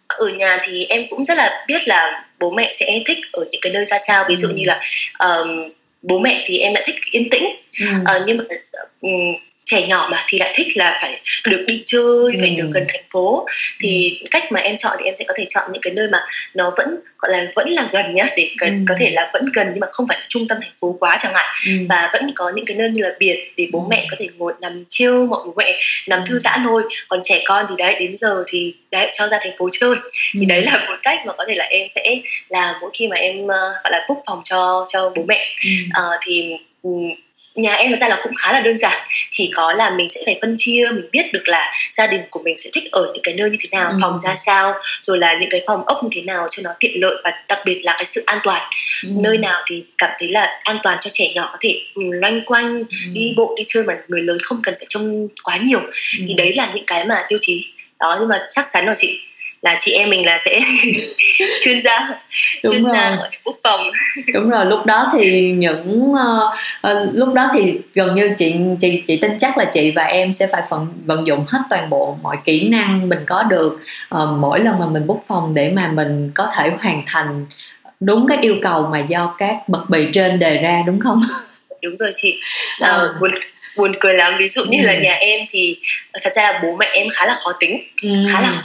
ở 0.08 0.28
nhà 0.28 0.58
thì 0.64 0.84
em 0.88 1.06
cũng 1.10 1.24
rất 1.24 1.38
là 1.38 1.64
biết 1.68 1.88
là 1.88 2.24
bố 2.38 2.50
mẹ 2.50 2.70
sẽ 2.72 3.02
thích 3.06 3.18
ở 3.32 3.44
những 3.50 3.60
cái 3.60 3.72
nơi 3.72 3.84
ra 3.84 3.98
sao 4.06 4.24
ví 4.28 4.36
dụ 4.36 4.48
ừ. 4.48 4.54
như 4.54 4.64
là 4.66 4.80
um, 5.18 5.70
bố 6.02 6.18
mẹ 6.18 6.42
thì 6.46 6.58
em 6.58 6.74
đã 6.74 6.82
thích 6.86 6.96
yên 7.10 7.30
tĩnh 7.30 7.44
ừ. 7.80 7.86
uh, 8.00 8.22
nhưng 8.26 8.36
mà 8.36 8.44
um, 9.00 9.34
trẻ 9.64 9.86
nhỏ 9.86 10.08
mà 10.10 10.24
thì 10.28 10.38
lại 10.38 10.52
thích 10.56 10.66
là 10.74 10.98
phải 11.02 11.20
được 11.46 11.64
đi 11.66 11.82
chơi 11.84 12.32
ừ. 12.34 12.38
phải 12.40 12.50
được 12.50 12.70
gần 12.74 12.84
thành 12.88 13.02
phố 13.10 13.46
thì 13.80 14.18
ừ. 14.20 14.26
cách 14.30 14.52
mà 14.52 14.60
em 14.60 14.76
chọn 14.76 14.96
thì 14.98 15.04
em 15.04 15.14
sẽ 15.14 15.24
có 15.28 15.34
thể 15.36 15.46
chọn 15.48 15.72
những 15.72 15.82
cái 15.82 15.92
nơi 15.92 16.08
mà 16.08 16.18
nó 16.54 16.72
vẫn 16.76 16.96
gọi 17.18 17.32
là 17.32 17.44
vẫn 17.54 17.68
là 17.68 17.88
gần 17.92 18.14
nhá 18.14 18.28
để 18.36 18.50
gần 18.58 18.70
ừ. 18.70 18.84
có 18.88 18.94
thể 18.98 19.10
là 19.10 19.30
vẫn 19.32 19.44
gần 19.54 19.66
nhưng 19.70 19.80
mà 19.80 19.86
không 19.92 20.08
phải 20.08 20.18
là 20.20 20.24
trung 20.28 20.48
tâm 20.48 20.58
thành 20.62 20.72
phố 20.80 20.96
quá 21.00 21.18
chẳng 21.22 21.34
hạn 21.34 21.46
ừ. 21.66 21.72
và 21.88 22.10
vẫn 22.12 22.32
có 22.34 22.52
những 22.54 22.64
cái 22.64 22.76
nơi 22.76 22.88
như 22.88 23.02
là 23.02 23.10
biển 23.18 23.36
để 23.56 23.66
bố 23.72 23.78
ừ. 23.78 23.86
mẹ 23.90 24.06
có 24.10 24.16
thể 24.20 24.28
ngồi 24.36 24.52
nằm 24.60 24.84
chiêu 24.88 25.26
mọi 25.26 25.40
bố 25.46 25.54
mẹ 25.56 25.80
nằm 26.06 26.20
ừ. 26.20 26.24
thư 26.28 26.38
giãn 26.38 26.60
thôi 26.64 26.82
còn 27.08 27.20
trẻ 27.24 27.42
con 27.46 27.66
thì 27.68 27.74
đấy 27.78 27.96
đến 28.00 28.16
giờ 28.16 28.44
thì 28.46 28.74
đấy 28.90 29.10
cho 29.18 29.28
ra 29.28 29.38
thành 29.42 29.52
phố 29.58 29.68
chơi 29.80 29.94
ừ. 29.94 30.38
thì 30.40 30.46
đấy 30.46 30.62
là 30.62 30.84
một 30.88 30.96
cách 31.02 31.18
mà 31.26 31.32
có 31.38 31.44
thể 31.48 31.54
là 31.54 31.64
em 31.64 31.86
sẽ 31.94 32.16
làm 32.48 32.74
mỗi 32.80 32.90
khi 32.98 33.08
mà 33.08 33.16
em 33.16 33.44
uh, 33.44 33.50
gọi 33.84 33.90
là 33.90 34.06
book 34.08 34.22
phòng 34.26 34.40
cho 34.44 34.86
cho 34.92 35.12
bố 35.16 35.24
mẹ 35.28 35.54
ừ. 35.64 35.70
uh, 36.00 36.20
thì 36.26 36.52
um, 36.82 37.14
nhà 37.54 37.74
em 37.74 37.98
ra 37.98 38.08
là 38.08 38.18
cũng 38.22 38.32
khá 38.34 38.52
là 38.52 38.60
đơn 38.60 38.78
giản 38.78 39.08
chỉ 39.30 39.50
có 39.54 39.72
là 39.72 39.90
mình 39.90 40.08
sẽ 40.08 40.22
phải 40.26 40.38
phân 40.40 40.54
chia 40.58 40.88
mình 40.92 41.08
biết 41.12 41.32
được 41.32 41.48
là 41.48 41.72
gia 41.92 42.06
đình 42.06 42.20
của 42.30 42.40
mình 42.44 42.58
sẽ 42.58 42.70
thích 42.72 42.84
ở 42.92 43.10
những 43.14 43.22
cái 43.22 43.34
nơi 43.34 43.50
như 43.50 43.56
thế 43.60 43.68
nào 43.72 43.90
ừ. 43.90 43.98
phòng 44.02 44.18
ra 44.20 44.36
sao 44.36 44.74
rồi 45.00 45.18
là 45.18 45.38
những 45.40 45.50
cái 45.50 45.62
phòng 45.66 45.84
ốc 45.86 45.98
như 46.02 46.08
thế 46.14 46.22
nào 46.22 46.46
cho 46.50 46.62
nó 46.62 46.70
tiện 46.80 47.00
lợi 47.00 47.14
và 47.24 47.30
đặc 47.48 47.58
biệt 47.64 47.80
là 47.84 47.92
cái 47.92 48.04
sự 48.04 48.22
an 48.26 48.38
toàn 48.42 48.62
ừ. 49.04 49.10
nơi 49.22 49.38
nào 49.38 49.62
thì 49.66 49.84
cảm 49.98 50.10
thấy 50.18 50.28
là 50.28 50.60
an 50.62 50.78
toàn 50.82 50.98
cho 51.00 51.10
trẻ 51.12 51.32
nhỏ 51.34 51.48
có 51.52 51.58
thể 51.60 51.80
ừ, 51.94 52.02
loanh 52.12 52.44
quanh 52.44 52.78
ừ. 52.78 52.96
đi 53.12 53.34
bộ 53.36 53.54
đi 53.58 53.64
chơi 53.66 53.84
mà 53.84 53.94
người 54.08 54.22
lớn 54.22 54.38
không 54.42 54.60
cần 54.62 54.74
phải 54.78 54.86
trông 54.88 55.28
quá 55.44 55.56
nhiều 55.56 55.80
ừ. 56.18 56.24
thì 56.28 56.34
đấy 56.36 56.52
là 56.54 56.72
những 56.74 56.84
cái 56.86 57.04
mà 57.04 57.16
tiêu 57.28 57.38
chí 57.42 57.66
đó 58.00 58.16
nhưng 58.20 58.28
mà 58.28 58.38
chắc 58.50 58.68
chắn 58.72 58.86
rồi 58.86 58.94
chị 58.98 59.18
là 59.62 59.78
chị 59.80 59.92
em 59.92 60.10
mình 60.10 60.26
là 60.26 60.38
sẽ 60.44 60.60
chuyên 61.64 61.82
gia 61.82 62.08
đúng 62.64 62.72
chuyên 62.72 62.84
rồi. 62.84 62.94
gia 62.94 63.16
quốc 63.44 63.56
phòng 63.64 63.80
đúng 64.34 64.50
rồi 64.50 64.66
lúc 64.66 64.86
đó 64.86 65.10
thì 65.12 65.52
những 65.52 66.12
uh, 66.12 66.18
uh, 66.86 67.14
lúc 67.14 67.34
đó 67.34 67.50
thì 67.52 67.80
gần 67.94 68.14
như 68.14 68.30
chị 68.38 68.54
chị 68.80 69.02
chị 69.06 69.16
tin 69.16 69.38
chắc 69.38 69.58
là 69.58 69.64
chị 69.64 69.90
và 69.90 70.02
em 70.02 70.32
sẽ 70.32 70.46
phải 70.46 70.62
vận 70.68 70.86
vận 71.04 71.26
dụng 71.26 71.44
hết 71.48 71.58
toàn 71.70 71.90
bộ 71.90 72.18
mọi 72.22 72.36
kỹ 72.44 72.68
năng 72.68 73.08
mình 73.08 73.18
có 73.26 73.42
được 73.42 73.78
uh, 74.14 74.28
mỗi 74.38 74.60
lần 74.60 74.78
mà 74.78 74.86
mình 74.86 75.06
bút 75.06 75.24
phòng 75.28 75.54
để 75.54 75.70
mà 75.70 75.88
mình 75.88 76.30
có 76.34 76.48
thể 76.56 76.70
hoàn 76.80 77.02
thành 77.06 77.46
đúng 78.00 78.26
các 78.28 78.40
yêu 78.40 78.56
cầu 78.62 78.88
mà 78.92 78.98
do 78.98 79.34
các 79.38 79.68
bậc 79.68 79.90
bì 79.90 80.06
trên 80.12 80.38
đề 80.38 80.62
ra 80.62 80.82
đúng 80.86 81.00
không 81.00 81.22
đúng 81.82 81.96
rồi 81.96 82.10
chị 82.14 82.38
à, 82.78 82.98
buồn 83.20 83.30
buồn 83.76 83.92
cười 84.00 84.14
lắm 84.14 84.34
ví 84.38 84.48
dụ 84.48 84.64
như 84.64 84.78
ừ. 84.78 84.86
là 84.86 84.94
nhà 84.94 85.14
em 85.14 85.40
thì 85.50 85.76
thật 86.22 86.32
ra 86.36 86.42
là 86.42 86.60
bố 86.62 86.76
mẹ 86.76 86.86
em 86.92 87.06
khá 87.12 87.26
là 87.26 87.34
khó 87.44 87.52
tính 87.60 87.82
ừ. 88.02 88.08
khá 88.32 88.40
là 88.40 88.62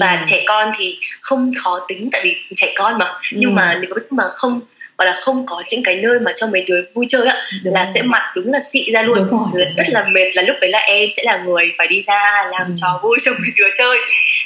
và 0.00 0.12
ừ. 0.12 0.22
trẻ 0.26 0.44
con 0.46 0.72
thì 0.78 0.98
không 1.20 1.50
khó 1.58 1.78
tính 1.88 2.08
tại 2.12 2.20
vì 2.24 2.36
trẻ 2.56 2.72
con 2.76 2.98
mà 2.98 3.04
ừ. 3.06 3.20
nhưng 3.30 3.54
mà 3.54 3.74
nếu 3.80 3.90
mà 4.10 4.24
không 4.28 4.60
hoặc 4.98 5.04
là 5.04 5.12
không 5.20 5.46
có 5.46 5.62
những 5.70 5.82
cái 5.82 5.96
nơi 5.96 6.20
mà 6.20 6.32
cho 6.34 6.46
mấy 6.46 6.62
đứa 6.62 6.82
vui 6.94 7.06
chơi 7.08 7.26
á 7.26 7.36
đúng 7.64 7.74
là 7.74 7.84
rồi. 7.84 7.92
sẽ 7.94 8.02
mặt 8.02 8.22
đúng 8.34 8.52
là 8.52 8.60
xị 8.72 8.92
ra 8.92 9.02
luôn 9.02 9.18
đúng 9.30 9.52
rồi, 9.52 9.64
rất 9.76 9.88
là 9.88 10.04
mệt 10.12 10.30
là 10.34 10.42
lúc 10.42 10.56
đấy 10.60 10.70
là 10.70 10.78
em 10.78 11.08
sẽ 11.16 11.22
là 11.26 11.36
người 11.36 11.72
phải 11.78 11.86
đi 11.86 12.02
ra 12.02 12.44
làm 12.50 12.66
ừ. 12.66 12.72
trò 12.76 13.00
vui 13.02 13.18
cho 13.22 13.32
mấy 13.32 13.50
đứa 13.56 13.68
chơi 13.78 13.98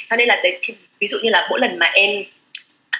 cho 0.05 0.15
nên 0.15 0.27
là 0.27 0.39
đấy 0.43 0.59
ví 0.99 1.07
dụ 1.07 1.17
như 1.23 1.29
là 1.29 1.47
mỗi 1.49 1.59
lần 1.59 1.79
mà 1.79 1.85
em 1.85 2.09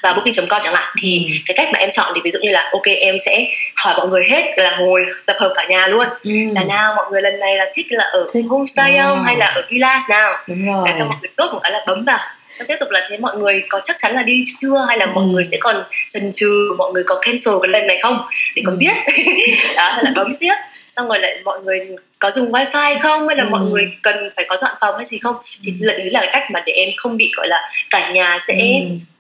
và 0.04 0.14
booking.com 0.14 0.62
chẳng 0.64 0.74
hạn 0.74 0.94
thì 1.02 1.26
ừ. 1.28 1.34
cái 1.46 1.56
cách 1.58 1.70
mà 1.74 1.80
em 1.80 1.90
chọn 1.92 2.12
thì 2.16 2.22
ví 2.24 2.32
dụ 2.32 2.40
như 2.42 2.52
là 2.52 2.70
ok 2.72 2.86
em 2.86 3.16
sẽ 3.26 3.46
hỏi 3.76 3.94
mọi 3.98 4.08
người 4.08 4.24
hết 4.30 4.44
là 4.58 4.78
ngồi 4.78 5.06
tập 5.26 5.36
hợp 5.40 5.52
cả 5.56 5.66
nhà 5.70 5.88
luôn 5.88 6.08
ừ. 6.24 6.32
là 6.56 6.64
nào 6.64 6.94
mọi 6.96 7.06
người 7.12 7.22
lần 7.22 7.40
này 7.40 7.58
là 7.58 7.72
thích 7.74 7.86
là 7.90 8.04
ở 8.04 8.28
thích. 8.34 8.46
homestay 8.50 8.98
không 9.04 9.18
ừ. 9.18 9.24
hay 9.26 9.36
là 9.36 9.46
ở 9.46 9.62
villa 9.70 10.00
nào 10.10 10.38
Đúng 10.48 10.66
rồi. 10.66 10.88
xong 10.98 11.08
mọi 11.08 11.18
người 11.22 11.32
tốt 11.38 11.50
một 11.54 11.60
cái 11.64 11.72
là 11.72 11.84
bấm 11.88 12.06
vào 12.06 12.20
tiếp 12.68 12.76
tục 12.80 12.90
là 12.92 13.08
thế 13.10 13.18
mọi 13.18 13.38
người 13.38 13.64
có 13.70 13.82
chắc 13.84 13.96
chắn 14.00 14.16
là 14.16 14.24
đi 14.24 14.44
chưa 14.62 14.86
hay 14.88 14.98
là 14.98 15.06
ừ. 15.06 15.12
mọi 15.16 15.26
người 15.26 15.44
sẽ 15.46 15.58
còn 15.62 15.84
chần 16.10 16.32
chừ 16.34 16.74
mọi 16.78 16.92
người 16.92 17.04
có 17.08 17.20
cancel 17.22 17.54
cái 17.62 17.70
lần 17.70 17.88
này 17.88 18.00
không 18.04 18.18
để 18.56 18.64
còn 18.66 18.76
ừ. 18.76 18.80
biết 18.80 18.94
đó 19.76 19.98
là 20.04 20.12
bấm 20.16 20.36
tiếp 20.40 20.54
xong 20.96 21.08
rồi 21.08 21.20
lại 21.20 21.42
mọi 21.46 21.60
người 21.62 21.80
có 22.20 22.32
dùng 22.32 22.52
wifi 22.52 23.00
không? 23.00 23.28
Hay 23.28 23.38
là 23.38 23.44
ừ. 23.44 23.50
mọi 23.50 23.62
người 23.62 23.92
cần 24.02 24.30
phải 24.36 24.46
có 24.50 24.58
dọn 24.58 24.72
phòng 24.82 24.96
hay 24.96 25.06
gì 25.06 25.18
không? 25.18 25.36
Thì 25.64 25.74
ừ. 25.82 25.88
đấy 25.98 26.10
là 26.12 26.26
cách 26.32 26.44
mà 26.52 26.64
để 26.66 26.74
em 26.74 26.90
không 26.98 27.18
bị 27.18 27.32
gọi 27.38 27.48
là 27.48 27.58
cả 27.90 28.12
nhà 28.12 28.40
sẽ 28.48 28.54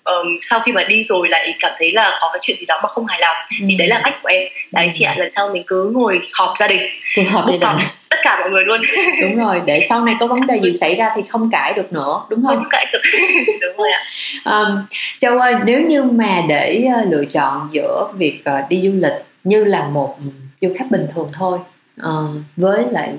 ừ. 0.03 0.13
um, 0.13 0.27
sau 0.41 0.59
khi 0.59 0.71
mà 0.71 0.83
đi 0.83 1.03
rồi 1.03 1.29
lại 1.29 1.53
cảm 1.59 1.71
thấy 1.77 1.91
là 1.91 2.17
có 2.21 2.29
cái 2.33 2.39
chuyện 2.41 2.57
gì 2.57 2.65
đó 2.65 2.79
mà 2.83 2.89
không 2.89 3.05
hài 3.07 3.19
lòng. 3.21 3.35
Ừ. 3.59 3.65
thì 3.69 3.75
đấy 3.75 3.87
là 3.87 4.01
cách 4.03 4.13
của 4.23 4.29
em. 4.29 4.43
Đấy 4.71 4.85
ừ. 4.85 4.91
chị 4.93 5.05
ạ 5.05 5.15
lần 5.17 5.29
sau 5.29 5.49
mình 5.49 5.63
cứ 5.67 5.91
ngồi 5.93 6.19
họp 6.33 6.53
gia 6.59 6.67
đình 6.67 6.81
cùng 7.15 7.29
họp 7.29 7.45
gia 7.61 7.73
đình. 7.73 7.87
tất 8.09 8.19
cả 8.23 8.39
mọi 8.39 8.49
người 8.49 8.63
luôn. 8.65 8.81
Đúng 9.21 9.37
rồi 9.37 9.61
để 9.65 9.85
sau 9.89 10.05
này 10.05 10.15
có 10.19 10.27
vấn 10.27 10.47
đề 10.47 10.59
gì 10.63 10.73
xảy 10.79 10.95
ra 10.95 11.09
thì 11.15 11.21
không 11.29 11.49
cãi 11.51 11.73
được 11.73 11.93
nữa 11.93 12.21
đúng 12.29 12.43
không? 12.47 12.55
Không 12.55 12.69
cãi 12.69 12.85
được. 12.93 13.01
Đúng 13.61 13.77
rồi 13.77 13.91
ạ. 13.91 14.03
Um, 14.45 14.85
châu 15.19 15.39
ơi 15.39 15.55
nếu 15.65 15.81
như 15.81 16.03
mà 16.03 16.43
để 16.47 16.83
uh, 17.01 17.11
lựa 17.11 17.25
chọn 17.25 17.69
giữa 17.71 18.07
việc 18.17 18.43
uh, 18.49 18.69
đi 18.69 18.81
du 18.83 18.91
lịch 18.93 19.25
như 19.43 19.63
là 19.63 19.87
một 19.87 20.17
du 20.63 20.75
khách 20.79 20.91
bình 20.91 21.07
thường 21.15 21.31
thôi 21.33 21.59
uh, 22.01 22.41
với 22.57 22.83
lại 22.91 23.13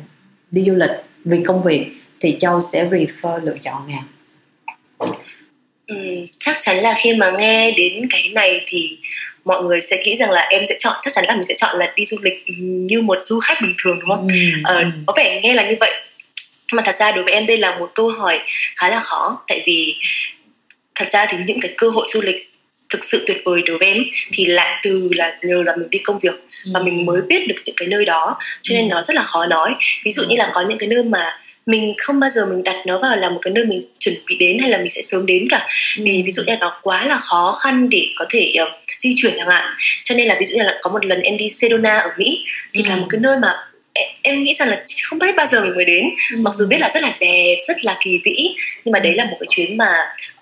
đi 0.50 0.64
du 0.66 0.74
lịch 0.74 0.90
vì 1.24 1.38
công 1.46 1.62
việc 1.62 1.86
thì 2.20 2.38
châu 2.40 2.60
sẽ 2.60 2.88
prefer 2.88 3.44
lựa 3.44 3.56
chọn 3.62 3.88
nào 3.88 4.04
Ừ, 5.86 5.96
chắc 6.38 6.56
chắn 6.60 6.78
là 6.80 6.94
khi 7.02 7.12
mà 7.12 7.30
nghe 7.38 7.70
đến 7.70 7.92
cái 8.10 8.28
này 8.34 8.60
thì 8.66 8.98
mọi 9.44 9.62
người 9.62 9.80
sẽ 9.80 10.02
nghĩ 10.04 10.16
rằng 10.16 10.30
là 10.30 10.40
em 10.50 10.66
sẽ 10.68 10.74
chọn 10.78 10.96
chắc 11.02 11.12
chắn 11.14 11.24
là 11.28 11.34
mình 11.34 11.42
sẽ 11.42 11.54
chọn 11.56 11.78
là 11.78 11.92
đi 11.96 12.04
du 12.04 12.16
lịch 12.22 12.44
như 12.58 13.02
một 13.02 13.18
du 13.24 13.40
khách 13.40 13.62
bình 13.62 13.74
thường 13.84 14.00
đúng 14.00 14.10
không? 14.10 14.28
Ừ, 14.28 14.40
ờ, 14.64 14.78
ừ. 14.78 14.84
có 15.06 15.14
vẻ 15.16 15.40
nghe 15.42 15.54
là 15.54 15.68
như 15.68 15.76
vậy 15.80 15.92
mà 16.72 16.82
thật 16.86 16.96
ra 16.96 17.12
đối 17.12 17.24
với 17.24 17.32
em 17.32 17.46
đây 17.46 17.56
là 17.56 17.78
một 17.78 17.90
câu 17.94 18.08
hỏi 18.08 18.40
khá 18.76 18.88
là 18.88 19.00
khó 19.00 19.44
tại 19.48 19.62
vì 19.66 19.96
thật 20.94 21.08
ra 21.10 21.26
thì 21.30 21.38
những 21.46 21.60
cái 21.60 21.74
cơ 21.76 21.88
hội 21.88 22.06
du 22.12 22.20
lịch 22.20 22.36
thực 22.88 23.04
sự 23.04 23.24
tuyệt 23.26 23.36
vời 23.44 23.62
đối 23.62 23.78
với 23.78 23.88
em 23.88 23.98
thì 24.32 24.46
lại 24.46 24.80
từ 24.82 25.08
là 25.12 25.38
nhờ 25.42 25.62
là 25.66 25.76
mình 25.76 25.90
đi 25.90 25.98
công 25.98 26.18
việc 26.18 26.34
và 26.72 26.80
mình 26.80 27.06
mới 27.06 27.22
biết 27.28 27.48
được 27.48 27.54
những 27.64 27.74
cái 27.78 27.88
nơi 27.88 28.04
đó 28.04 28.38
cho 28.62 28.74
nên 28.74 28.88
ừ. 28.88 28.94
nó 28.94 29.02
rất 29.02 29.16
là 29.16 29.22
khó 29.22 29.46
nói 29.46 29.74
ví 30.04 30.12
dụ 30.12 30.22
như 30.28 30.36
là 30.36 30.50
có 30.52 30.64
những 30.68 30.78
cái 30.78 30.88
nơi 30.88 31.02
mà 31.02 31.24
mình 31.66 31.94
không 31.98 32.20
bao 32.20 32.30
giờ 32.30 32.46
mình 32.46 32.62
đặt 32.62 32.76
nó 32.86 32.98
vào 32.98 33.16
là 33.16 33.30
một 33.30 33.38
cái 33.42 33.52
nơi 33.52 33.64
mình 33.64 33.80
chuẩn 33.98 34.14
bị 34.26 34.36
đến 34.36 34.58
hay 34.58 34.70
là 34.70 34.78
mình 34.78 34.90
sẽ 34.90 35.02
sớm 35.02 35.26
đến 35.26 35.46
cả 35.50 35.66
ừ. 35.96 36.02
vì 36.04 36.22
ví 36.24 36.30
dụ 36.30 36.42
như 36.42 36.52
là 36.52 36.58
nó 36.60 36.78
quá 36.82 37.06
là 37.06 37.16
khó 37.16 37.56
khăn 37.62 37.88
để 37.90 38.06
có 38.16 38.24
thể 38.30 38.54
uh, 38.62 38.68
di 38.98 39.14
chuyển 39.16 39.34
chẳng 39.38 39.48
hạn 39.48 39.72
cho 40.04 40.14
nên 40.14 40.28
là 40.28 40.36
ví 40.40 40.46
dụ 40.46 40.56
như 40.56 40.62
là 40.62 40.78
có 40.82 40.90
một 40.90 41.04
lần 41.04 41.20
em 41.20 41.36
đi 41.36 41.50
Sedona 41.50 41.98
ở 41.98 42.10
Mỹ 42.18 42.44
thì 42.74 42.82
ừ. 42.82 42.88
là 42.88 42.96
một 42.96 43.06
cái 43.10 43.20
nơi 43.20 43.36
mà 43.42 43.48
em 44.22 44.42
nghĩ 44.42 44.54
rằng 44.54 44.68
là 44.68 44.84
không 45.08 45.18
biết 45.18 45.36
bao 45.36 45.46
giờ 45.46 45.60
mình 45.60 45.74
mới 45.76 45.84
đến 45.84 46.04
ừ. 46.32 46.38
mặc 46.40 46.54
dù 46.54 46.66
biết 46.66 46.78
là 46.80 46.90
rất 46.94 47.02
là 47.02 47.16
đẹp 47.20 47.56
rất 47.68 47.84
là 47.84 47.96
kỳ 48.04 48.20
vĩ 48.24 48.54
nhưng 48.84 48.92
mà 48.92 48.98
đấy 48.98 49.14
là 49.14 49.24
một 49.24 49.36
cái 49.40 49.46
chuyến 49.48 49.76
mà 49.76 49.86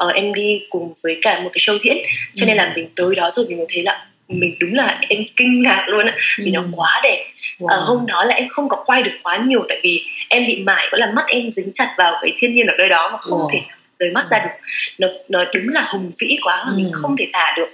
uh, 0.06 0.14
em 0.14 0.34
đi 0.34 0.62
cùng 0.70 0.92
với 1.02 1.18
cả 1.22 1.40
một 1.40 1.50
cái 1.52 1.58
show 1.58 1.78
diễn 1.78 1.96
cho 2.34 2.44
ừ. 2.44 2.46
nên 2.46 2.56
là 2.56 2.72
mình 2.76 2.88
tới 2.96 3.14
đó 3.16 3.30
rồi 3.32 3.46
mình 3.48 3.58
mới 3.58 3.66
thấy 3.72 3.82
là 3.82 4.06
mình 4.40 4.56
đúng 4.60 4.74
là 4.74 4.96
em 5.08 5.24
kinh 5.36 5.62
ngạc 5.62 5.84
luôn 5.88 6.06
á 6.06 6.16
vì 6.38 6.44
ừ. 6.44 6.50
nó 6.54 6.64
quá 6.72 7.00
đẹp 7.02 7.26
wow. 7.58 7.66
ờ, 7.66 7.80
hôm 7.80 8.06
đó 8.06 8.24
là 8.24 8.34
em 8.34 8.48
không 8.48 8.68
có 8.68 8.84
quay 8.86 9.02
được 9.02 9.12
quá 9.22 9.36
nhiều 9.36 9.64
tại 9.68 9.80
vì 9.82 10.04
em 10.28 10.46
bị 10.46 10.62
mải 10.66 10.88
có 10.90 10.98
là 10.98 11.12
mắt 11.16 11.24
em 11.26 11.50
dính 11.50 11.70
chặt 11.74 11.94
vào 11.98 12.12
cái 12.22 12.32
thiên 12.38 12.54
nhiên 12.54 12.66
ở 12.66 12.74
nơi 12.78 12.88
đó 12.88 13.10
mà 13.12 13.18
không 13.18 13.38
wow. 13.38 13.48
thể 13.52 13.60
rời 13.98 14.10
mắt 14.10 14.26
ra 14.26 14.38
được 14.38 14.50
nó 14.98 15.08
nó 15.28 15.44
đúng 15.54 15.68
là 15.68 15.84
hùng 15.92 16.10
vĩ 16.20 16.38
quá 16.44 16.62
ừ. 16.66 16.72
mình 16.76 16.90
không 16.92 17.16
thể 17.16 17.28
tả 17.32 17.54
được 17.56 17.68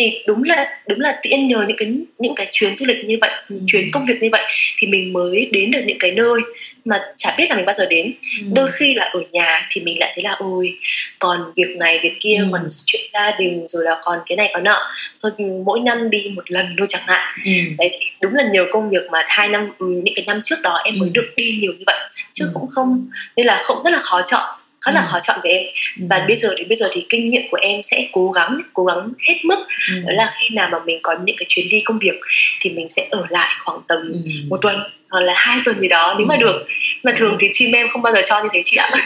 thì 0.00 0.18
đúng 0.26 0.42
là 0.42 0.66
đúng 0.88 1.00
là 1.00 1.18
tiện 1.22 1.48
nhờ 1.48 1.64
những 1.68 1.76
cái 1.76 1.88
những 2.18 2.34
cái 2.34 2.48
chuyến 2.50 2.76
du 2.76 2.86
lịch 2.86 3.04
như 3.04 3.18
vậy 3.20 3.30
ừ. 3.48 3.56
chuyến 3.66 3.90
công 3.92 4.04
việc 4.04 4.22
như 4.22 4.28
vậy 4.32 4.42
thì 4.78 4.86
mình 4.86 5.12
mới 5.12 5.48
đến 5.52 5.70
được 5.70 5.80
những 5.86 5.98
cái 6.00 6.10
nơi 6.10 6.40
mà 6.84 6.98
chả 7.16 7.34
biết 7.38 7.46
là 7.50 7.56
mình 7.56 7.64
bao 7.66 7.74
giờ 7.74 7.86
đến 7.90 8.14
ừ. 8.40 8.46
đôi 8.56 8.68
khi 8.72 8.94
là 8.94 9.04
ở 9.04 9.20
nhà 9.32 9.66
thì 9.70 9.80
mình 9.80 9.98
lại 9.98 10.12
thấy 10.14 10.24
là 10.24 10.36
ôi 10.38 10.78
còn 11.18 11.52
việc 11.56 11.76
này 11.76 12.00
việc 12.02 12.12
kia 12.20 12.36
ừ. 12.38 12.48
còn 12.52 12.68
chuyện 12.86 13.02
gia 13.12 13.30
đình 13.38 13.68
rồi 13.68 13.84
là 13.84 13.96
còn 14.02 14.18
cái 14.26 14.36
này 14.36 14.50
có 14.54 14.60
nọ 14.60 14.90
thôi 15.22 15.32
mỗi 15.64 15.80
năm 15.80 16.10
đi 16.10 16.32
một 16.34 16.50
lần 16.50 16.66
thôi 16.78 16.86
chẳng 16.90 17.02
hạn 17.06 17.38
ừ. 17.44 17.52
đấy 17.78 17.90
thì 18.00 18.06
đúng 18.22 18.34
là 18.34 18.44
nhiều 18.52 18.66
công 18.70 18.90
việc 18.90 19.10
mà 19.12 19.24
hai 19.26 19.48
năm 19.48 19.68
ừ, 19.78 19.86
những 19.86 20.14
cái 20.14 20.24
năm 20.26 20.40
trước 20.44 20.60
đó 20.62 20.80
em 20.84 20.98
mới 20.98 21.08
ừ. 21.08 21.12
được 21.14 21.32
đi 21.36 21.58
nhiều 21.60 21.72
như 21.72 21.84
vậy 21.86 21.98
chứ 22.32 22.44
ừ. 22.44 22.50
cũng 22.54 22.66
không 22.68 23.08
nên 23.36 23.46
là 23.46 23.60
không 23.62 23.82
rất 23.84 23.90
là 23.90 23.98
khó 23.98 24.22
chọn 24.26 24.59
khá 24.80 24.92
là 24.92 25.00
ừ. 25.00 25.06
khó 25.10 25.18
chọn 25.22 25.40
với 25.42 25.52
em 25.52 25.62
ừ. 26.00 26.06
và 26.10 26.24
bây 26.28 26.36
giờ 26.36 26.54
đến 26.56 26.68
bây 26.68 26.76
giờ 26.76 26.88
thì 26.92 27.06
kinh 27.08 27.26
nghiệm 27.26 27.42
của 27.50 27.58
em 27.60 27.82
sẽ 27.82 28.08
cố 28.12 28.30
gắng 28.30 28.60
cố 28.72 28.84
gắng 28.84 29.12
hết 29.28 29.34
mức 29.44 29.58
ừ. 29.88 29.94
đó 30.06 30.12
là 30.12 30.30
khi 30.38 30.54
nào 30.54 30.68
mà 30.72 30.78
mình 30.86 30.98
có 31.02 31.14
những 31.24 31.36
cái 31.36 31.46
chuyến 31.48 31.68
đi 31.68 31.80
công 31.84 31.98
việc 31.98 32.20
thì 32.60 32.70
mình 32.70 32.88
sẽ 32.88 33.06
ở 33.10 33.24
lại 33.30 33.48
khoảng 33.64 33.78
tầm 33.88 33.98
ừ. 34.12 34.30
một 34.48 34.56
tuần 34.62 34.76
hoặc 35.10 35.20
là 35.20 35.34
hai 35.36 35.58
tuần 35.64 35.78
gì 35.78 35.88
đó 35.88 36.14
nếu 36.18 36.26
mà 36.26 36.34
ừ. 36.34 36.40
được 36.40 36.66
mà 37.02 37.12
thường 37.16 37.36
thì 37.40 37.48
team 37.60 37.72
em 37.72 37.88
không 37.92 38.02
bao 38.02 38.12
giờ 38.12 38.22
cho 38.24 38.42
như 38.42 38.48
thế 38.52 38.62
chị 38.64 38.76
ạ 38.76 38.90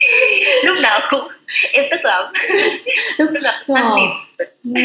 lúc 0.64 0.78
nào 0.78 1.00
cũng 1.08 1.28
em 1.72 1.84
tức 1.90 2.00
lắm. 2.04 2.24
Lúc 3.18 3.30
nào 3.42 3.52
năn 3.68 3.84
nỉ 3.96 4.02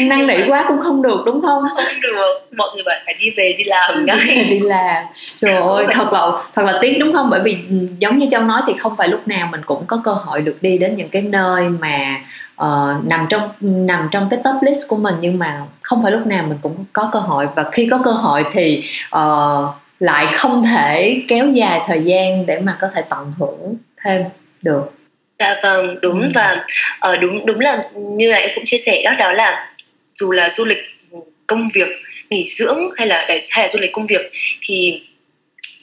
năn 0.08 0.26
nỉ 0.26 0.34
quá 0.48 0.64
cũng 0.68 0.80
không 0.80 1.02
được 1.02 1.22
đúng 1.26 1.42
không? 1.42 1.62
Không 1.76 2.00
được. 2.02 2.48
Mọi 2.56 2.68
người 2.74 2.82
bảo 2.86 2.96
phải 3.04 3.14
đi 3.18 3.30
về 3.36 3.54
đi 3.58 3.64
làm 3.64 4.04
ngay. 4.04 4.44
đi 4.44 4.60
làm. 4.60 5.04
Trời 5.40 5.56
ơi 5.76 5.86
thật 5.90 6.12
là 6.12 6.30
thật 6.54 6.62
là 6.62 6.78
tiếc 6.80 6.96
đúng 7.00 7.12
không? 7.12 7.30
Bởi 7.30 7.40
vì 7.44 7.58
giống 7.98 8.18
như 8.18 8.26
châu 8.30 8.42
nói 8.42 8.62
thì 8.66 8.72
không 8.78 8.96
phải 8.96 9.08
lúc 9.08 9.28
nào 9.28 9.48
mình 9.50 9.60
cũng 9.66 9.86
có 9.86 10.00
cơ 10.04 10.12
hội 10.12 10.40
được 10.40 10.56
đi 10.60 10.78
đến 10.78 10.96
những 10.96 11.08
cái 11.08 11.22
nơi 11.22 11.68
mà 11.68 12.20
uh, 12.62 13.04
nằm 13.04 13.26
trong 13.30 13.50
nằm 13.60 14.08
trong 14.10 14.28
cái 14.30 14.40
top 14.44 14.62
list 14.62 14.88
của 14.88 14.96
mình. 14.96 15.14
Nhưng 15.20 15.38
mà 15.38 15.62
không 15.82 16.02
phải 16.02 16.12
lúc 16.12 16.26
nào 16.26 16.44
mình 16.48 16.58
cũng 16.62 16.84
có 16.92 17.10
cơ 17.12 17.18
hội. 17.18 17.46
Và 17.54 17.70
khi 17.72 17.88
có 17.90 17.98
cơ 18.04 18.10
hội 18.10 18.44
thì 18.52 18.84
uh, 19.16 19.64
lại 19.98 20.26
không 20.36 20.64
thể 20.64 21.22
kéo 21.28 21.48
dài 21.48 21.80
thời 21.86 22.02
gian 22.04 22.46
để 22.46 22.60
mà 22.60 22.76
có 22.80 22.88
thể 22.94 23.02
tận 23.02 23.32
hưởng 23.38 23.76
thêm 24.04 24.22
được 24.62 24.92
dạ 25.42 25.60
vâng 25.62 26.00
đúng 26.02 26.22
ừ. 26.22 26.28
và 26.34 26.64
uh, 27.12 27.20
đúng 27.20 27.46
đúng 27.46 27.60
là 27.60 27.84
như 27.94 28.30
là 28.30 28.36
em 28.36 28.50
cũng 28.54 28.64
chia 28.64 28.78
sẻ 28.78 29.02
đó 29.04 29.10
đó 29.18 29.32
là 29.32 29.70
dù 30.14 30.32
là 30.32 30.50
du 30.50 30.64
lịch 30.64 30.78
công 31.46 31.68
việc 31.74 31.88
nghỉ 32.30 32.48
dưỡng 32.48 32.78
hay 32.96 33.06
là 33.06 33.26
hay 33.50 33.64
là 33.64 33.68
du 33.68 33.78
lịch 33.78 33.92
công 33.92 34.06
việc 34.06 34.30
thì 34.60 35.00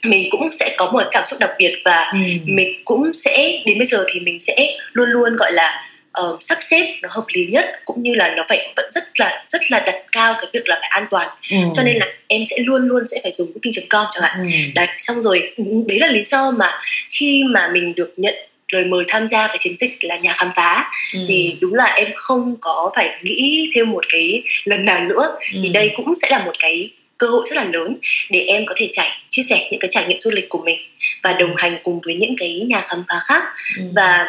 mình 0.02 0.28
cũng 0.30 0.52
sẽ 0.52 0.74
có 0.78 0.90
một 0.90 1.02
cảm 1.10 1.26
xúc 1.26 1.38
đặc 1.38 1.50
biệt 1.58 1.74
và 1.84 2.10
ừ. 2.12 2.18
mình 2.44 2.82
cũng 2.84 3.12
sẽ 3.12 3.62
đến 3.66 3.78
bây 3.78 3.86
giờ 3.86 4.04
thì 4.12 4.20
mình 4.20 4.38
sẽ 4.38 4.56
luôn 4.92 5.08
luôn 5.08 5.36
gọi 5.36 5.52
là 5.52 5.90
uh, 6.20 6.42
sắp 6.42 6.58
xếp 6.60 6.96
nó 7.02 7.08
hợp 7.12 7.24
lý 7.34 7.46
nhất 7.46 7.66
cũng 7.84 8.02
như 8.02 8.14
là 8.14 8.34
nó 8.36 8.44
phải 8.48 8.72
vẫn 8.76 8.90
rất 8.92 9.04
là 9.20 9.44
rất 9.48 9.70
là 9.70 9.80
đặt 9.86 9.96
cao 10.12 10.34
cái 10.34 10.46
việc 10.52 10.68
là 10.68 10.74
phải 10.80 10.88
an 10.92 11.06
toàn 11.10 11.28
ừ. 11.50 11.56
cho 11.74 11.82
nên 11.82 11.96
là 11.96 12.06
em 12.28 12.42
sẽ 12.50 12.56
luôn 12.58 12.88
luôn 12.88 13.08
sẽ 13.08 13.20
phải 13.22 13.32
dùng 13.32 13.52
booking.com 13.54 14.06
chẳng 14.12 14.22
hạn 14.22 14.42
ừ. 14.44 14.50
đấy 14.74 14.86
xong 14.98 15.22
rồi 15.22 15.54
đấy 15.88 15.98
là 15.98 16.06
lý 16.06 16.24
do 16.24 16.50
mà 16.50 16.66
khi 17.08 17.42
mà 17.44 17.68
mình 17.72 17.94
được 17.94 18.12
nhận 18.16 18.34
lời 18.70 18.84
mời 18.84 19.04
tham 19.08 19.28
gia 19.28 19.46
cái 19.46 19.56
chiến 19.58 19.76
dịch 19.80 19.96
là 20.00 20.16
nhà 20.16 20.32
khám 20.32 20.48
phá 20.56 20.90
ừ. 21.14 21.20
thì 21.28 21.56
đúng 21.60 21.74
là 21.74 21.84
em 21.84 22.08
không 22.16 22.56
có 22.60 22.90
phải 22.96 23.18
nghĩ 23.22 23.70
thêm 23.74 23.90
một 23.90 24.04
cái 24.08 24.42
lần 24.64 24.84
nào 24.84 25.04
nữa 25.04 25.36
ừ. 25.52 25.60
thì 25.62 25.68
đây 25.68 25.92
cũng 25.96 26.14
sẽ 26.22 26.28
là 26.30 26.44
một 26.44 26.52
cái 26.58 26.90
cơ 27.18 27.26
hội 27.26 27.46
rất 27.50 27.56
là 27.56 27.64
lớn 27.64 27.96
để 28.30 28.40
em 28.40 28.66
có 28.66 28.74
thể 28.76 28.88
trải 28.92 29.10
chia 29.30 29.42
sẻ 29.42 29.68
những 29.70 29.80
cái 29.80 29.88
trải 29.90 30.06
nghiệm 30.06 30.20
du 30.20 30.30
lịch 30.30 30.48
của 30.48 30.62
mình 30.64 30.78
và 31.22 31.32
đồng 31.32 31.56
hành 31.56 31.78
cùng 31.82 32.00
với 32.04 32.14
những 32.14 32.34
cái 32.38 32.60
nhà 32.66 32.80
khám 32.80 33.04
phá 33.08 33.14
khác 33.26 33.42
ừ. 33.76 33.82
và 33.96 34.26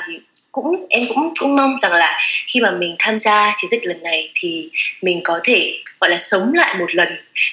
cũng 0.52 0.86
em 0.90 1.08
cũng 1.08 1.34
cũng 1.40 1.56
mong 1.56 1.76
rằng 1.82 1.94
là 1.94 2.20
khi 2.48 2.62
mà 2.62 2.72
mình 2.72 2.96
tham 3.00 3.20
gia 3.20 3.54
chiến 3.58 3.72
dịch 3.72 3.86
lần 3.86 4.04
này 4.04 4.32
thì 4.36 4.70
mình 5.02 5.22
có 5.24 5.40
thể 5.44 5.74
gọi 6.00 6.10
là 6.10 6.18
sống 6.20 6.54
lại 6.54 6.76
một 6.80 6.96
lần 6.96 7.10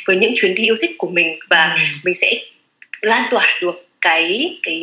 với 0.07 0.17
những 0.17 0.33
chuyến 0.37 0.55
đi 0.55 0.65
yêu 0.65 0.77
thích 0.81 0.91
của 0.99 1.09
mình 1.09 1.39
và 1.51 1.77
ừ. 1.79 1.83
mình 2.05 2.15
sẽ 2.15 2.33
lan 3.01 3.23
tỏa 3.31 3.59
được 3.61 3.87
cái 4.01 4.59
cái 4.63 4.83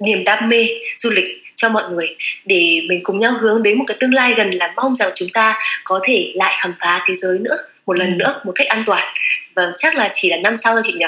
niềm 0.00 0.24
đam 0.24 0.48
mê 0.48 0.68
du 0.98 1.10
lịch 1.10 1.24
cho 1.56 1.68
mọi 1.68 1.82
người 1.90 2.16
để 2.44 2.80
mình 2.88 3.00
cùng 3.02 3.18
nhau 3.18 3.34
hướng 3.40 3.62
đến 3.62 3.78
một 3.78 3.84
cái 3.86 3.96
tương 4.00 4.14
lai 4.14 4.34
gần 4.36 4.50
là 4.50 4.72
mong 4.76 4.96
rằng 4.96 5.10
chúng 5.14 5.28
ta 5.28 5.58
có 5.84 6.00
thể 6.04 6.32
lại 6.34 6.54
khám 6.60 6.74
phá 6.80 7.04
thế 7.08 7.14
giới 7.16 7.38
nữa 7.38 7.56
một 7.86 7.96
lần 7.96 8.08
ừ. 8.08 8.14
nữa 8.14 8.40
một 8.44 8.52
cách 8.54 8.68
an 8.68 8.82
toàn. 8.86 9.02
Và 9.56 9.62
chắc 9.76 9.96
là 9.96 10.10
chỉ 10.12 10.30
là 10.30 10.36
năm 10.36 10.56
sau 10.56 10.72
thôi 10.72 10.82
chị 10.84 10.92
nhỉ? 10.92 11.06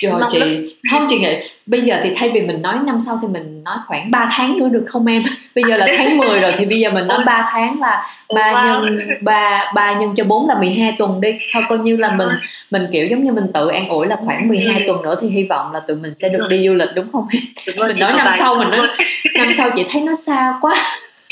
Trời 0.00 0.12
chị. 0.32 0.38
lắm. 0.38 0.48
không 0.90 1.06
chị 1.10 1.18
nghĩ 1.18 1.36
bây 1.66 1.80
giờ 1.80 2.00
thì 2.02 2.10
thay 2.16 2.30
vì 2.30 2.40
mình 2.40 2.62
nói 2.62 2.76
năm 2.84 2.98
sau 3.06 3.18
thì 3.22 3.28
mình 3.28 3.64
nói 3.64 3.76
khoảng 3.86 4.10
3 4.10 4.30
tháng 4.32 4.58
nữa 4.58 4.68
được 4.68 4.84
không 4.86 5.06
em? 5.06 5.22
Bây 5.54 5.64
giờ 5.64 5.76
là 5.76 5.86
tháng 5.98 6.18
10 6.18 6.40
rồi 6.40 6.52
thì 6.58 6.64
bây 6.64 6.80
giờ 6.80 6.90
mình 6.90 7.06
nói 7.06 7.18
3 7.26 7.50
tháng 7.52 7.80
là 7.80 8.06
ba 8.34 8.52
wow. 8.52 8.82
nhân 8.82 8.92
ba 9.20 9.72
ba 9.74 9.92
nhân 9.92 10.14
cho 10.16 10.24
4 10.24 10.48
là 10.48 10.58
12 10.58 10.94
tuần 10.98 11.20
đi. 11.20 11.38
Thôi 11.52 11.62
coi 11.68 11.78
như 11.78 11.96
là 11.96 12.16
mình 12.16 12.28
mình 12.70 12.86
kiểu 12.92 13.06
giống 13.06 13.24
như 13.24 13.32
mình 13.32 13.44
tự 13.54 13.68
an 13.68 13.88
ủi 13.88 14.06
là 14.06 14.16
khoảng 14.16 14.48
12 14.48 14.84
tuần 14.86 15.02
nữa 15.02 15.14
thì 15.20 15.28
hy 15.28 15.44
vọng 15.44 15.72
là 15.72 15.80
tụi 15.80 15.96
mình 15.96 16.14
sẽ 16.14 16.28
được 16.28 16.46
đi 16.50 16.66
du 16.66 16.74
lịch 16.74 16.88
đúng 16.94 17.12
không 17.12 17.26
em? 17.32 17.42
Mình 17.66 17.96
nói 18.00 18.12
năm 18.16 18.26
sau 18.38 18.54
mình 18.54 18.70
nói 18.70 18.86
năm 19.38 19.48
sau 19.56 19.70
chị 19.76 19.86
thấy 19.90 20.02
nó 20.02 20.12
xa 20.26 20.54
quá 20.60 20.74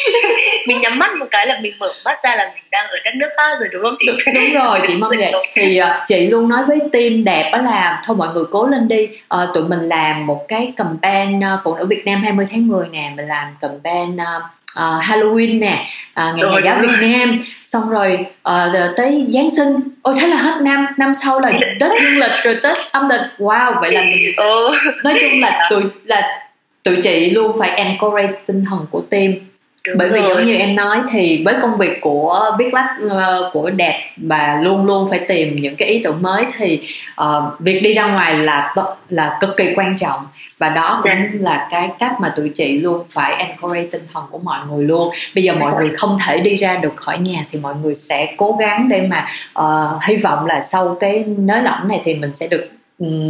mình 0.66 0.80
nhắm 0.80 0.98
mắt 0.98 1.10
một 1.20 1.26
cái 1.30 1.46
là 1.46 1.58
mình 1.62 1.72
mở 1.78 1.88
mắt 2.04 2.18
ra 2.24 2.36
là 2.36 2.50
mình 2.54 2.64
đang 2.70 2.86
ở 2.86 2.96
đất 3.04 3.14
nước 3.14 3.28
khác 3.36 3.58
rồi 3.58 3.68
đúng 3.72 3.82
không 3.82 3.94
chị? 3.96 4.06
Đúng 4.34 4.52
rồi 4.54 4.80
chị 4.86 4.96
mong 4.96 5.10
vậy. 5.18 5.32
Thì 5.54 5.80
uh, 5.80 5.86
chị 6.08 6.26
luôn 6.26 6.48
nói 6.48 6.64
với 6.68 6.80
team 6.92 7.24
đẹp 7.24 7.50
đó 7.52 7.58
là 7.58 8.02
thôi 8.06 8.16
mọi 8.16 8.28
người 8.34 8.44
cố 8.50 8.66
lên 8.66 8.88
đi. 8.88 9.08
Uh, 9.34 9.54
tụi 9.54 9.62
mình 9.64 9.80
làm 9.80 10.26
một 10.26 10.44
cái 10.48 10.72
campaign 10.76 11.38
uh, 11.38 11.60
phụ 11.64 11.76
nữ 11.76 11.86
Việt 11.86 12.06
Nam 12.06 12.22
20 12.22 12.46
tháng 12.50 12.68
10 12.68 12.88
nè 12.88 13.12
mình 13.16 13.26
làm 13.26 13.56
campaign 13.60 14.16
uh, 14.16 14.42
uh, 14.78 15.04
Halloween 15.04 15.58
nè 15.58 15.86
uh, 16.10 16.36
ngày 16.36 16.50
nhà 16.52 16.60
giáo 16.64 16.78
Việt 16.80 17.08
Nam. 17.08 17.44
Xong 17.66 17.90
rồi 17.90 18.18
uh, 18.48 18.96
tới 18.96 19.26
Giáng 19.28 19.48
sinh. 19.56 19.76
Ôi 20.02 20.14
thế 20.20 20.26
là 20.26 20.36
hết 20.36 20.60
năm. 20.62 20.86
Năm 20.96 21.12
sau 21.22 21.40
là 21.40 21.50
Tết 21.80 21.92
dương 22.02 22.18
lịch 22.18 22.44
rồi 22.44 22.56
Tết 22.62 22.76
âm 22.92 23.08
lịch. 23.08 23.20
Wow 23.38 23.80
vậy 23.80 23.90
là 23.92 24.02
mình 24.10 24.34
nói 25.04 25.14
chung 25.20 25.40
là 25.40 25.68
tụi 25.70 25.82
là 26.04 26.48
tụi 26.82 26.96
chị 27.02 27.30
luôn 27.30 27.58
phải 27.58 27.70
encourage 27.70 28.32
tinh 28.46 28.64
thần 28.70 28.86
của 28.90 29.02
team 29.10 29.32
Đúng 29.88 29.98
bởi 29.98 30.08
vì 30.08 30.20
giống 30.20 30.46
như 30.46 30.54
em 30.54 30.76
nói 30.76 30.98
thì 31.12 31.42
với 31.44 31.54
công 31.62 31.78
việc 31.78 32.00
của 32.00 32.50
viết 32.58 32.74
lách 32.74 32.90
uh, 33.06 33.52
của 33.52 33.70
đẹp 33.70 34.10
và 34.16 34.60
luôn 34.62 34.86
luôn 34.86 35.10
phải 35.10 35.18
tìm 35.18 35.56
những 35.60 35.76
cái 35.76 35.88
ý 35.88 36.02
tưởng 36.04 36.22
mới 36.22 36.46
thì 36.58 36.80
uh, 37.22 37.60
việc 37.60 37.80
đi 37.80 37.94
ra 37.94 38.06
ngoài 38.06 38.38
là 38.38 38.74
là 39.08 39.38
cực 39.40 39.56
kỳ 39.56 39.74
quan 39.76 39.96
trọng 39.98 40.26
và 40.58 40.68
đó 40.68 41.00
cũng 41.02 41.12
yeah. 41.12 41.18
Dạ. 41.32 41.38
là 41.40 41.68
cái 41.70 41.90
cách 41.98 42.20
mà 42.20 42.32
tụi 42.36 42.48
chị 42.48 42.78
luôn 42.78 43.04
phải 43.10 43.34
encourage 43.34 43.88
tinh 43.92 44.02
thần 44.12 44.24
của 44.30 44.38
mọi 44.38 44.58
người 44.70 44.84
luôn 44.84 45.10
bây 45.34 45.44
giờ 45.44 45.54
mọi 45.54 45.72
người 45.78 45.88
không 45.88 46.18
thể 46.26 46.38
đi 46.38 46.56
ra 46.56 46.76
được 46.76 46.96
khỏi 46.96 47.18
nhà 47.18 47.44
thì 47.52 47.58
mọi 47.58 47.74
người 47.82 47.94
sẽ 47.94 48.34
cố 48.36 48.56
gắng 48.60 48.88
để 48.88 49.08
mà 49.10 49.26
uh, 49.60 50.02
hy 50.02 50.16
vọng 50.16 50.46
là 50.46 50.62
sau 50.62 50.96
cái 51.00 51.24
nới 51.38 51.62
lỏng 51.62 51.88
này 51.88 52.00
thì 52.04 52.14
mình 52.14 52.32
sẽ 52.36 52.46
được 52.46 52.68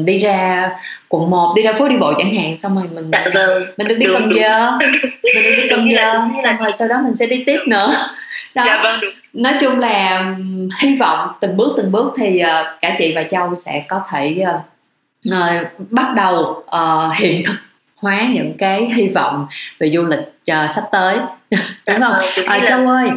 đi 0.04 0.18
ra 0.18 0.70
quận 1.08 1.30
1 1.30 1.52
đi 1.56 1.62
ra 1.62 1.72
phố 1.72 1.88
đi 1.88 1.96
bộ 1.96 2.12
chẳng 2.18 2.34
hạn 2.34 2.58
xong 2.58 2.74
rồi 2.74 2.84
mình 2.94 3.10
dạ, 3.12 3.24
vâng. 3.34 3.62
mình 3.76 3.88
được 3.88 3.98
đi 3.98 4.06
cầm 4.12 4.30
giờ 4.32 4.78
mình 5.34 5.42
được 5.44 5.54
đi 5.56 5.68
cầm 5.70 5.88
giờ 5.88 6.12
xong 6.44 6.56
rồi 6.58 6.72
sau 6.78 6.88
đó 6.88 7.00
mình 7.04 7.14
sẽ 7.14 7.26
đi 7.26 7.44
tiếp 7.44 7.58
nữa. 7.66 7.94
Đó. 8.54 8.64
Dạ, 8.66 8.80
vâng, 8.82 9.00
đúng. 9.00 9.10
nói 9.32 9.52
chung 9.60 9.78
là 9.78 10.26
hy 10.80 10.96
vọng 10.96 11.28
từng 11.40 11.56
bước 11.56 11.74
từng 11.76 11.92
bước 11.92 12.14
thì 12.18 12.42
uh, 12.42 12.80
cả 12.80 12.96
chị 12.98 13.12
và 13.14 13.22
châu 13.30 13.54
sẽ 13.54 13.84
có 13.88 14.00
thể 14.10 14.36
uh, 14.42 14.60
uh, 15.28 15.90
bắt 15.90 16.14
đầu 16.16 16.64
uh, 16.76 17.16
hiện 17.16 17.44
thực 17.44 17.56
hóa 17.96 18.28
những 18.34 18.56
cái 18.58 18.90
hy 18.94 19.08
vọng 19.08 19.46
về 19.78 19.90
du 19.90 20.04
lịch 20.04 20.20
uh, 20.52 20.70
sắp 20.70 20.84
tới. 20.92 21.18
Đúng 21.86 22.00
không? 22.00 22.14
à, 22.46 22.60
châu 22.68 22.88
ơi 22.88 23.08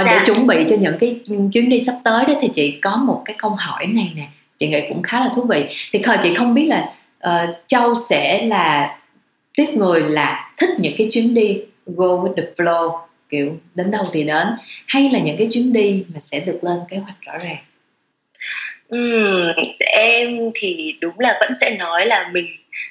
uh, 0.00 0.06
để 0.06 0.18
chuẩn 0.26 0.46
bị 0.46 0.64
cho 0.68 0.76
những 0.76 0.98
cái 1.00 1.20
chuyến 1.52 1.68
đi 1.68 1.80
sắp 1.80 1.94
tới 2.04 2.24
đó 2.26 2.34
thì 2.40 2.48
chị 2.54 2.78
có 2.82 2.96
một 2.96 3.22
cái 3.24 3.36
câu 3.38 3.50
hỏi 3.50 3.86
này 3.86 4.12
nè 4.14 4.26
chị 4.58 4.68
nghĩ 4.68 4.80
cũng 4.88 5.02
khá 5.02 5.20
là 5.20 5.30
thú 5.34 5.42
vị. 5.42 5.64
Thì 5.92 6.02
khởi 6.02 6.18
chị 6.22 6.34
không 6.34 6.54
biết 6.54 6.66
là 6.66 6.94
uh, 7.26 7.56
châu 7.66 7.94
sẽ 7.94 8.46
là 8.46 8.98
tiếp 9.54 9.66
người 9.74 10.00
là 10.00 10.54
thích 10.56 10.70
những 10.78 10.94
cái 10.98 11.08
chuyến 11.12 11.34
đi 11.34 11.60
go 11.86 12.06
with 12.06 12.34
the 12.34 12.42
flow 12.56 12.98
kiểu 13.30 13.56
đến 13.74 13.90
đâu 13.90 14.04
thì 14.12 14.24
đến 14.24 14.46
hay 14.86 15.10
là 15.10 15.18
những 15.18 15.36
cái 15.36 15.48
chuyến 15.52 15.72
đi 15.72 16.04
mà 16.14 16.20
sẽ 16.20 16.40
được 16.40 16.58
lên 16.62 16.78
kế 16.90 16.96
hoạch 16.96 17.20
rõ 17.20 17.38
ràng? 17.38 17.56
Ừ, 18.88 19.52
em 19.92 20.50
thì 20.54 20.94
đúng 21.00 21.20
là 21.20 21.36
vẫn 21.40 21.50
sẽ 21.60 21.76
nói 21.78 22.06
là 22.06 22.30
mình 22.32 22.46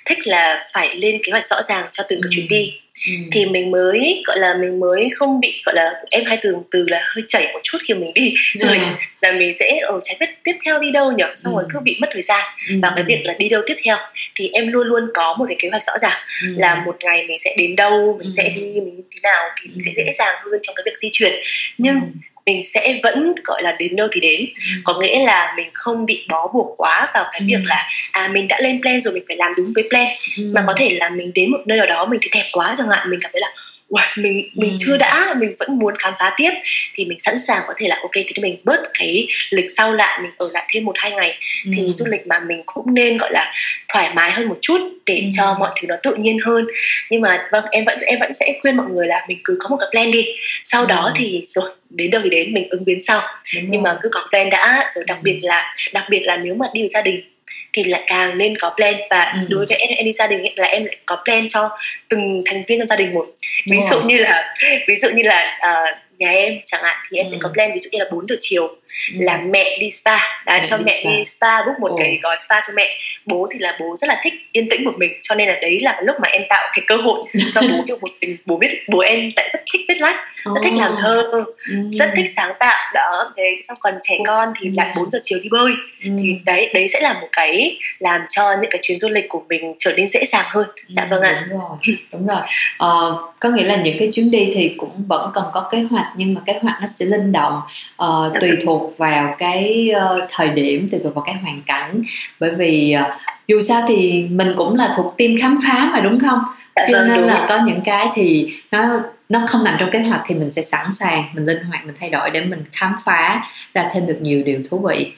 thích 0.06 0.28
là 0.28 0.66
phải 0.74 0.96
lên 0.96 1.22
kế 1.24 1.32
hoạch 1.32 1.46
rõ 1.46 1.62
ràng 1.62 1.88
cho 1.92 2.04
từng 2.10 2.22
cái 2.22 2.30
chuyến 2.32 2.48
đi 2.48 2.74
Ừ. 3.08 3.14
thì 3.32 3.46
mình 3.46 3.72
mới 3.72 4.24
gọi 4.26 4.40
là 4.40 4.56
mình 4.62 4.80
mới 4.80 5.10
không 5.16 5.40
bị 5.40 5.62
gọi 5.66 5.76
là 5.76 5.92
em 6.10 6.26
hay 6.26 6.38
thường 6.42 6.64
từ 6.72 6.86
là 6.88 7.02
hơi 7.16 7.24
chảy 7.28 7.54
một 7.54 7.60
chút 7.64 7.78
khi 7.88 7.94
mình 7.94 8.14
đi 8.16 8.34
du 8.56 8.68
lịch 8.70 8.82
là 9.22 9.32
mình 9.32 9.54
sẽ 9.54 9.78
ở 9.82 10.00
trái 10.04 10.18
biết 10.20 10.30
tiếp 10.44 10.56
theo 10.66 10.80
đi 10.80 10.92
đâu 10.92 11.12
nhỉ 11.12 11.24
xong 11.36 11.54
ừ. 11.54 11.60
rồi 11.60 11.70
cứ 11.74 11.80
bị 11.80 11.98
mất 12.00 12.08
thời 12.12 12.22
gian 12.22 12.46
ừ. 12.70 12.76
và 12.82 12.92
cái 12.96 13.04
việc 13.04 13.22
là 13.24 13.34
đi 13.34 13.50
đâu 13.50 13.62
tiếp 13.66 13.76
theo 13.86 13.98
thì 14.36 14.50
em 14.54 14.68
luôn 14.68 14.88
luôn 14.88 15.04
có 15.14 15.36
một 15.40 15.46
cái 15.50 15.56
kế 15.60 15.70
hoạch 15.70 15.84
rõ 15.84 15.94
ràng 16.02 16.18
ừ. 16.42 16.48
là 16.58 16.84
một 16.86 16.96
ngày 17.00 17.26
mình 17.28 17.40
sẽ 17.40 17.56
đến 17.58 17.76
đâu 17.76 18.18
mình 18.20 18.28
ừ. 18.28 18.34
sẽ 18.38 18.50
đi 18.50 18.74
mình 18.76 18.96
như 18.96 19.04
thế 19.12 19.20
nào 19.24 19.44
thì 19.62 19.70
mình 19.74 19.82
sẽ 19.86 19.92
dễ 19.96 20.14
dàng 20.14 20.36
hơn 20.44 20.60
trong 20.62 20.76
cái 20.76 20.84
việc 20.86 20.98
di 20.98 21.10
chuyển 21.12 21.34
nhưng 21.78 21.96
ừ 21.96 22.08
mình 22.46 22.64
sẽ 22.64 23.00
vẫn 23.04 23.34
gọi 23.44 23.64
là 23.64 23.76
đến 23.80 23.96
đâu 23.96 24.08
thì 24.12 24.20
đến 24.22 24.42
ừ. 24.42 24.82
có 24.84 25.00
nghĩa 25.00 25.26
là 25.26 25.54
mình 25.58 25.70
không 25.74 26.06
bị 26.06 26.26
bó 26.30 26.48
buộc 26.54 26.74
quá 26.78 27.08
vào 27.14 27.26
cái 27.32 27.40
ừ. 27.40 27.46
việc 27.48 27.66
là 27.66 27.90
à 28.12 28.28
mình 28.28 28.48
đã 28.48 28.60
lên 28.62 28.82
plan 28.82 29.02
rồi 29.02 29.14
mình 29.14 29.24
phải 29.28 29.38
làm 29.38 29.52
đúng 29.58 29.74
với 29.76 29.84
plan 29.90 30.08
ừ. 30.38 30.52
mà 30.54 30.64
có 30.68 30.74
thể 30.78 30.98
là 31.00 31.10
mình 31.10 31.32
đến 31.36 31.52
một 31.52 31.62
nơi 31.66 31.78
nào 31.78 31.88
đó 31.88 32.06
mình 32.06 32.20
thấy 32.22 32.42
đẹp 32.42 32.50
quá 32.52 32.76
chẳng 32.78 32.90
hạn 32.90 33.10
mình 33.10 33.20
cảm 33.24 33.32
thấy 33.34 33.42
là 33.42 33.48
wow, 33.90 34.02
mình 34.16 34.50
mình 34.56 34.70
ừ. 34.70 34.76
chưa 34.80 34.98
đã 34.98 35.34
mình 35.38 35.56
vẫn 35.60 35.80
muốn 35.80 35.94
khám 36.00 36.14
phá 36.20 36.34
tiếp 36.38 36.52
thì 36.96 37.06
mình 37.06 37.20
sẵn 37.20 37.40
sàng 37.40 37.64
có 37.68 37.74
thể 37.78 37.88
là 37.88 37.98
ok 38.02 38.12
thì 38.14 38.42
mình 38.42 38.58
bớt 38.64 38.80
cái 39.00 39.28
lịch 39.50 39.66
sau 39.78 39.94
lại 39.94 40.20
mình 40.22 40.32
ở 40.38 40.50
lại 40.54 40.68
thêm 40.74 40.86
một 40.86 40.96
hai 40.96 41.12
ngày 41.12 41.38
ừ. 41.66 41.72
thì 41.78 41.84
du 41.84 42.06
lịch 42.06 42.28
mà 42.28 42.40
mình 42.40 42.64
cũng 42.66 42.94
nên 42.94 43.18
gọi 43.18 43.32
là 43.34 43.54
thoải 43.94 44.14
mái 44.14 44.32
hơn 44.32 44.50
một 44.50 44.58
chút 44.62 44.82
để 45.06 45.20
ừ. 45.20 45.28
cho 45.38 45.56
mọi 45.60 45.72
thứ 45.82 45.88
nó 45.88 45.96
tự 46.04 46.16
nhiên 46.16 46.40
hơn 46.46 46.68
nhưng 47.10 47.22
mà 47.22 47.48
vâng 47.52 47.66
em 47.72 47.86
vẫn 47.86 48.00
em 48.00 48.20
vẫn 48.20 48.34
sẽ 48.34 48.60
khuyên 48.62 48.78
mọi 48.78 48.86
người 48.90 49.08
là 49.08 49.26
mình 49.28 49.40
cứ 49.44 49.58
có 49.60 49.70
một 49.70 49.78
cái 49.80 49.90
plan 49.92 50.12
đi 50.12 50.26
sau 50.64 50.82
ừ. 50.82 50.88
đó 50.88 51.12
thì 51.16 51.44
rồi 51.48 51.72
đến 51.90 52.12
thì 52.24 52.30
đến 52.30 52.54
mình 52.54 52.70
ứng 52.70 52.86
biến 52.86 53.02
sau 53.02 53.22
Đúng 53.56 53.64
nhưng 53.70 53.84
rồi. 53.84 53.94
mà 53.94 54.00
cứ 54.04 54.10
có 54.12 54.28
plan 54.30 54.50
đã 54.50 54.90
rồi 54.96 55.04
đặc 55.08 55.18
ừ. 55.18 55.22
biệt 55.24 55.40
là 55.42 55.74
đặc 55.94 56.04
biệt 56.10 56.20
là 56.20 56.38
nếu 56.38 56.56
mà 56.56 56.66
đi 56.74 56.82
với 56.82 56.90
gia 56.90 57.02
đình 57.02 57.35
thì 57.76 57.84
lại 57.84 58.04
càng 58.08 58.38
nên 58.38 58.58
có 58.58 58.74
plan 58.78 58.96
và 59.10 59.34
ừ. 59.34 59.48
đối 59.50 59.66
với 59.66 59.78
em, 59.78 59.90
em 59.90 60.06
đi 60.06 60.14
gia 60.14 60.28
đình 60.28 60.40
ấy, 60.40 60.54
là 60.56 60.68
em 60.68 60.86
lại 60.86 60.98
có 61.06 61.18
plan 61.26 61.48
cho 61.48 61.70
từng 62.10 62.44
thành 62.46 62.64
viên 62.68 62.80
trong 62.80 62.88
gia 62.88 62.96
đình 62.96 63.14
một 63.14 63.26
ví 63.72 63.78
dụ 63.90 64.02
như 64.02 64.18
là 64.18 64.54
ví 64.88 64.96
dụ 64.96 65.08
như 65.16 65.24
là 65.24 65.60
uh, 65.68 65.98
nhà 66.18 66.30
em 66.30 66.54
chẳng 66.66 66.84
hạn 66.84 66.98
thì 67.12 67.18
em 67.18 67.26
ừ. 67.26 67.30
sẽ 67.32 67.38
có 67.42 67.50
plan 67.54 67.74
ví 67.74 67.80
dụ 67.80 67.90
như 67.92 68.00
là 68.00 68.06
4 68.12 68.28
giờ 68.28 68.36
chiều 68.40 68.68
ừ. 68.68 68.76
Là 69.14 69.42
mẹ 69.50 69.78
đi 69.80 69.92
spa. 69.92 70.18
Đã 70.46 70.66
cho 70.68 70.78
mẹ 70.78 71.02
spa. 71.04 71.12
đi 71.12 71.26
spa 71.26 71.66
book 71.66 71.80
một 71.80 71.92
Ồ. 71.92 71.98
cái 71.98 72.20
gói 72.24 72.38
spa 72.48 72.56
cho 72.68 72.74
mẹ. 72.76 72.98
Bố 73.26 73.48
thì 73.54 73.60
là 73.60 73.78
bố 73.80 73.96
rất 73.96 74.08
là 74.08 74.22
thích 74.24 74.34
yên 74.52 74.70
tĩnh 74.70 74.86
một 74.86 74.94
mình 74.98 75.12
cho 75.22 75.36
nên 75.36 75.48
là 75.48 75.56
đấy 75.62 75.80
là 75.82 76.02
lúc 76.04 76.16
mà 76.22 76.28
em 76.32 76.42
tạo 76.50 76.72
cái 76.74 76.86
cơ 76.88 76.96
hội 76.96 77.22
cho 77.52 77.62
bố. 77.62 77.84
Kiểu 77.88 77.98
một 78.02 78.10
mình 78.22 78.38
bố 78.46 78.58
biết 78.58 78.84
bố 78.90 79.00
em 79.00 79.30
tại 79.36 79.50
rất 79.54 79.60
thích 79.74 79.82
viết 79.88 79.98
lách 80.00 80.16
rất 80.46 80.62
thích 80.64 80.74
làm 80.78 80.96
thơ 80.98 81.24
ừ. 81.68 81.76
rất 81.92 82.10
thích 82.16 82.26
sáng 82.36 82.52
tạo. 82.60 82.92
Đó 82.94 83.34
thế 83.38 83.60
xong 83.68 83.78
còn 83.80 83.94
trẻ 84.02 84.18
con 84.28 84.50
thì 84.60 84.70
lại 84.74 84.94
4 84.96 85.12
giờ 85.12 85.20
chiều 85.24 85.40
đi 85.44 85.50
bơi. 85.52 85.74
Ừ. 86.04 86.10
thì 86.20 86.36
đấy 86.46 86.72
đấy 86.74 86.88
sẽ 86.88 87.00
là 87.00 87.14
một 87.14 87.28
cái 87.32 87.80
làm 88.00 88.22
cho 88.30 88.52
những 88.62 88.72
cái 88.72 88.80
chuyến 88.82 89.00
du 89.00 89.10
lịch 89.10 89.26
của 89.30 89.44
mình 89.50 89.74
trở 89.78 89.94
nên 89.98 90.08
dễ 90.08 90.26
dàng 90.26 90.46
hơn. 90.50 90.68
Dạ 90.88 91.08
vâng 91.10 91.22
ạ. 91.22 91.46
đúng 91.50 91.60
rồi 91.60 91.98
đúng 92.12 92.28
rồi. 92.28 92.42
Ờ, 92.78 93.18
có 93.40 93.50
nghĩa 93.50 93.64
là 93.64 93.76
những 93.76 93.96
cái 94.00 94.10
chuyến 94.14 94.32
đi 94.32 94.52
thì 94.56 94.74
cũng 94.78 95.04
vẫn 95.08 95.32
cần 95.34 95.44
có 95.54 95.70
kế 95.72 95.82
hoạch 95.90 96.08
nhưng 96.18 96.34
mà 96.34 96.42
kế 96.46 96.54
hoạch 96.62 96.82
nó 96.82 96.88
sẽ 96.96 97.06
linh 97.06 97.32
động 97.32 97.62
uh, 98.04 98.42
tùy 98.42 98.52
thuộc 98.66 98.85
vào 98.98 99.36
cái 99.38 99.92
uh, 99.96 100.24
thời 100.32 100.50
điểm 100.50 100.90
tùy 100.92 101.00
thuộc 101.04 101.16
vào 101.16 101.24
cái 101.24 101.36
hoàn 101.36 101.62
cảnh. 101.66 102.02
Bởi 102.40 102.52
vì 102.56 102.96
uh, 103.02 103.22
dù 103.48 103.62
sao 103.62 103.82
thì 103.88 104.28
mình 104.30 104.54
cũng 104.58 104.76
là 104.76 104.94
thuộc 104.98 105.16
team 105.18 105.32
khám 105.42 105.60
phá 105.68 105.90
mà 105.94 106.00
đúng 106.00 106.20
không? 106.20 106.40
Dạ, 106.76 106.88
cho 106.92 106.98
vâng, 106.98 107.14
nên 107.14 107.24
là 107.24 107.46
có 107.50 107.60
những 107.66 107.82
cái 107.86 108.08
thì 108.16 108.54
nó 108.72 109.00
nó 109.30 109.42
không 109.48 109.64
nằm 109.64 109.76
trong 109.80 109.92
kế 109.92 110.00
hoạch 110.00 110.22
thì 110.28 110.36
mình 110.36 110.52
sẽ 110.52 110.62
sẵn 110.62 110.94
sàng 110.94 111.24
mình 111.34 111.46
linh 111.46 111.64
hoạt 111.64 111.86
mình 111.86 111.96
thay 112.00 112.10
đổi 112.10 112.30
để 112.30 112.46
mình 112.46 112.64
khám 112.72 112.96
phá 113.06 113.44
ra 113.74 113.90
thêm 113.94 114.08
được 114.08 114.18
nhiều 114.22 114.44
điều 114.44 114.60
thú 114.70 114.80
vị. 114.88 115.14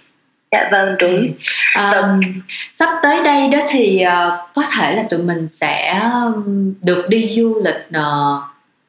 Dạ 0.51 0.69
vâng 0.71 0.95
đúng. 0.99 1.27
Um, 1.75 2.21
sắp 2.73 2.89
tới 3.03 3.23
đây 3.23 3.47
đó 3.47 3.59
thì 3.69 4.03
uh, 4.03 4.33
có 4.55 4.63
thể 4.77 4.95
là 4.95 5.03
tụi 5.09 5.19
mình 5.19 5.47
sẽ 5.49 6.01
được 6.81 7.09
đi 7.09 7.33
du 7.35 7.61
lịch 7.63 7.87
uh, 7.99 8.43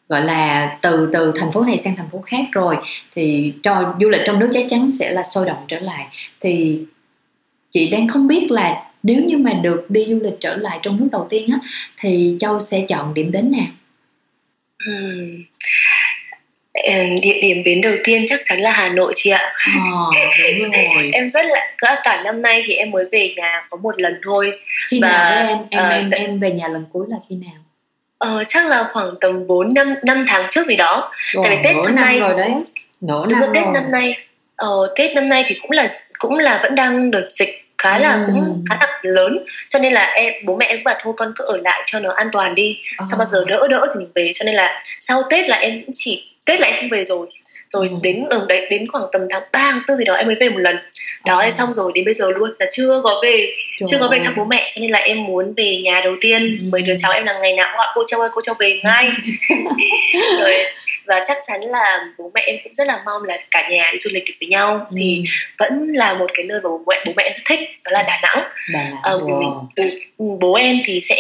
gọi 0.09 0.25
là 0.25 0.77
từ 0.83 1.11
từ 1.13 1.33
thành 1.37 1.53
phố 1.53 1.61
này 1.61 1.79
sang 1.79 1.97
thành 1.97 2.09
phố 2.13 2.23
khác 2.27 2.45
rồi 2.53 2.77
thì 3.17 3.55
cho 3.63 3.95
du 4.01 4.09
lịch 4.09 4.21
trong 4.27 4.39
nước 4.39 4.51
chắc 4.55 4.67
chắn 4.71 4.91
sẽ 4.99 5.13
là 5.13 5.25
sôi 5.25 5.47
động 5.47 5.65
trở 5.69 5.79
lại 5.79 6.07
thì 6.41 6.81
chị 7.71 7.91
đang 7.91 8.09
không 8.09 8.27
biết 8.27 8.51
là 8.51 8.85
nếu 9.03 9.23
như 9.27 9.39
mà 9.39 9.53
được 9.53 9.87
đi 9.89 10.07
du 10.09 10.19
lịch 10.23 10.41
trở 10.41 10.57
lại 10.57 10.79
trong 10.83 11.01
nước 11.01 11.09
đầu 11.13 11.27
tiên 11.31 11.51
á 11.53 11.59
thì 12.01 12.37
châu 12.41 12.61
sẽ 12.61 12.85
chọn 12.89 13.15
điểm 13.15 13.33
đến 13.33 13.53
nào 13.53 13.67
hmm. 14.87 15.45
địa 17.23 17.41
điểm 17.43 17.63
đến 17.65 17.81
đầu 17.81 17.95
tiên 18.05 18.25
chắc 18.29 18.41
chắn 18.45 18.61
là 18.61 18.71
Hà 18.71 18.89
Nội 18.89 19.13
chị 19.17 19.31
ạ. 19.31 19.53
À, 19.57 19.85
đúng 20.59 20.71
rồi. 20.71 21.11
em 21.13 21.31
rất 21.31 21.47
là 21.47 21.75
cả, 21.79 22.01
cả 22.03 22.23
năm 22.25 22.43
nay 22.43 22.63
thì 22.67 22.75
em 22.75 22.91
mới 22.91 23.05
về 23.13 23.35
nhà 23.37 23.53
có 23.71 23.77
một 23.77 23.95
lần 23.97 24.15
thôi. 24.25 24.53
Khi 24.91 24.99
và 25.03 25.09
nào 25.09 25.49
em 25.49 25.59
em, 25.71 25.87
uh, 25.87 25.93
em 25.93 26.11
em 26.11 26.41
về 26.41 26.51
nhà 26.51 26.69
lần 26.69 26.85
cuối 26.93 27.07
là 27.09 27.17
khi 27.29 27.37
nào? 27.37 27.68
Ờ, 28.19 28.45
chắc 28.49 28.67
là 28.67 28.85
khoảng 28.93 29.09
tầm 29.21 29.47
4 29.47 29.69
năm 29.75 29.95
năm 30.07 30.25
tháng 30.29 30.47
trước 30.51 30.67
gì 30.67 30.77
đó. 30.77 31.13
Rồi, 31.33 31.45
Tại 31.49 31.57
vì 31.57 31.63
Tết 31.65 31.77
năm 31.85 31.95
nay 31.95 32.21
rồi 32.21 32.35
đấy. 32.37 32.51
Nửa 33.01 33.27
năm 33.27 33.41
Tết 33.55 33.65
rồi. 33.65 33.73
năm 33.75 33.83
nay. 33.93 34.17
Ờ, 34.57 34.93
Tết 34.97 35.15
năm 35.15 35.29
nay 35.29 35.45
thì 35.47 35.59
cũng 35.63 35.71
là 35.71 35.89
cũng 36.19 36.39
là 36.39 36.59
vẫn 36.63 36.75
đang 36.75 37.11
đợt 37.11 37.29
dịch 37.31 37.65
khá 37.79 37.99
là 37.99 38.13
ừ. 38.13 38.23
cũng 38.27 38.65
khá 38.71 38.77
là 38.81 38.99
lớn 39.03 39.39
cho 39.69 39.79
nên 39.79 39.93
là 39.93 40.05
em 40.05 40.33
bố 40.45 40.57
mẹ 40.57 40.67
em 40.67 40.77
cũng 40.77 40.85
bảo 40.85 40.95
thôi 41.03 41.15
con 41.17 41.33
cứ 41.37 41.45
ở 41.45 41.57
lại 41.65 41.83
cho 41.87 42.01
nó 42.01 42.11
an 42.11 42.29
toàn 42.33 42.55
đi 42.55 42.79
à. 42.97 43.07
sau 43.11 43.19
bao 43.19 43.27
giờ 43.27 43.45
đỡ 43.49 43.69
đỡ 43.71 43.87
thì 43.87 43.99
mình 43.99 44.09
về 44.15 44.31
cho 44.35 44.45
nên 44.45 44.55
là 44.55 44.83
sau 45.01 45.23
tết 45.31 45.49
là 45.49 45.57
em 45.57 45.83
cũng 45.87 45.95
chỉ 45.95 46.25
tết 46.47 46.61
là 46.61 46.67
em 46.67 46.77
không 46.77 46.91
về 46.91 47.05
rồi 47.05 47.27
rồi 47.73 47.89
ừ. 47.91 47.97
đến 48.03 48.25
ở 48.31 48.47
đấy 48.49 48.67
đến 48.71 48.89
khoảng 48.89 49.05
tầm 49.13 49.23
tháng 49.31 49.43
ba 49.53 49.71
tháng 49.73 49.83
tư 49.87 49.95
gì 49.97 50.05
đó 50.05 50.15
em 50.15 50.27
mới 50.27 50.37
về 50.41 50.49
một 50.49 50.59
lần 50.59 50.77
đó 51.25 51.39
à. 51.39 51.51
xong 51.51 51.75
rồi 51.75 51.93
đến 51.95 52.05
bây 52.05 52.15
giờ 52.15 52.31
luôn 52.31 52.51
là 52.59 52.67
chưa 52.71 53.01
có 53.05 53.21
về 53.23 53.47
Trời 53.81 53.87
chưa 53.91 53.99
có 54.01 54.09
về 54.09 54.19
thăm 54.25 54.35
bố 54.37 54.45
mẹ 54.45 54.71
cho 54.75 54.81
nên 54.81 54.91
là 54.91 54.99
em 54.99 55.25
muốn 55.25 55.55
về 55.57 55.77
nhà 55.85 56.01
đầu 56.05 56.15
tiên 56.21 56.59
ừ. 56.61 56.69
mười 56.71 56.83
đứa 56.83 56.95
cháu 56.99 57.13
em 57.13 57.25
là 57.25 57.39
ngày 57.43 57.53
nào 57.53 57.69
cũng 57.71 57.79
gọi 57.79 57.89
cô 57.95 58.03
châu 58.07 58.21
ơi 58.21 58.31
cô 58.33 58.41
châu 58.41 58.55
về 58.59 58.81
ngay 58.85 59.11
rồi 60.41 60.55
và 61.09 61.23
chắc 61.29 61.39
chắn 61.47 61.61
là 61.61 62.07
bố 62.19 62.31
mẹ 62.35 62.43
em 62.47 62.57
cũng 62.65 62.75
rất 62.75 62.87
là 62.87 63.03
mong 63.07 63.25
là 63.25 63.39
cả 63.51 63.69
nhà 63.71 63.91
đi 63.93 63.99
du 63.99 64.11
lịch 64.13 64.25
được 64.27 64.33
với 64.41 64.49
nhau 64.49 64.87
ừ. 64.91 64.95
thì 64.99 65.23
vẫn 65.59 65.93
là 65.93 66.15
một 66.15 66.31
cái 66.35 66.45
nơi 66.45 66.61
mà 66.65 66.69
bố 66.69 66.83
mẹ 66.87 67.03
bố 67.07 67.13
mẹ 67.17 67.23
em 67.23 67.33
rất 67.33 67.43
thích 67.45 67.61
đó 67.85 67.91
là 67.91 68.03
Đà 68.03 68.19
Nẵng, 68.23 68.49
Đà 68.73 68.85
Nẵng. 68.85 69.01
Ờ, 69.03 69.19
wow. 69.19 69.67
Ừ, 69.77 70.27
bố 70.41 70.55
em 70.55 70.77
thì 70.85 71.01
sẽ 71.01 71.17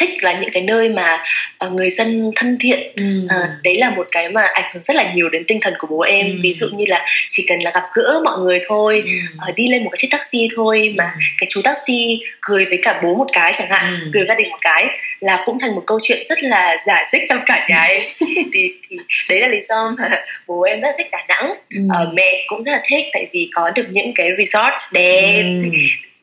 thích 0.00 0.10
là 0.22 0.32
những 0.32 0.50
cái 0.52 0.62
nơi 0.62 0.88
mà 0.88 1.18
uh, 1.66 1.72
người 1.72 1.90
dân 1.90 2.30
thân 2.36 2.56
thiện 2.60 2.92
ừ. 2.96 3.04
uh, 3.24 3.62
đấy 3.62 3.78
là 3.78 3.90
một 3.90 4.06
cái 4.12 4.28
mà 4.28 4.42
ảnh 4.42 4.70
hưởng 4.74 4.82
rất 4.82 4.96
là 4.96 5.12
nhiều 5.14 5.28
đến 5.28 5.44
tinh 5.46 5.58
thần 5.60 5.74
của 5.78 5.86
bố 5.86 6.00
em 6.00 6.26
ừ. 6.26 6.32
ví 6.42 6.54
dụ 6.54 6.68
như 6.68 6.84
là 6.88 7.06
chỉ 7.28 7.44
cần 7.48 7.58
là 7.60 7.70
gặp 7.74 7.82
gỡ 7.94 8.20
mọi 8.24 8.38
người 8.38 8.60
thôi 8.68 9.02
ừ. 9.06 9.12
uh, 9.48 9.56
đi 9.56 9.68
lên 9.68 9.84
một 9.84 9.90
cái 9.92 9.98
chiếc 9.98 10.08
taxi 10.10 10.48
thôi 10.56 10.94
mà 10.98 11.04
ừ. 11.04 11.20
cái 11.38 11.46
chú 11.50 11.60
taxi 11.64 12.20
cười 12.40 12.64
với 12.64 12.78
cả 12.82 13.00
bố 13.02 13.14
một 13.14 13.26
cái 13.32 13.52
chẳng 13.56 13.70
hạn 13.70 14.00
ừ. 14.00 14.10
cười 14.14 14.24
gia 14.24 14.34
đình 14.34 14.50
một 14.50 14.58
cái 14.60 14.86
là 15.20 15.42
cũng 15.46 15.58
thành 15.58 15.74
một 15.74 15.82
câu 15.86 15.98
chuyện 16.02 16.22
rất 16.24 16.42
là 16.42 16.76
giả 16.86 17.04
dích 17.12 17.22
trong 17.28 17.40
cả 17.46 17.66
nhà 17.68 17.78
ấy 17.88 18.14
thì, 18.52 18.72
thì 18.88 18.96
đấy 19.28 19.40
là 19.40 19.48
lý 19.48 19.58
do 19.68 19.94
mà 19.98 20.08
bố 20.46 20.62
em 20.62 20.80
rất 20.80 20.88
là 20.88 20.94
thích 20.98 21.10
đà 21.12 21.24
nẵng 21.28 21.54
ừ. 21.74 21.80
uh, 22.02 22.14
mẹ 22.14 22.44
cũng 22.46 22.64
rất 22.64 22.72
là 22.72 22.80
thích 22.84 23.04
tại 23.12 23.26
vì 23.32 23.48
có 23.52 23.70
được 23.74 23.86
những 23.90 24.12
cái 24.14 24.28
resort 24.38 24.74
đẹp 24.92 25.42
ừ. 25.62 25.70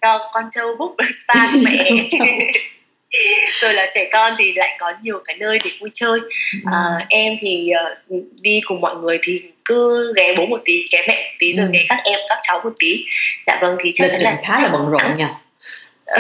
cho 0.02 0.30
con 0.34 0.44
trâu 0.56 0.68
book 0.80 0.96
spa 1.24 1.50
cho 1.54 1.60
mẹ 1.62 1.92
rồi 3.62 3.74
là 3.74 3.90
trẻ 3.94 4.10
con 4.14 4.34
thì 4.40 4.54
lại 4.54 4.76
có 4.80 4.92
nhiều 5.02 5.22
cái 5.26 5.36
nơi 5.40 5.60
để 5.64 5.72
vui 5.80 5.90
chơi. 5.94 6.20
À, 6.66 6.82
em 7.10 7.34
thì 7.40 7.70
uh, 8.10 8.24
đi 8.42 8.62
cùng 8.66 8.82
mọi 8.82 8.96
người 8.96 9.20
thì 9.22 9.42
cứ 9.66 10.14
ghé 10.18 10.36
bố 10.38 10.46
một 10.46 10.62
tí 10.66 10.86
ghé 10.92 11.06
mẹ 11.08 11.16
một 11.16 11.36
tí 11.40 11.54
rồi 11.54 11.66
ừ. 11.66 11.72
ghé 11.74 11.86
các 11.90 12.00
em 12.04 12.20
các 12.30 12.38
cháu 12.48 12.62
một 12.64 12.74
tí. 12.80 13.06
Dạ 13.48 13.58
vâng 13.62 13.76
thì 13.80 13.92
chắc 13.94 14.08
chắn 14.12 14.22
là 14.22 14.36
khá 14.46 14.64
là 14.64 14.70
bận 14.70 14.90
rộn 14.90 15.16
nha 15.18 15.30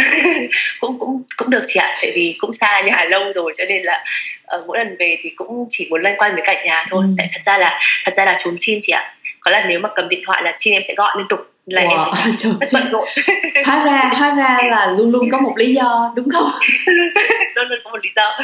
cũng 0.80 1.00
cũng 1.00 1.24
cũng 1.38 1.50
được 1.50 1.62
chị 1.68 1.80
ạ 1.80 1.98
tại 2.02 2.12
vì 2.16 2.36
cũng 2.38 2.54
xa 2.54 2.82
nhà 2.82 3.06
lâu 3.10 3.32
rồi 3.32 3.54
cho 3.58 3.66
nên 3.66 3.82
là 3.82 4.04
uh, 4.58 4.68
mỗi 4.68 4.78
lần 4.78 4.96
về 5.00 5.16
thì 5.20 5.30
cũng 5.36 5.66
chỉ 5.70 5.88
muốn 5.90 6.02
loanh 6.02 6.18
quanh 6.18 6.34
với 6.34 6.44
cả 6.46 6.64
nhà 6.64 6.86
thôi. 6.90 7.04
Ừ. 7.08 7.14
tại 7.18 7.28
thật 7.34 7.42
ra 7.46 7.58
là 7.58 7.80
thật 8.06 8.14
ra 8.18 8.26
là 8.26 8.38
trốn 8.40 8.56
chim 8.60 8.80
chị 8.82 8.92
ạ. 8.92 9.14
Có 9.40 9.52
là 9.52 9.66
nếu 9.68 9.80
mà 9.80 9.90
cầm 9.96 10.10
điện 10.10 10.22
thoại 10.26 10.42
là 10.44 10.56
chim 10.60 10.74
em 10.74 10.82
sẽ 10.88 10.94
gọi 10.96 11.16
liên 11.18 11.28
tục 11.28 11.40
là 11.68 11.82
wow. 11.82 12.06
em 12.26 12.36
rất 12.60 12.70
bận 12.72 12.90
rộn 12.92 13.08
hóa 13.66 13.86
ra 13.86 14.12
hóa 14.18 14.36
ra 14.36 14.58
là 14.72 14.92
luôn 14.98 15.12
luôn 15.12 15.26
có 15.32 15.42
một 15.42 15.54
lý 15.58 15.74
do 15.74 16.14
đúng 16.16 16.30
không? 16.30 16.48
Luôn 17.56 17.68
luôn 17.70 17.80
có 17.84 17.92
một 17.92 17.98
lý 18.04 18.10
do. 18.16 18.38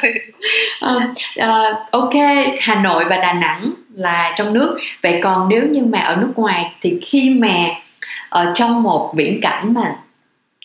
Uh, 0.85 1.03
uh, 1.43 1.91
ok 1.91 2.13
hà 2.59 2.75
nội 2.75 3.05
và 3.09 3.17
đà 3.17 3.33
nẵng 3.33 3.73
là 3.93 4.33
trong 4.37 4.53
nước. 4.53 4.77
Vậy 5.03 5.19
còn 5.23 5.49
nếu 5.49 5.63
như 5.67 5.85
mà 5.85 5.99
ở 5.99 6.15
nước 6.15 6.31
ngoài 6.35 6.71
thì 6.81 6.99
khi 7.01 7.29
mà 7.29 7.55
ở 8.29 8.51
trong 8.55 8.83
một 8.83 9.13
viễn 9.15 9.41
cảnh 9.41 9.73
mà 9.73 9.95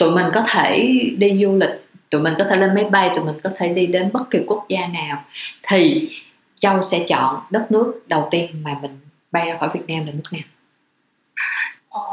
tụi 0.01 0.11
mình 0.11 0.27
có 0.35 0.43
thể 0.49 1.01
đi 1.17 1.41
du 1.43 1.57
lịch 1.57 1.85
tụi 2.11 2.21
mình 2.21 2.35
có 2.39 2.45
thể 2.45 2.57
lên 2.57 2.75
máy 2.75 2.85
bay 2.85 3.11
tụi 3.15 3.25
mình 3.25 3.37
có 3.45 3.51
thể 3.57 3.69
đi 3.69 3.87
đến 3.87 4.11
bất 4.13 4.31
kỳ 4.31 4.39
quốc 4.47 4.67
gia 4.69 4.87
nào 4.87 5.25
thì 5.63 6.11
châu 6.59 6.83
sẽ 6.83 7.05
chọn 7.09 7.37
đất 7.51 7.73
nước 7.73 8.03
đầu 8.07 8.29
tiên 8.31 8.51
mà 8.63 8.77
mình 8.83 8.99
bay 9.33 9.47
ra 9.47 9.57
khỏi 9.61 9.69
việt 9.75 9.85
nam 9.89 10.07
là 10.07 10.13
nước 10.13 10.33
nào 10.33 10.43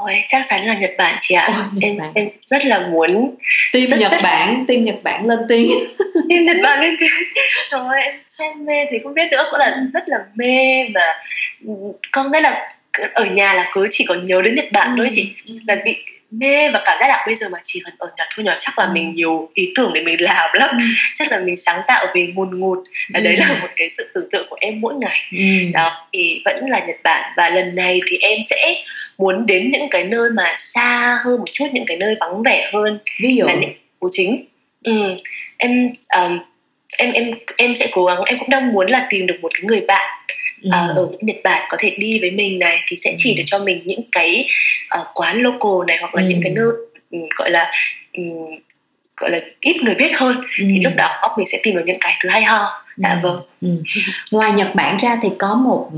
Ôi, 0.03 0.23
chắc 0.27 0.45
chắn 0.49 0.65
là 0.65 0.73
Nhật 0.73 0.91
Bản 0.97 1.15
chị 1.19 1.36
ạ. 1.36 1.47
Ôi, 1.55 1.79
em 1.81 1.97
Bản. 1.97 2.11
em 2.15 2.29
rất 2.45 2.65
là 2.65 2.88
muốn 2.88 3.36
Team 3.73 3.88
rất, 3.88 3.99
Nhật 3.99 4.11
rất... 4.11 4.17
Bản, 4.23 4.65
team 4.67 4.83
Nhật 4.83 5.03
Bản 5.03 5.27
lên 5.27 5.39
tiếng. 5.49 5.69
team 6.29 6.43
Nhật 6.43 6.57
Bản 6.63 6.79
lên 6.79 6.95
tiếng. 6.99 7.09
Rồi 7.71 8.01
em 8.03 8.15
xem 8.29 8.65
mê 8.65 8.86
thì 8.91 8.97
không 9.03 9.13
biết 9.13 9.27
nữa, 9.31 9.47
cũng 9.51 9.59
là 9.59 9.77
rất 9.93 10.09
là 10.09 10.17
mê 10.36 10.88
mà 10.93 11.01
có 12.11 12.23
nghĩa 12.23 12.41
là 12.41 12.69
ở 13.13 13.25
nhà 13.25 13.53
là 13.53 13.69
cứ 13.73 13.88
chỉ 13.91 14.05
còn 14.07 14.25
nhớ 14.25 14.41
đến 14.41 14.55
Nhật 14.55 14.71
Bản 14.71 14.95
thôi 14.97 15.09
chị. 15.11 15.33
Ừ, 15.45 15.53
ừ. 15.53 15.59
Là 15.67 15.75
bị 15.86 15.95
mê 16.31 16.69
và 16.69 16.81
cảm 16.86 16.97
giác 16.99 17.07
là 17.07 17.23
bây 17.27 17.36
giờ 17.36 17.49
mà 17.49 17.59
chỉ 17.63 17.81
cần 17.86 17.93
ở 17.97 18.07
Nhật 18.17 18.27
thôi 18.36 18.45
nhỏ 18.45 18.53
chắc 18.59 18.79
là 18.79 18.86
ừ. 18.86 18.91
mình 18.93 19.11
nhiều 19.11 19.49
ý 19.53 19.71
tưởng 19.75 19.93
để 19.93 20.01
mình 20.01 20.21
làm 20.21 20.49
lắm 20.53 20.69
ừ. 20.79 20.86
chắc 21.13 21.31
là 21.31 21.39
mình 21.39 21.55
sáng 21.55 21.81
tạo 21.88 22.05
về 22.15 22.27
ngùn 22.36 22.59
ngụt 22.59 22.77
và 23.13 23.19
ừ. 23.19 23.23
đấy 23.23 23.38
là 23.38 23.59
một 23.61 23.67
cái 23.75 23.89
sự 23.97 24.11
tưởng 24.13 24.29
tượng 24.31 24.47
của 24.49 24.57
em 24.61 24.81
mỗi 24.81 24.93
ngày 25.01 25.19
ừ. 25.31 25.71
đó 25.73 26.07
thì 26.13 26.41
vẫn 26.45 26.69
là 26.69 26.79
Nhật 26.79 26.97
Bản 27.03 27.33
và 27.38 27.49
lần 27.49 27.75
này 27.75 27.99
thì 28.07 28.17
em 28.17 28.38
sẽ 28.49 28.83
muốn 29.18 29.45
đến 29.45 29.72
những 29.72 29.89
cái 29.91 30.03
nơi 30.03 30.30
mà 30.36 30.43
xa 30.57 31.18
hơn 31.26 31.39
một 31.39 31.47
chút 31.53 31.66
những 31.74 31.86
cái 31.86 31.97
nơi 31.97 32.16
vắng 32.20 32.43
vẻ 32.43 32.70
hơn 32.74 32.99
ví 33.22 33.36
dụ 33.36 33.45
là 33.45 33.53
những 33.53 33.74
phố 34.01 34.07
chính 34.11 34.45
ừ. 34.84 35.16
em 35.57 35.93
um, 36.18 36.39
em 36.97 37.11
em 37.11 37.32
em 37.57 37.76
sẽ 37.76 37.89
cố 37.91 38.05
gắng 38.05 38.24
em 38.26 38.39
cũng 38.39 38.49
đang 38.49 38.74
muốn 38.74 38.88
là 38.89 39.07
tìm 39.09 39.26
được 39.26 39.36
một 39.41 39.51
cái 39.53 39.61
người 39.63 39.82
bạn 39.88 40.11
ừ. 40.61 40.70
uh, 40.70 40.97
ở 40.97 41.07
Nhật 41.22 41.38
Bản 41.43 41.68
có 41.70 41.78
thể 41.80 41.95
đi 41.99 42.20
với 42.20 42.32
mình 42.32 42.59
này 42.59 42.80
thì 42.88 42.97
sẽ 42.97 43.13
chỉ 43.18 43.34
ừ. 43.34 43.38
được 43.38 43.43
cho 43.45 43.59
mình 43.59 43.82
những 43.86 44.01
cái 44.11 44.47
uh, 44.99 45.07
quán 45.13 45.41
local 45.41 45.88
này 45.88 45.97
hoặc 45.99 46.16
là 46.16 46.22
ừ. 46.22 46.28
những 46.28 46.39
cái 46.43 46.51
nơi 46.51 46.68
um, 47.11 47.22
gọi 47.36 47.51
là 47.51 47.72
um, 48.18 48.59
gọi 49.18 49.30
là 49.32 49.39
ít 49.61 49.76
người 49.82 49.95
biết 49.95 50.11
hơn 50.16 50.36
ừ. 50.38 50.66
thì 50.70 50.80
lúc 50.80 50.93
đó 50.95 51.36
mình 51.38 51.47
sẽ 51.47 51.59
tìm 51.63 51.76
được 51.76 51.84
những 51.86 51.99
cái 51.99 52.18
thứ 52.24 52.30
hay 52.30 52.43
ho 52.43 52.84
dạ 52.97 53.09
ừ. 53.09 53.20
vâng 53.24 53.41
ừ. 53.61 53.70
ngoài 54.32 54.51
Nhật 54.51 54.76
Bản 54.76 54.97
ra 54.97 55.20
thì 55.24 55.30
có 55.39 55.55
một 55.55 55.91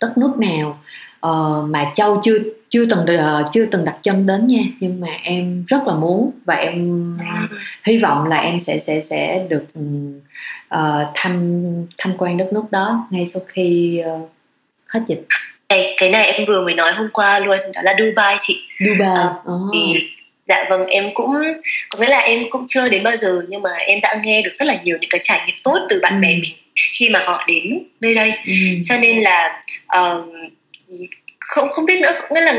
đất 0.00 0.18
nước 0.18 0.32
nào 0.38 0.84
uh, 1.26 1.70
mà 1.70 1.92
Châu 1.94 2.20
chưa 2.24 2.38
chưa 2.70 2.86
từng 2.90 2.98
uh, 3.00 3.52
chưa 3.54 3.66
từng 3.72 3.84
đặt 3.84 3.96
chân 4.02 4.26
đến 4.26 4.46
nha 4.46 4.62
nhưng 4.80 5.00
mà 5.00 5.08
em 5.22 5.64
rất 5.68 5.78
là 5.86 5.94
muốn 5.94 6.30
và 6.44 6.54
em 6.54 7.12
uh, 7.14 7.50
hy 7.84 7.98
vọng 7.98 8.26
là 8.26 8.36
em 8.36 8.58
sẽ 8.58 8.78
sẽ 8.78 9.00
sẽ 9.00 9.46
được 9.48 9.64
uh, 10.74 11.06
tham 11.14 11.64
tham 11.98 12.12
quan 12.18 12.36
đất 12.36 12.52
nước 12.52 12.64
đó 12.70 13.08
ngay 13.10 13.26
sau 13.26 13.42
khi 13.48 14.00
uh, 14.22 14.30
hết 14.86 15.00
dịch 15.08 15.26
cái, 15.68 15.94
cái 15.96 16.10
này 16.10 16.32
em 16.32 16.44
vừa 16.44 16.64
mới 16.64 16.74
nói 16.74 16.92
hôm 16.92 17.08
qua 17.12 17.38
luôn 17.38 17.58
đó 17.74 17.82
là 17.82 17.94
Dubai 17.98 18.36
chị 18.40 18.60
Dubai 18.86 19.26
uh, 19.26 19.50
oh. 19.50 19.70
thì 19.74 20.08
dạ 20.48 20.64
vâng 20.70 20.86
em 20.86 21.04
cũng 21.14 21.30
có 21.90 21.98
nghĩa 21.98 22.08
là 22.08 22.18
em 22.18 22.44
cũng 22.50 22.64
chưa 22.66 22.88
đến 22.88 23.02
bao 23.02 23.16
giờ 23.16 23.42
nhưng 23.48 23.62
mà 23.62 23.70
em 23.86 23.98
đã 24.02 24.14
nghe 24.24 24.42
được 24.42 24.50
rất 24.54 24.66
là 24.66 24.80
nhiều 24.84 24.98
những 25.00 25.10
cái 25.10 25.20
trải 25.22 25.42
nghiệm 25.46 25.56
tốt 25.64 25.78
từ 25.88 26.00
bạn 26.02 26.12
ừ. 26.12 26.18
bè 26.22 26.28
mình 26.34 26.52
khi 26.92 27.08
mà 27.08 27.22
họ 27.26 27.44
đến 27.48 27.82
nơi 28.00 28.14
đây 28.14 28.32
ừ. 28.46 28.52
cho 28.82 28.96
nên 28.98 29.18
là 29.18 29.60
uh, 29.98 30.24
không 31.40 31.68
không 31.68 31.86
biết 31.86 32.00
nữa 32.00 32.10
nghĩa 32.30 32.40
là 32.40 32.56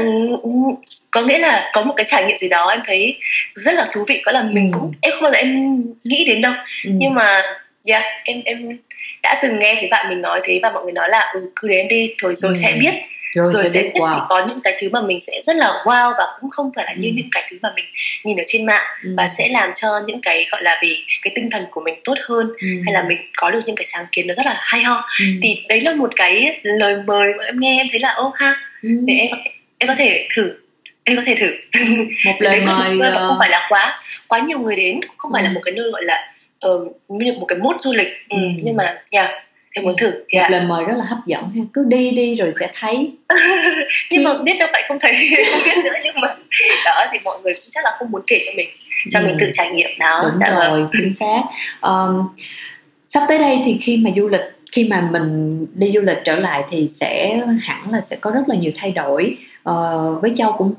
có 1.12 1.22
nghĩa 1.22 1.40
là 1.40 1.70
có 1.74 1.84
một 1.84 1.94
cái 1.98 2.06
trải 2.10 2.24
nghiệm 2.24 2.38
gì 2.38 2.50
đó 2.50 2.70
em 2.70 2.80
thấy 2.86 3.18
rất 3.56 3.76
là 3.76 3.88
thú 3.92 4.06
vị 4.08 4.22
có 4.26 4.32
là 4.32 4.44
mình 4.44 4.72
ừ. 4.74 4.80
cũng 4.80 4.92
em 5.02 5.14
không 5.14 5.24
bao 5.24 5.32
giờ 5.32 5.38
em 5.38 5.78
nghĩ 6.06 6.26
đến 6.26 6.42
đâu 6.42 6.54
ừ. 6.86 6.92
nhưng 6.94 7.14
mà 7.14 7.42
yeah, 7.90 8.04
em 8.24 8.42
em 8.46 8.78
đã 9.24 9.40
từng 9.44 9.60
nghe 9.60 9.76
thấy 9.76 9.88
bạn 9.92 10.10
mình 10.10 10.22
nói 10.22 10.40
thế 10.44 10.60
và 10.64 10.72
mọi 10.72 10.84
người 10.84 10.94
nói 10.94 11.10
là 11.10 11.32
ừ 11.34 11.52
cứ 11.56 11.68
đến 11.68 11.88
đi 11.88 12.14
rồi 12.18 12.36
rồi 12.36 12.52
ừ. 12.52 12.58
sẽ 12.62 12.74
biết 12.82 12.94
rồi, 13.34 13.54
rồi 13.54 13.64
sẽ 13.64 13.82
biết 13.84 13.92
wow. 13.94 14.14
thì 14.14 14.20
có 14.30 14.46
những 14.48 14.60
cái 14.64 14.78
thứ 14.82 14.90
mà 14.90 15.02
mình 15.02 15.22
sẽ 15.22 15.42
rất 15.46 15.56
là 15.56 15.68
wow 15.86 16.14
và 16.18 16.24
cũng 16.42 16.50
không 16.50 16.70
phải 16.76 16.86
là 16.88 16.94
như 16.98 17.10
ừ. 17.10 17.14
những 17.16 17.28
cái 17.32 17.48
thứ 17.52 17.58
mà 17.62 17.70
mình 17.76 17.86
nhìn 18.24 18.38
ở 18.38 18.44
trên 18.48 18.66
mạng 18.66 18.84
ừ. 19.04 19.10
và 19.18 19.30
sẽ 19.30 19.48
làm 19.48 19.70
cho 19.76 20.00
những 20.08 20.22
cái 20.22 20.46
gọi 20.52 20.64
là 20.64 20.80
vì 20.84 20.98
cái 21.22 21.32
tinh 21.36 21.50
thần 21.50 21.66
của 21.72 21.82
mình 21.82 21.96
tốt 22.04 22.18
hơn 22.30 22.48
ừ. 22.48 22.68
hay 22.86 22.94
là 22.94 23.04
mình 23.04 23.18
có 23.38 23.52
được 23.52 23.60
những 23.66 23.76
cái 23.76 23.86
sáng 23.86 24.06
kiến 24.12 24.28
nó 24.28 24.34
rất 24.38 24.46
là 24.46 24.56
hay 24.60 24.84
ho 24.84 24.96
ừ. 25.20 25.26
thì 25.44 25.56
đấy 25.70 25.82
là 25.82 25.94
một 25.94 26.10
cái 26.16 26.60
lời 26.64 26.96
mời 27.08 27.34
mà 27.38 27.44
em 27.46 27.60
nghe 27.60 27.82
em 27.82 27.88
thấy 27.92 28.00
là 28.00 28.10
ô 28.10 28.34
ha 28.36 28.54
ừ. 28.84 28.90
để 29.06 29.14
em 29.14 29.32
em 29.78 29.88
có 29.88 29.96
thể 29.96 30.28
thử 30.36 30.54
em 31.04 31.18
có 31.18 31.24
thể 31.26 31.36
thử 31.36 31.52
một 32.26 32.36
lời 32.40 32.62
mời 32.62 32.92
một 32.92 33.06
không 33.16 33.36
phải 33.40 33.50
là 33.50 33.68
quá 33.70 34.02
quá 34.28 34.40
nhiều 34.40 34.60
người 34.60 34.76
đến 34.76 35.00
không 35.18 35.32
phải 35.34 35.42
ừ. 35.42 35.46
là 35.46 35.52
một 35.52 35.62
cái 35.64 35.72
nơi 35.72 35.92
gọi 35.92 36.06
là 36.06 36.34
uh, 36.68 36.96
như 37.10 37.34
một 37.34 37.46
cái 37.46 37.58
mốt 37.60 37.76
du 37.82 37.94
lịch 37.94 38.10
ừ. 38.30 38.38
Ừ. 38.38 38.48
nhưng 38.64 38.76
mà 38.76 38.96
yeah, 39.12 39.30
em 39.74 39.86
muốn 39.86 39.98
thử 39.98 40.12
một 40.12 40.26
dạ. 40.34 40.50
lời 40.50 40.62
mời 40.68 40.86
rất 40.86 40.94
là 40.98 41.06
hấp 41.06 41.18
dẫn 41.26 41.52
ha 41.56 41.62
cứ 41.74 41.84
đi 41.88 42.12
đi 42.12 42.36
rồi 42.36 42.52
sẽ 42.60 42.72
thấy 42.80 43.12
nhưng 44.12 44.24
mà 44.24 44.32
biết 44.44 44.58
đâu 44.60 44.70
tại 44.74 44.84
không 44.88 44.98
thấy 45.02 45.14
không 45.52 45.62
biết 45.66 45.78
nữa 45.84 46.00
nhưng 46.04 46.16
mà 46.22 46.28
đó 46.86 47.06
thì 47.12 47.20
mọi 47.24 47.40
người 47.44 47.54
cũng 47.54 47.70
chắc 47.70 47.84
là 47.84 47.92
không 48.00 48.12
muốn 48.12 48.22
kể 48.28 48.42
cho 48.46 48.52
mình 48.58 48.70
cho 49.10 49.20
ừ. 49.20 49.26
mình 49.26 49.36
tự 49.40 49.50
trải 49.54 49.72
nghiệm 49.72 49.90
đó 50.00 50.22
đúng 50.24 50.40
dạ 50.42 50.56
rồi 50.56 50.82
vâng. 50.82 50.90
chính 50.94 51.16
xác 51.16 51.42
um, 51.82 52.28
sắp 53.10 53.26
tới 53.28 53.38
đây 53.38 53.62
thì 53.66 53.78
khi 53.82 53.98
mà 53.98 54.10
du 54.16 54.28
lịch 54.28 54.42
khi 54.72 54.84
mà 54.84 55.10
mình 55.12 55.66
đi 55.74 55.92
du 55.96 56.02
lịch 56.02 56.18
trở 56.26 56.36
lại 56.36 56.64
thì 56.70 56.88
sẽ 56.90 57.42
hẳn 57.62 57.92
là 57.92 58.02
sẽ 58.02 58.16
có 58.22 58.32
rất 58.32 58.44
là 58.48 58.56
nhiều 58.56 58.72
thay 58.76 58.92
đổi 58.92 59.38
uh, 59.70 60.22
với 60.22 60.34
châu 60.38 60.56
cũng 60.58 60.74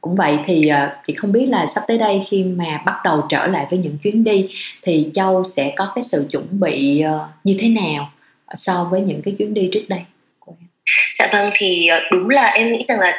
cũng 0.00 0.16
vậy 0.16 0.38
thì 0.46 0.70
uh, 0.70 0.90
thì 1.06 1.14
không 1.14 1.32
biết 1.32 1.46
là 1.46 1.66
sắp 1.74 1.84
tới 1.88 1.98
đây 1.98 2.22
khi 2.28 2.44
mà 2.44 2.82
bắt 2.86 2.96
đầu 3.04 3.22
trở 3.28 3.46
lại 3.46 3.66
với 3.70 3.78
những 3.78 3.98
chuyến 4.02 4.24
đi 4.24 4.48
thì 4.82 5.10
châu 5.14 5.44
sẽ 5.44 5.72
có 5.76 5.92
cái 5.94 6.04
sự 6.04 6.26
chuẩn 6.30 6.46
bị 6.50 7.04
uh, 7.14 7.20
như 7.44 7.56
thế 7.60 7.68
nào 7.68 8.10
so 8.56 8.88
với 8.90 9.00
những 9.00 9.22
cái 9.24 9.34
chuyến 9.38 9.54
đi 9.54 9.68
trước 9.72 9.84
đây 9.88 10.00
của 10.38 10.54
em 10.60 10.68
dạ 11.18 11.28
vâng 11.32 11.50
thì 11.54 11.86
ờ, 11.86 12.00
đúng 12.10 12.28
là 12.28 12.46
em 12.46 12.72
nghĩ 12.72 12.84
rằng 12.88 13.00
là 13.00 13.12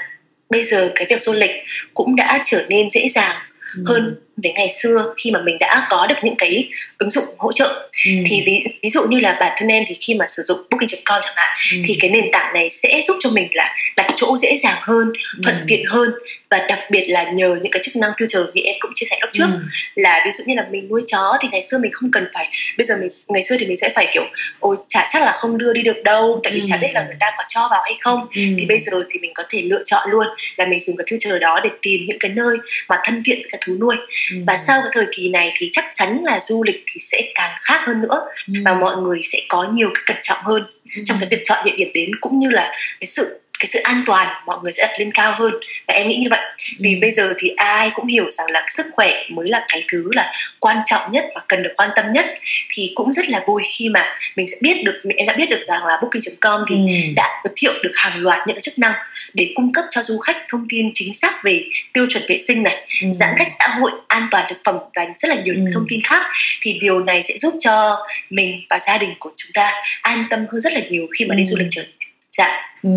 bây 0.50 0.64
giờ 0.64 0.92
cái 0.96 1.08
việc 1.10 1.22
du 1.22 1.34
lịch 1.34 1.52
cũng 1.94 2.16
đã 2.16 2.42
trở 2.46 2.66
nên 2.70 2.90
dễ 2.90 3.10
dàng 3.10 3.36
ừ. 3.76 3.84
hơn 3.88 4.16
với 4.44 4.52
ngày 4.52 4.70
xưa 4.82 5.14
khi 5.18 5.32
mà 5.32 5.42
mình 5.42 5.58
đã 5.60 5.88
có 5.90 6.08
được 6.08 6.16
những 6.24 6.36
cái 6.38 6.70
ứng 6.98 7.10
dụng 7.10 7.24
hỗ 7.38 7.52
trợ 7.52 7.90
ừ. 8.06 8.12
thì 8.26 8.44
ví, 8.46 8.64
ví 8.84 8.90
dụ 8.90 9.02
như 9.10 9.20
là 9.20 9.38
bản 9.40 9.52
thân 9.58 9.70
em 9.70 9.84
thì 9.88 9.96
khi 10.00 10.14
mà 10.14 10.26
sử 10.28 10.44
dụng 10.44 10.60
booking.com 10.70 11.22
chẳng 11.24 11.34
hạn 11.36 11.58
ừ. 11.72 11.78
thì 11.86 11.98
cái 12.00 12.10
nền 12.10 12.26
tảng 12.32 12.54
này 12.54 12.70
sẽ 12.70 13.02
giúp 13.08 13.18
cho 13.20 13.30
mình 13.30 13.48
là 13.54 13.76
đặt 13.96 14.08
chỗ 14.16 14.38
dễ 14.38 14.58
dàng 14.58 14.78
hơn 14.82 15.08
thuận 15.44 15.56
ừ. 15.56 15.64
tiện 15.68 15.86
hơn 15.86 16.10
và 16.50 16.66
đặc 16.70 16.80
biệt 16.92 17.04
là 17.08 17.24
nhờ 17.24 17.58
những 17.62 17.72
cái 17.72 17.82
chức 17.84 17.96
năng 17.96 18.12
filter 18.12 18.46
như 18.54 18.62
em 18.62 18.76
cũng 18.80 18.92
chia 18.96 19.06
sẻ 19.10 19.18
lúc 19.22 19.30
trước 19.34 19.46
ừ. 19.52 19.60
là 19.96 20.22
ví 20.26 20.32
dụ 20.32 20.44
như 20.48 20.56
là 20.56 20.66
mình 20.72 20.88
nuôi 20.90 21.02
chó 21.08 21.38
thì 21.42 21.48
ngày 21.52 21.64
xưa 21.64 21.78
mình 21.78 21.92
không 21.94 22.12
cần 22.12 22.28
phải 22.34 22.48
bây 22.78 22.86
giờ 22.86 22.96
mình 23.00 23.10
ngày 23.28 23.44
xưa 23.44 23.56
thì 23.60 23.66
mình 23.66 23.78
sẽ 23.78 23.92
phải 23.96 24.08
kiểu 24.14 24.24
ôi 24.60 24.76
chả 24.90 25.08
chắc 25.14 25.22
là 25.22 25.32
không 25.32 25.58
đưa 25.58 25.74
đi 25.74 25.82
được 25.82 26.04
đâu 26.04 26.40
tại 26.44 26.54
vì 26.54 26.60
ừ. 26.60 26.66
chả 26.70 26.78
biết 26.78 26.92
là 26.94 27.04
người 27.04 27.16
ta 27.20 27.32
có 27.38 27.44
cho 27.48 27.68
vào 27.72 27.82
hay 27.84 27.96
không 28.00 28.20
ừ. 28.36 28.42
thì 28.60 28.66
bây 28.66 28.80
giờ 28.80 28.92
thì 29.14 29.20
mình 29.20 29.32
có 29.34 29.44
thể 29.50 29.62
lựa 29.62 29.82
chọn 29.86 30.12
luôn 30.12 30.26
là 30.58 30.66
mình 30.66 30.80
dùng 30.80 30.98
cái 30.98 31.06
filter 31.06 31.40
đó 31.40 31.60
để 31.64 31.70
tìm 31.82 32.02
những 32.08 32.20
cái 32.20 32.32
nơi 32.32 32.58
mà 32.90 32.96
thân 33.04 33.22
thiện 33.26 33.38
với 33.42 33.50
cả 33.52 33.58
thú 33.66 33.74
nuôi 33.80 33.96
ừ. 34.32 34.38
và 34.48 34.58
sau 34.58 34.82
cái 34.82 34.90
thời 34.94 35.06
kỳ 35.16 35.30
này 35.30 35.52
thì 35.56 35.70
chắc 35.72 35.86
chắn 35.94 36.24
là 36.24 36.40
du 36.40 36.64
lịch 36.64 36.84
thì 36.88 37.02
sẽ 37.02 37.22
càng 37.36 37.52
khác 37.62 37.82
hơn 37.88 38.02
nữa 38.02 38.22
ừ. 38.48 38.54
và 38.66 38.74
mọi 38.74 38.98
người 38.98 39.22
sẽ 39.24 39.40
có 39.50 39.68
nhiều 39.74 39.90
cái 39.94 40.04
cẩn 40.06 40.18
trọng 40.22 40.40
hơn 40.44 40.64
ừ. 40.96 41.02
trong 41.06 41.18
cái 41.20 41.30
việc 41.32 41.42
chọn 41.44 41.66
địa 41.66 41.76
điểm 41.78 41.90
đến 41.94 42.10
cũng 42.22 42.40
như 42.40 42.50
là 42.50 42.72
cái 43.00 43.08
sự 43.08 43.42
cái 43.62 43.68
sự 43.68 43.80
an 43.80 44.04
toàn 44.06 44.28
mọi 44.46 44.58
người 44.64 44.72
sẽ 44.72 44.88
đặt 44.88 45.00
lên 45.00 45.12
cao 45.14 45.36
hơn 45.38 45.54
và 45.88 45.94
em 45.94 46.08
nghĩ 46.08 46.16
như 46.16 46.28
vậy 46.30 46.40
vì 46.80 46.96
bây 46.96 47.12
giờ 47.12 47.34
thì 47.38 47.50
ai 47.58 47.92
cũng 47.96 48.08
hiểu 48.08 48.32
rằng 48.32 48.52
là 48.52 48.66
sức 48.68 48.86
khỏe 48.92 49.14
mới 49.30 49.50
là 49.50 49.66
cái 49.68 49.84
thứ 49.92 50.10
là 50.12 50.34
quan 50.60 50.78
trọng 50.86 51.12
nhất 51.12 51.26
và 51.36 51.42
cần 51.48 51.64
được 51.64 51.74
quan 51.78 51.90
tâm 51.96 52.06
nhất 52.12 52.26
thì 52.70 52.92
cũng 52.96 53.14
rất 53.14 53.30
là 53.30 53.42
vui 53.48 53.62
khi 53.78 53.90
mà 53.90 54.06
mình 54.36 54.48
sẽ 54.48 54.58
biết 54.62 54.84
được 54.84 55.02
em 55.18 55.28
đã 55.28 55.34
biết 55.38 55.50
được 55.50 55.62
rằng 55.64 55.86
là 55.86 55.98
booking.com 56.02 56.62
thì 56.70 56.76
ừ. 56.76 57.14
đã 57.16 57.42
giới 57.44 57.54
thiệu 57.56 57.74
được 57.84 57.92
hàng 57.96 58.22
loạt 58.22 58.40
những 58.48 58.56
cái 58.56 58.62
chức 58.62 58.80
năng 58.80 58.94
để 59.34 59.52
cung 59.56 59.74
cấp 59.74 59.86
cho 59.90 60.04
du 60.04 60.18
khách 60.18 60.38
thông 60.50 60.66
tin 60.70 60.92
chính 60.94 61.14
xác 61.14 61.44
về 61.44 61.62
tiêu 61.94 62.06
chuẩn 62.10 62.24
vệ 62.30 62.38
sinh 62.48 62.64
này 62.64 62.88
ừ. 63.04 63.12
giãn 63.12 63.30
cách 63.38 63.48
xã 63.60 63.68
hội 63.68 63.92
an 64.08 64.28
toàn 64.32 64.46
thực 64.50 64.58
phẩm 64.66 64.76
và 64.96 65.06
rất 65.18 65.30
là 65.30 65.36
nhiều 65.36 65.56
ừ. 65.56 65.62
thông 65.74 65.86
tin 65.90 66.02
khác 66.04 66.22
thì 66.62 66.78
điều 66.82 67.00
này 67.00 67.24
sẽ 67.24 67.38
giúp 67.40 67.54
cho 67.60 67.98
mình 68.30 68.62
và 68.70 68.80
gia 68.80 68.98
đình 68.98 69.10
của 69.20 69.30
chúng 69.36 69.52
ta 69.54 69.72
an 70.02 70.26
tâm 70.30 70.40
hơn 70.52 70.62
rất 70.62 70.74
là 70.74 70.82
nhiều 70.90 71.08
khi 71.18 71.26
mà 71.26 71.36
ừ. 71.36 71.38
đi 71.38 71.46
du 71.46 71.58
lịch 71.58 71.68
trở 71.72 71.84
dạ 72.32 72.62
ừ 72.84 72.90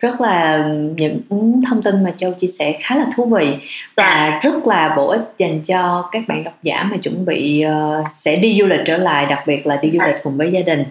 rất 0.00 0.20
là 0.20 0.68
những 0.96 1.20
thông 1.68 1.82
tin 1.82 2.04
mà 2.04 2.12
châu 2.18 2.32
chia 2.32 2.48
sẻ 2.58 2.78
khá 2.80 2.96
là 2.96 3.06
thú 3.16 3.24
vị 3.24 3.46
và 3.96 4.04
dạ. 4.06 4.40
rất 4.42 4.66
là 4.66 4.94
bổ 4.96 5.08
ích 5.08 5.22
dành 5.38 5.62
cho 5.62 6.08
các 6.12 6.22
bạn 6.28 6.44
độc 6.44 6.54
giả 6.62 6.82
mà 6.82 6.96
chuẩn 6.96 7.24
bị 7.24 7.64
uh, 7.66 8.06
sẽ 8.12 8.36
đi 8.36 8.58
du 8.60 8.66
lịch 8.66 8.80
trở 8.86 8.96
lại 8.96 9.26
đặc 9.26 9.38
biệt 9.46 9.66
là 9.66 9.76
đi 9.76 9.90
du 9.90 9.98
dạ. 9.98 10.06
lịch 10.06 10.16
cùng 10.22 10.36
với 10.36 10.50
gia 10.52 10.60
đình 10.60 10.84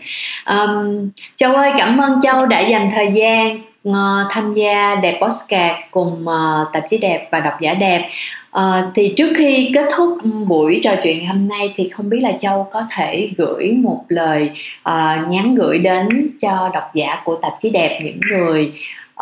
um, 0.45 1.09
châu 1.35 1.55
ơi 1.55 1.71
cảm 1.77 1.97
ơn 1.97 2.21
châu 2.21 2.45
đã 2.45 2.59
dành 2.59 2.91
thời 2.95 3.11
gian 3.13 3.61
uh, 3.89 3.95
tham 4.29 4.53
gia 4.53 4.95
đẹp 4.95 5.19
postcard 5.21 5.75
cùng 5.91 6.25
uh, 6.25 6.67
tạp 6.73 6.83
chí 6.89 6.97
đẹp 6.97 7.27
và 7.31 7.39
độc 7.39 7.53
giả 7.61 7.73
đẹp 7.73 8.09
uh, 8.57 8.61
thì 8.95 9.13
trước 9.17 9.33
khi 9.37 9.71
kết 9.73 9.89
thúc 9.95 10.17
ừ, 10.23 10.29
buổi 10.47 10.79
trò 10.83 10.95
chuyện 11.03 11.27
hôm 11.27 11.47
nay 11.47 11.73
thì 11.75 11.89
không 11.89 12.09
biết 12.09 12.19
là 12.19 12.31
châu 12.39 12.67
có 12.71 12.83
thể 12.91 13.29
gửi 13.37 13.71
một 13.71 14.03
lời 14.07 14.49
uh, 14.89 15.27
nhắn 15.27 15.55
gửi 15.55 15.79
đến 15.79 16.29
cho 16.41 16.69
độc 16.73 16.91
giả 16.93 17.21
của 17.23 17.35
tạp 17.35 17.53
chí 17.59 17.69
đẹp 17.69 17.99
những 18.03 18.19
người 18.31 18.71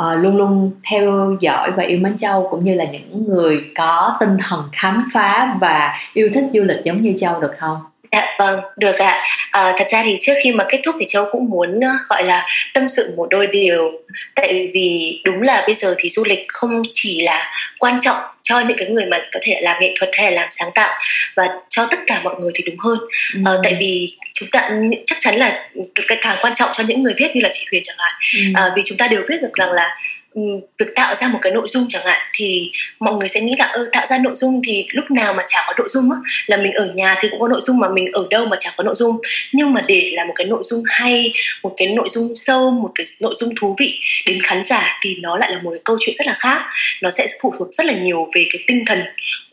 uh, 0.01 0.19
luôn 0.19 0.37
luôn 0.37 0.71
theo 0.91 1.35
dõi 1.39 1.71
và 1.71 1.83
yêu 1.83 1.99
mến 2.01 2.17
châu 2.17 2.47
cũng 2.51 2.63
như 2.63 2.75
là 2.75 2.85
những 2.85 3.27
người 3.27 3.61
có 3.75 4.17
tinh 4.19 4.37
thần 4.41 4.63
khám 4.71 5.03
phá 5.13 5.55
và 5.61 5.93
yêu 6.13 6.29
thích 6.33 6.45
du 6.53 6.63
lịch 6.63 6.83
giống 6.83 7.01
như 7.01 7.13
châu 7.17 7.39
được 7.41 7.51
không? 7.57 7.77
Dạ 8.13 8.35
vâng, 8.39 8.59
được 8.77 8.97
ạ. 8.97 9.23
À, 9.51 9.73
thật 9.77 9.87
ra 9.91 10.01
thì 10.03 10.17
trước 10.21 10.33
khi 10.43 10.51
mà 10.51 10.63
kết 10.69 10.81
thúc 10.85 10.95
thì 10.99 11.05
Châu 11.09 11.25
cũng 11.31 11.49
muốn 11.49 11.73
gọi 12.09 12.23
là 12.25 12.47
tâm 12.73 12.89
sự 12.89 13.13
một 13.17 13.27
đôi 13.29 13.47
điều. 13.47 13.91
Tại 14.35 14.67
vì 14.73 15.21
đúng 15.23 15.41
là 15.41 15.63
bây 15.67 15.75
giờ 15.75 15.95
thì 15.97 16.09
du 16.09 16.23
lịch 16.23 16.45
không 16.47 16.81
chỉ 16.91 17.21
là 17.21 17.51
quan 17.79 17.99
trọng 18.01 18.17
cho 18.43 18.59
những 18.59 18.77
cái 18.77 18.87
người 18.87 19.05
mà 19.05 19.17
có 19.33 19.39
thể 19.43 19.59
làm 19.61 19.77
nghệ 19.81 19.93
thuật 19.99 20.09
hay 20.13 20.31
là 20.31 20.41
làm 20.41 20.47
sáng 20.51 20.69
tạo 20.75 20.93
và 21.35 21.47
cho 21.69 21.87
tất 21.91 21.99
cả 22.07 22.21
mọi 22.23 22.35
người 22.39 22.51
thì 22.55 22.63
đúng 22.65 22.79
hơn. 22.79 22.97
Ừ. 23.33 23.39
À, 23.45 23.51
tại 23.63 23.75
vì 23.79 24.17
chúng 24.33 24.49
ta 24.51 24.69
chắc 25.05 25.17
chắn 25.21 25.35
là 25.35 25.69
cái 25.95 26.17
càng 26.21 26.37
quan 26.41 26.53
trọng 26.53 26.69
cho 26.73 26.83
những 26.83 27.03
người 27.03 27.13
viết 27.17 27.35
như 27.35 27.41
là 27.41 27.49
chị 27.53 27.65
Huyền 27.71 27.83
chẳng 27.85 27.97
hạn. 27.99 28.13
Ừ. 28.33 28.41
À, 28.55 28.63
vì 28.75 28.81
chúng 28.85 28.97
ta 28.97 29.07
đều 29.07 29.21
biết 29.29 29.41
được 29.41 29.53
rằng 29.53 29.71
là 29.71 29.89
Ừ, 30.33 30.41
việc 30.79 30.95
tạo 30.95 31.15
ra 31.15 31.27
một 31.27 31.39
cái 31.41 31.51
nội 31.51 31.67
dung 31.67 31.85
chẳng 31.89 32.05
hạn, 32.05 32.19
thì 32.33 32.71
mọi 32.99 33.13
người 33.13 33.29
sẽ 33.29 33.41
nghĩ 33.41 33.55
là, 33.59 33.65
ơ, 33.65 33.85
tạo 33.91 34.07
ra 34.07 34.17
nội 34.17 34.33
dung 34.35 34.61
thì 34.67 34.85
lúc 34.93 35.11
nào 35.11 35.33
mà 35.33 35.43
chả 35.47 35.63
có 35.67 35.73
nội 35.77 35.87
dung 35.89 36.11
á, 36.11 36.17
là 36.47 36.57
mình 36.57 36.73
ở 36.73 36.91
nhà 36.95 37.15
thì 37.21 37.29
cũng 37.29 37.39
có 37.39 37.47
nội 37.47 37.59
dung 37.61 37.79
mà 37.79 37.89
mình 37.89 38.11
ở 38.13 38.27
đâu 38.29 38.45
mà 38.45 38.57
chả 38.59 38.73
có 38.77 38.83
nội 38.83 38.95
dung. 38.97 39.17
Nhưng 39.51 39.73
mà 39.73 39.81
để 39.87 40.11
là 40.13 40.25
một 40.25 40.33
cái 40.35 40.47
nội 40.47 40.61
dung 40.63 40.83
hay, 40.87 41.33
một 41.63 41.73
cái 41.77 41.87
nội 41.87 42.07
dung 42.11 42.35
sâu, 42.35 42.71
một 42.71 42.91
cái 42.95 43.05
nội 43.19 43.33
dung 43.37 43.53
thú 43.61 43.75
vị 43.79 43.99
đến 44.25 44.39
khán 44.43 44.63
giả 44.65 44.99
thì 45.03 45.15
nó 45.21 45.37
lại 45.37 45.51
là 45.51 45.59
một 45.61 45.69
cái 45.71 45.81
câu 45.83 45.97
chuyện 45.99 46.15
rất 46.15 46.27
là 46.27 46.33
khác. 46.33 46.61
Nó 47.01 47.11
sẽ 47.11 47.27
phụ 47.41 47.53
thuộc 47.59 47.67
rất 47.71 47.85
là 47.85 47.93
nhiều 47.93 48.27
về 48.35 48.45
cái 48.53 48.63
tinh 48.67 48.83
thần 48.85 49.03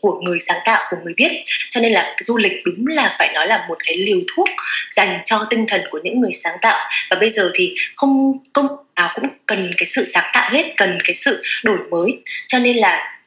của 0.01 0.21
người 0.23 0.39
sáng 0.47 0.59
tạo, 0.65 0.83
của 0.89 0.97
người 1.03 1.13
viết. 1.17 1.41
Cho 1.69 1.81
nên 1.81 1.91
là 1.91 2.15
du 2.21 2.37
lịch 2.37 2.53
đúng 2.65 2.87
là 2.87 3.15
phải 3.19 3.31
nói 3.33 3.47
là 3.47 3.65
một 3.69 3.77
cái 3.85 3.97
liều 3.97 4.19
thuốc 4.35 4.49
dành 4.95 5.21
cho 5.25 5.47
tinh 5.49 5.65
thần 5.67 5.81
của 5.89 5.99
những 6.03 6.19
người 6.19 6.33
sáng 6.33 6.55
tạo. 6.61 6.89
Và 7.09 7.17
bây 7.19 7.29
giờ 7.29 7.51
thì 7.53 7.75
không 7.95 8.37
công 8.53 8.67
nó 9.01 9.11
cũng 9.13 9.27
cần 9.45 9.71
cái 9.77 9.87
sự 9.87 10.05
sáng 10.13 10.29
tạo 10.33 10.51
hết 10.53 10.73
cần 10.77 10.97
cái 11.03 11.15
sự 11.15 11.43
đổi 11.63 11.77
mới. 11.91 12.21
Cho 12.47 12.59
nên 12.59 12.77
là 12.77 13.17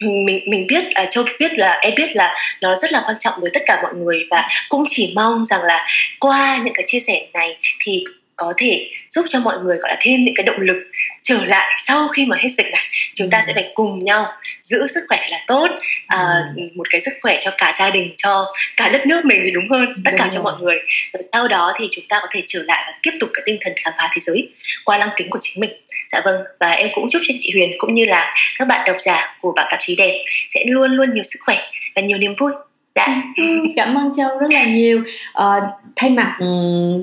mình 0.00 0.40
mình 0.50 0.66
biết 0.66 0.84
à, 0.94 1.04
châu 1.10 1.24
biết 1.38 1.52
là 1.58 1.78
em 1.82 1.94
biết 1.96 2.16
là 2.16 2.34
nó 2.60 2.76
rất 2.82 2.92
là 2.92 3.02
quan 3.06 3.16
trọng 3.18 3.34
với 3.40 3.50
tất 3.54 3.62
cả 3.66 3.82
mọi 3.82 3.94
người 3.94 4.26
và 4.30 4.48
cũng 4.68 4.84
chỉ 4.88 5.12
mong 5.16 5.44
rằng 5.44 5.62
là 5.62 5.86
qua 6.20 6.60
những 6.64 6.74
cái 6.74 6.84
chia 6.86 7.00
sẻ 7.00 7.26
này 7.34 7.56
thì 7.80 8.04
có 8.36 8.52
thể 8.56 8.90
giúp 9.10 9.24
cho 9.28 9.40
mọi 9.40 9.58
người 9.62 9.76
gọi 9.76 9.90
là 9.90 9.96
thêm 10.00 10.22
những 10.22 10.34
cái 10.34 10.44
động 10.44 10.60
lực 10.60 10.76
trở 11.22 11.44
lại 11.44 11.76
sau 11.86 12.08
khi 12.08 12.26
mà 12.26 12.36
hết 12.40 12.48
dịch 12.48 12.66
này. 12.72 12.84
Chúng 13.14 13.30
ta 13.30 13.42
sẽ 13.46 13.54
phải 13.54 13.70
cùng 13.74 14.04
nhau 14.04 14.26
giữ 14.62 14.86
sức 14.94 15.00
khỏe 15.08 15.28
là 15.30 15.38
tốt 15.46 15.68
à, 16.06 16.18
ừ. 16.56 16.62
một 16.74 16.86
cái 16.90 17.00
sức 17.00 17.12
khỏe 17.22 17.38
cho 17.40 17.50
cả 17.58 17.72
gia 17.78 17.90
đình 17.90 18.14
cho 18.16 18.52
cả 18.76 18.88
đất 18.88 19.06
nước 19.06 19.24
mình 19.24 19.40
thì 19.44 19.50
đúng 19.50 19.70
hơn 19.70 20.02
tất 20.04 20.10
cả 20.18 20.28
cho 20.32 20.42
mọi 20.42 20.52
người. 20.60 20.76
Rồi 21.12 21.22
sau 21.32 21.48
đó 21.48 21.72
thì 21.78 21.88
chúng 21.90 22.04
ta 22.08 22.18
có 22.22 22.26
thể 22.30 22.42
trở 22.46 22.62
lại 22.62 22.84
và 22.86 22.98
tiếp 23.02 23.12
tục 23.20 23.30
cái 23.32 23.42
tinh 23.46 23.58
thần 23.60 23.72
khám 23.84 23.94
phá 23.98 24.08
thế 24.12 24.20
giới 24.20 24.48
qua 24.84 24.98
lăng 24.98 25.10
kính 25.16 25.30
của 25.30 25.38
chính 25.42 25.60
mình. 25.60 25.70
Dạ 26.12 26.20
vâng 26.24 26.36
và 26.60 26.70
em 26.70 26.88
cũng 26.94 27.06
chúc 27.10 27.22
cho 27.24 27.34
chị 27.40 27.50
Huyền 27.54 27.70
cũng 27.78 27.94
như 27.94 28.04
là 28.04 28.34
các 28.58 28.68
bạn 28.68 28.84
độc 28.86 28.96
giả 28.98 29.36
của 29.40 29.52
bạn 29.56 29.66
tạp 29.70 29.80
chí 29.82 29.96
đẹp 29.96 30.24
sẽ 30.48 30.64
luôn 30.68 30.90
luôn 30.90 31.12
nhiều 31.12 31.22
sức 31.22 31.38
khỏe 31.44 31.58
và 31.94 32.02
nhiều 32.02 32.18
niềm 32.18 32.34
vui 32.38 32.52
dạ. 32.96 33.22
Cảm 33.76 33.94
ơn 33.94 34.12
châu 34.16 34.38
rất 34.38 34.50
là 34.50 34.64
nhiều. 34.64 35.02
À, 35.32 35.60
thay 35.96 36.10
mặt 36.10 36.36
ừ, 36.40 36.46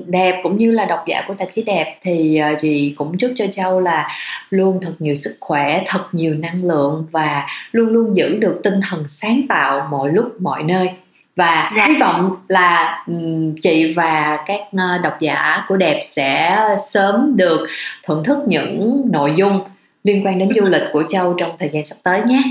đẹp 0.06 0.40
cũng 0.42 0.58
như 0.58 0.70
là 0.70 0.84
độc 0.84 1.04
giả 1.06 1.24
của 1.28 1.34
tạp 1.34 1.48
chí 1.52 1.62
đẹp 1.62 1.98
thì 2.02 2.40
uh, 2.52 2.58
chị 2.60 2.94
cũng 2.98 3.18
chúc 3.18 3.30
cho 3.36 3.44
châu 3.52 3.80
là 3.80 4.08
luôn 4.50 4.78
thật 4.82 4.92
nhiều 4.98 5.14
sức 5.14 5.36
khỏe 5.40 5.82
thật 5.86 6.04
nhiều 6.12 6.34
năng 6.34 6.64
lượng 6.64 7.06
và 7.10 7.46
luôn 7.72 7.88
luôn 7.88 8.16
giữ 8.16 8.36
được 8.38 8.60
tinh 8.64 8.80
thần 8.90 9.04
sáng 9.08 9.42
tạo 9.48 9.88
mọi 9.90 10.12
lúc 10.12 10.40
mọi 10.40 10.62
nơi. 10.62 10.88
Và 11.36 11.68
dạ. 11.76 11.84
hy 11.88 11.94
vọng 11.96 12.36
là 12.48 13.04
um, 13.06 13.54
chị 13.62 13.92
và 13.92 14.38
các 14.46 14.60
uh, 14.60 15.02
độc 15.02 15.20
giả 15.20 15.64
của 15.68 15.76
đẹp 15.76 16.00
sẽ 16.02 16.58
sớm 16.90 17.36
được 17.36 17.66
thưởng 18.06 18.24
thức 18.24 18.38
những 18.46 19.02
nội 19.12 19.32
dung 19.36 19.60
liên 20.04 20.26
quan 20.26 20.38
đến 20.38 20.48
du 20.54 20.64
lịch 20.64 20.82
của 20.92 21.02
châu 21.08 21.34
trong 21.38 21.56
thời 21.58 21.70
gian 21.72 21.84
sắp 21.84 21.96
tới 22.02 22.20
nhé 22.26 22.42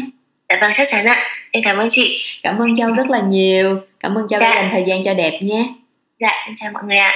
Dạ 0.49 0.57
vâng 0.61 0.71
chắc 0.75 0.87
chắn 0.91 1.05
ạ. 1.05 1.23
Em 1.51 1.63
cảm 1.63 1.77
ơn 1.77 1.87
chị. 1.91 2.21
Cảm 2.43 2.57
ơn 2.57 2.77
Châu 2.77 2.93
rất 2.93 3.09
là 3.09 3.21
nhiều. 3.21 3.79
Cảm 3.99 4.15
ơn 4.15 4.27
Châu 4.29 4.39
dạ. 4.41 4.49
đã 4.49 4.55
dành 4.55 4.69
thời 4.71 4.83
gian 4.87 5.03
cho 5.05 5.13
đẹp 5.13 5.39
nhé. 5.41 5.73
Dạ, 6.19 6.31
em 6.45 6.53
chào 6.55 6.71
mọi 6.71 6.83
người 6.83 6.97
ạ. 6.97 7.13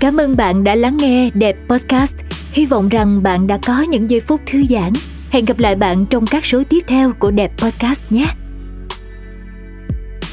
Cảm 0.00 0.16
ơn 0.16 0.36
bạn 0.36 0.64
đã 0.64 0.74
lắng 0.74 0.96
nghe 0.96 1.30
Đẹp 1.34 1.56
Podcast. 1.68 2.16
Hy 2.52 2.66
vọng 2.66 2.88
rằng 2.88 3.22
bạn 3.22 3.46
đã 3.46 3.58
có 3.66 3.82
những 3.88 4.10
giây 4.10 4.20
phút 4.20 4.40
thư 4.46 4.62
giãn 4.70 4.92
Hẹn 5.34 5.44
gặp 5.44 5.58
lại 5.58 5.76
bạn 5.76 6.06
trong 6.06 6.26
các 6.26 6.46
số 6.46 6.62
tiếp 6.68 6.80
theo 6.86 7.12
của 7.18 7.30
Đẹp 7.30 7.52
Podcast 7.58 8.04
nhé. 8.10 8.26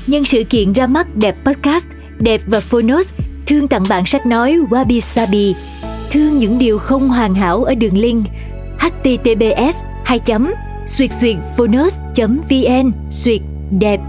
Nhân 0.08 0.26
sự 0.26 0.43
kiện 0.49 0.74
ra 0.74 0.88
mắt 0.88 1.08
Đẹp 1.16 1.36
Podcast, 1.45 1.88
Đẹp 2.20 2.41
và 2.47 2.60
Phonos 2.60 3.14
thương 3.47 3.68
tặng 3.68 3.84
bạn 3.89 4.06
sách 4.06 4.26
nói 4.26 4.58
Wabi 4.70 4.99
Sabi, 4.99 5.56
thương 6.12 6.39
những 6.39 6.60
điều 6.60 6.80
không 6.80 7.10
hoàn 7.10 7.36
hảo 7.36 7.64
ở 7.64 7.76
đường 7.76 7.97
link 7.97 8.26
https 8.80 9.76
2 10.06 10.20
xuyệt 10.86 11.10
xuyệt 11.14 11.36
phonos 11.58 11.97
vn 12.49 12.91
xuyệt 13.12 13.41
đẹp 13.80 13.99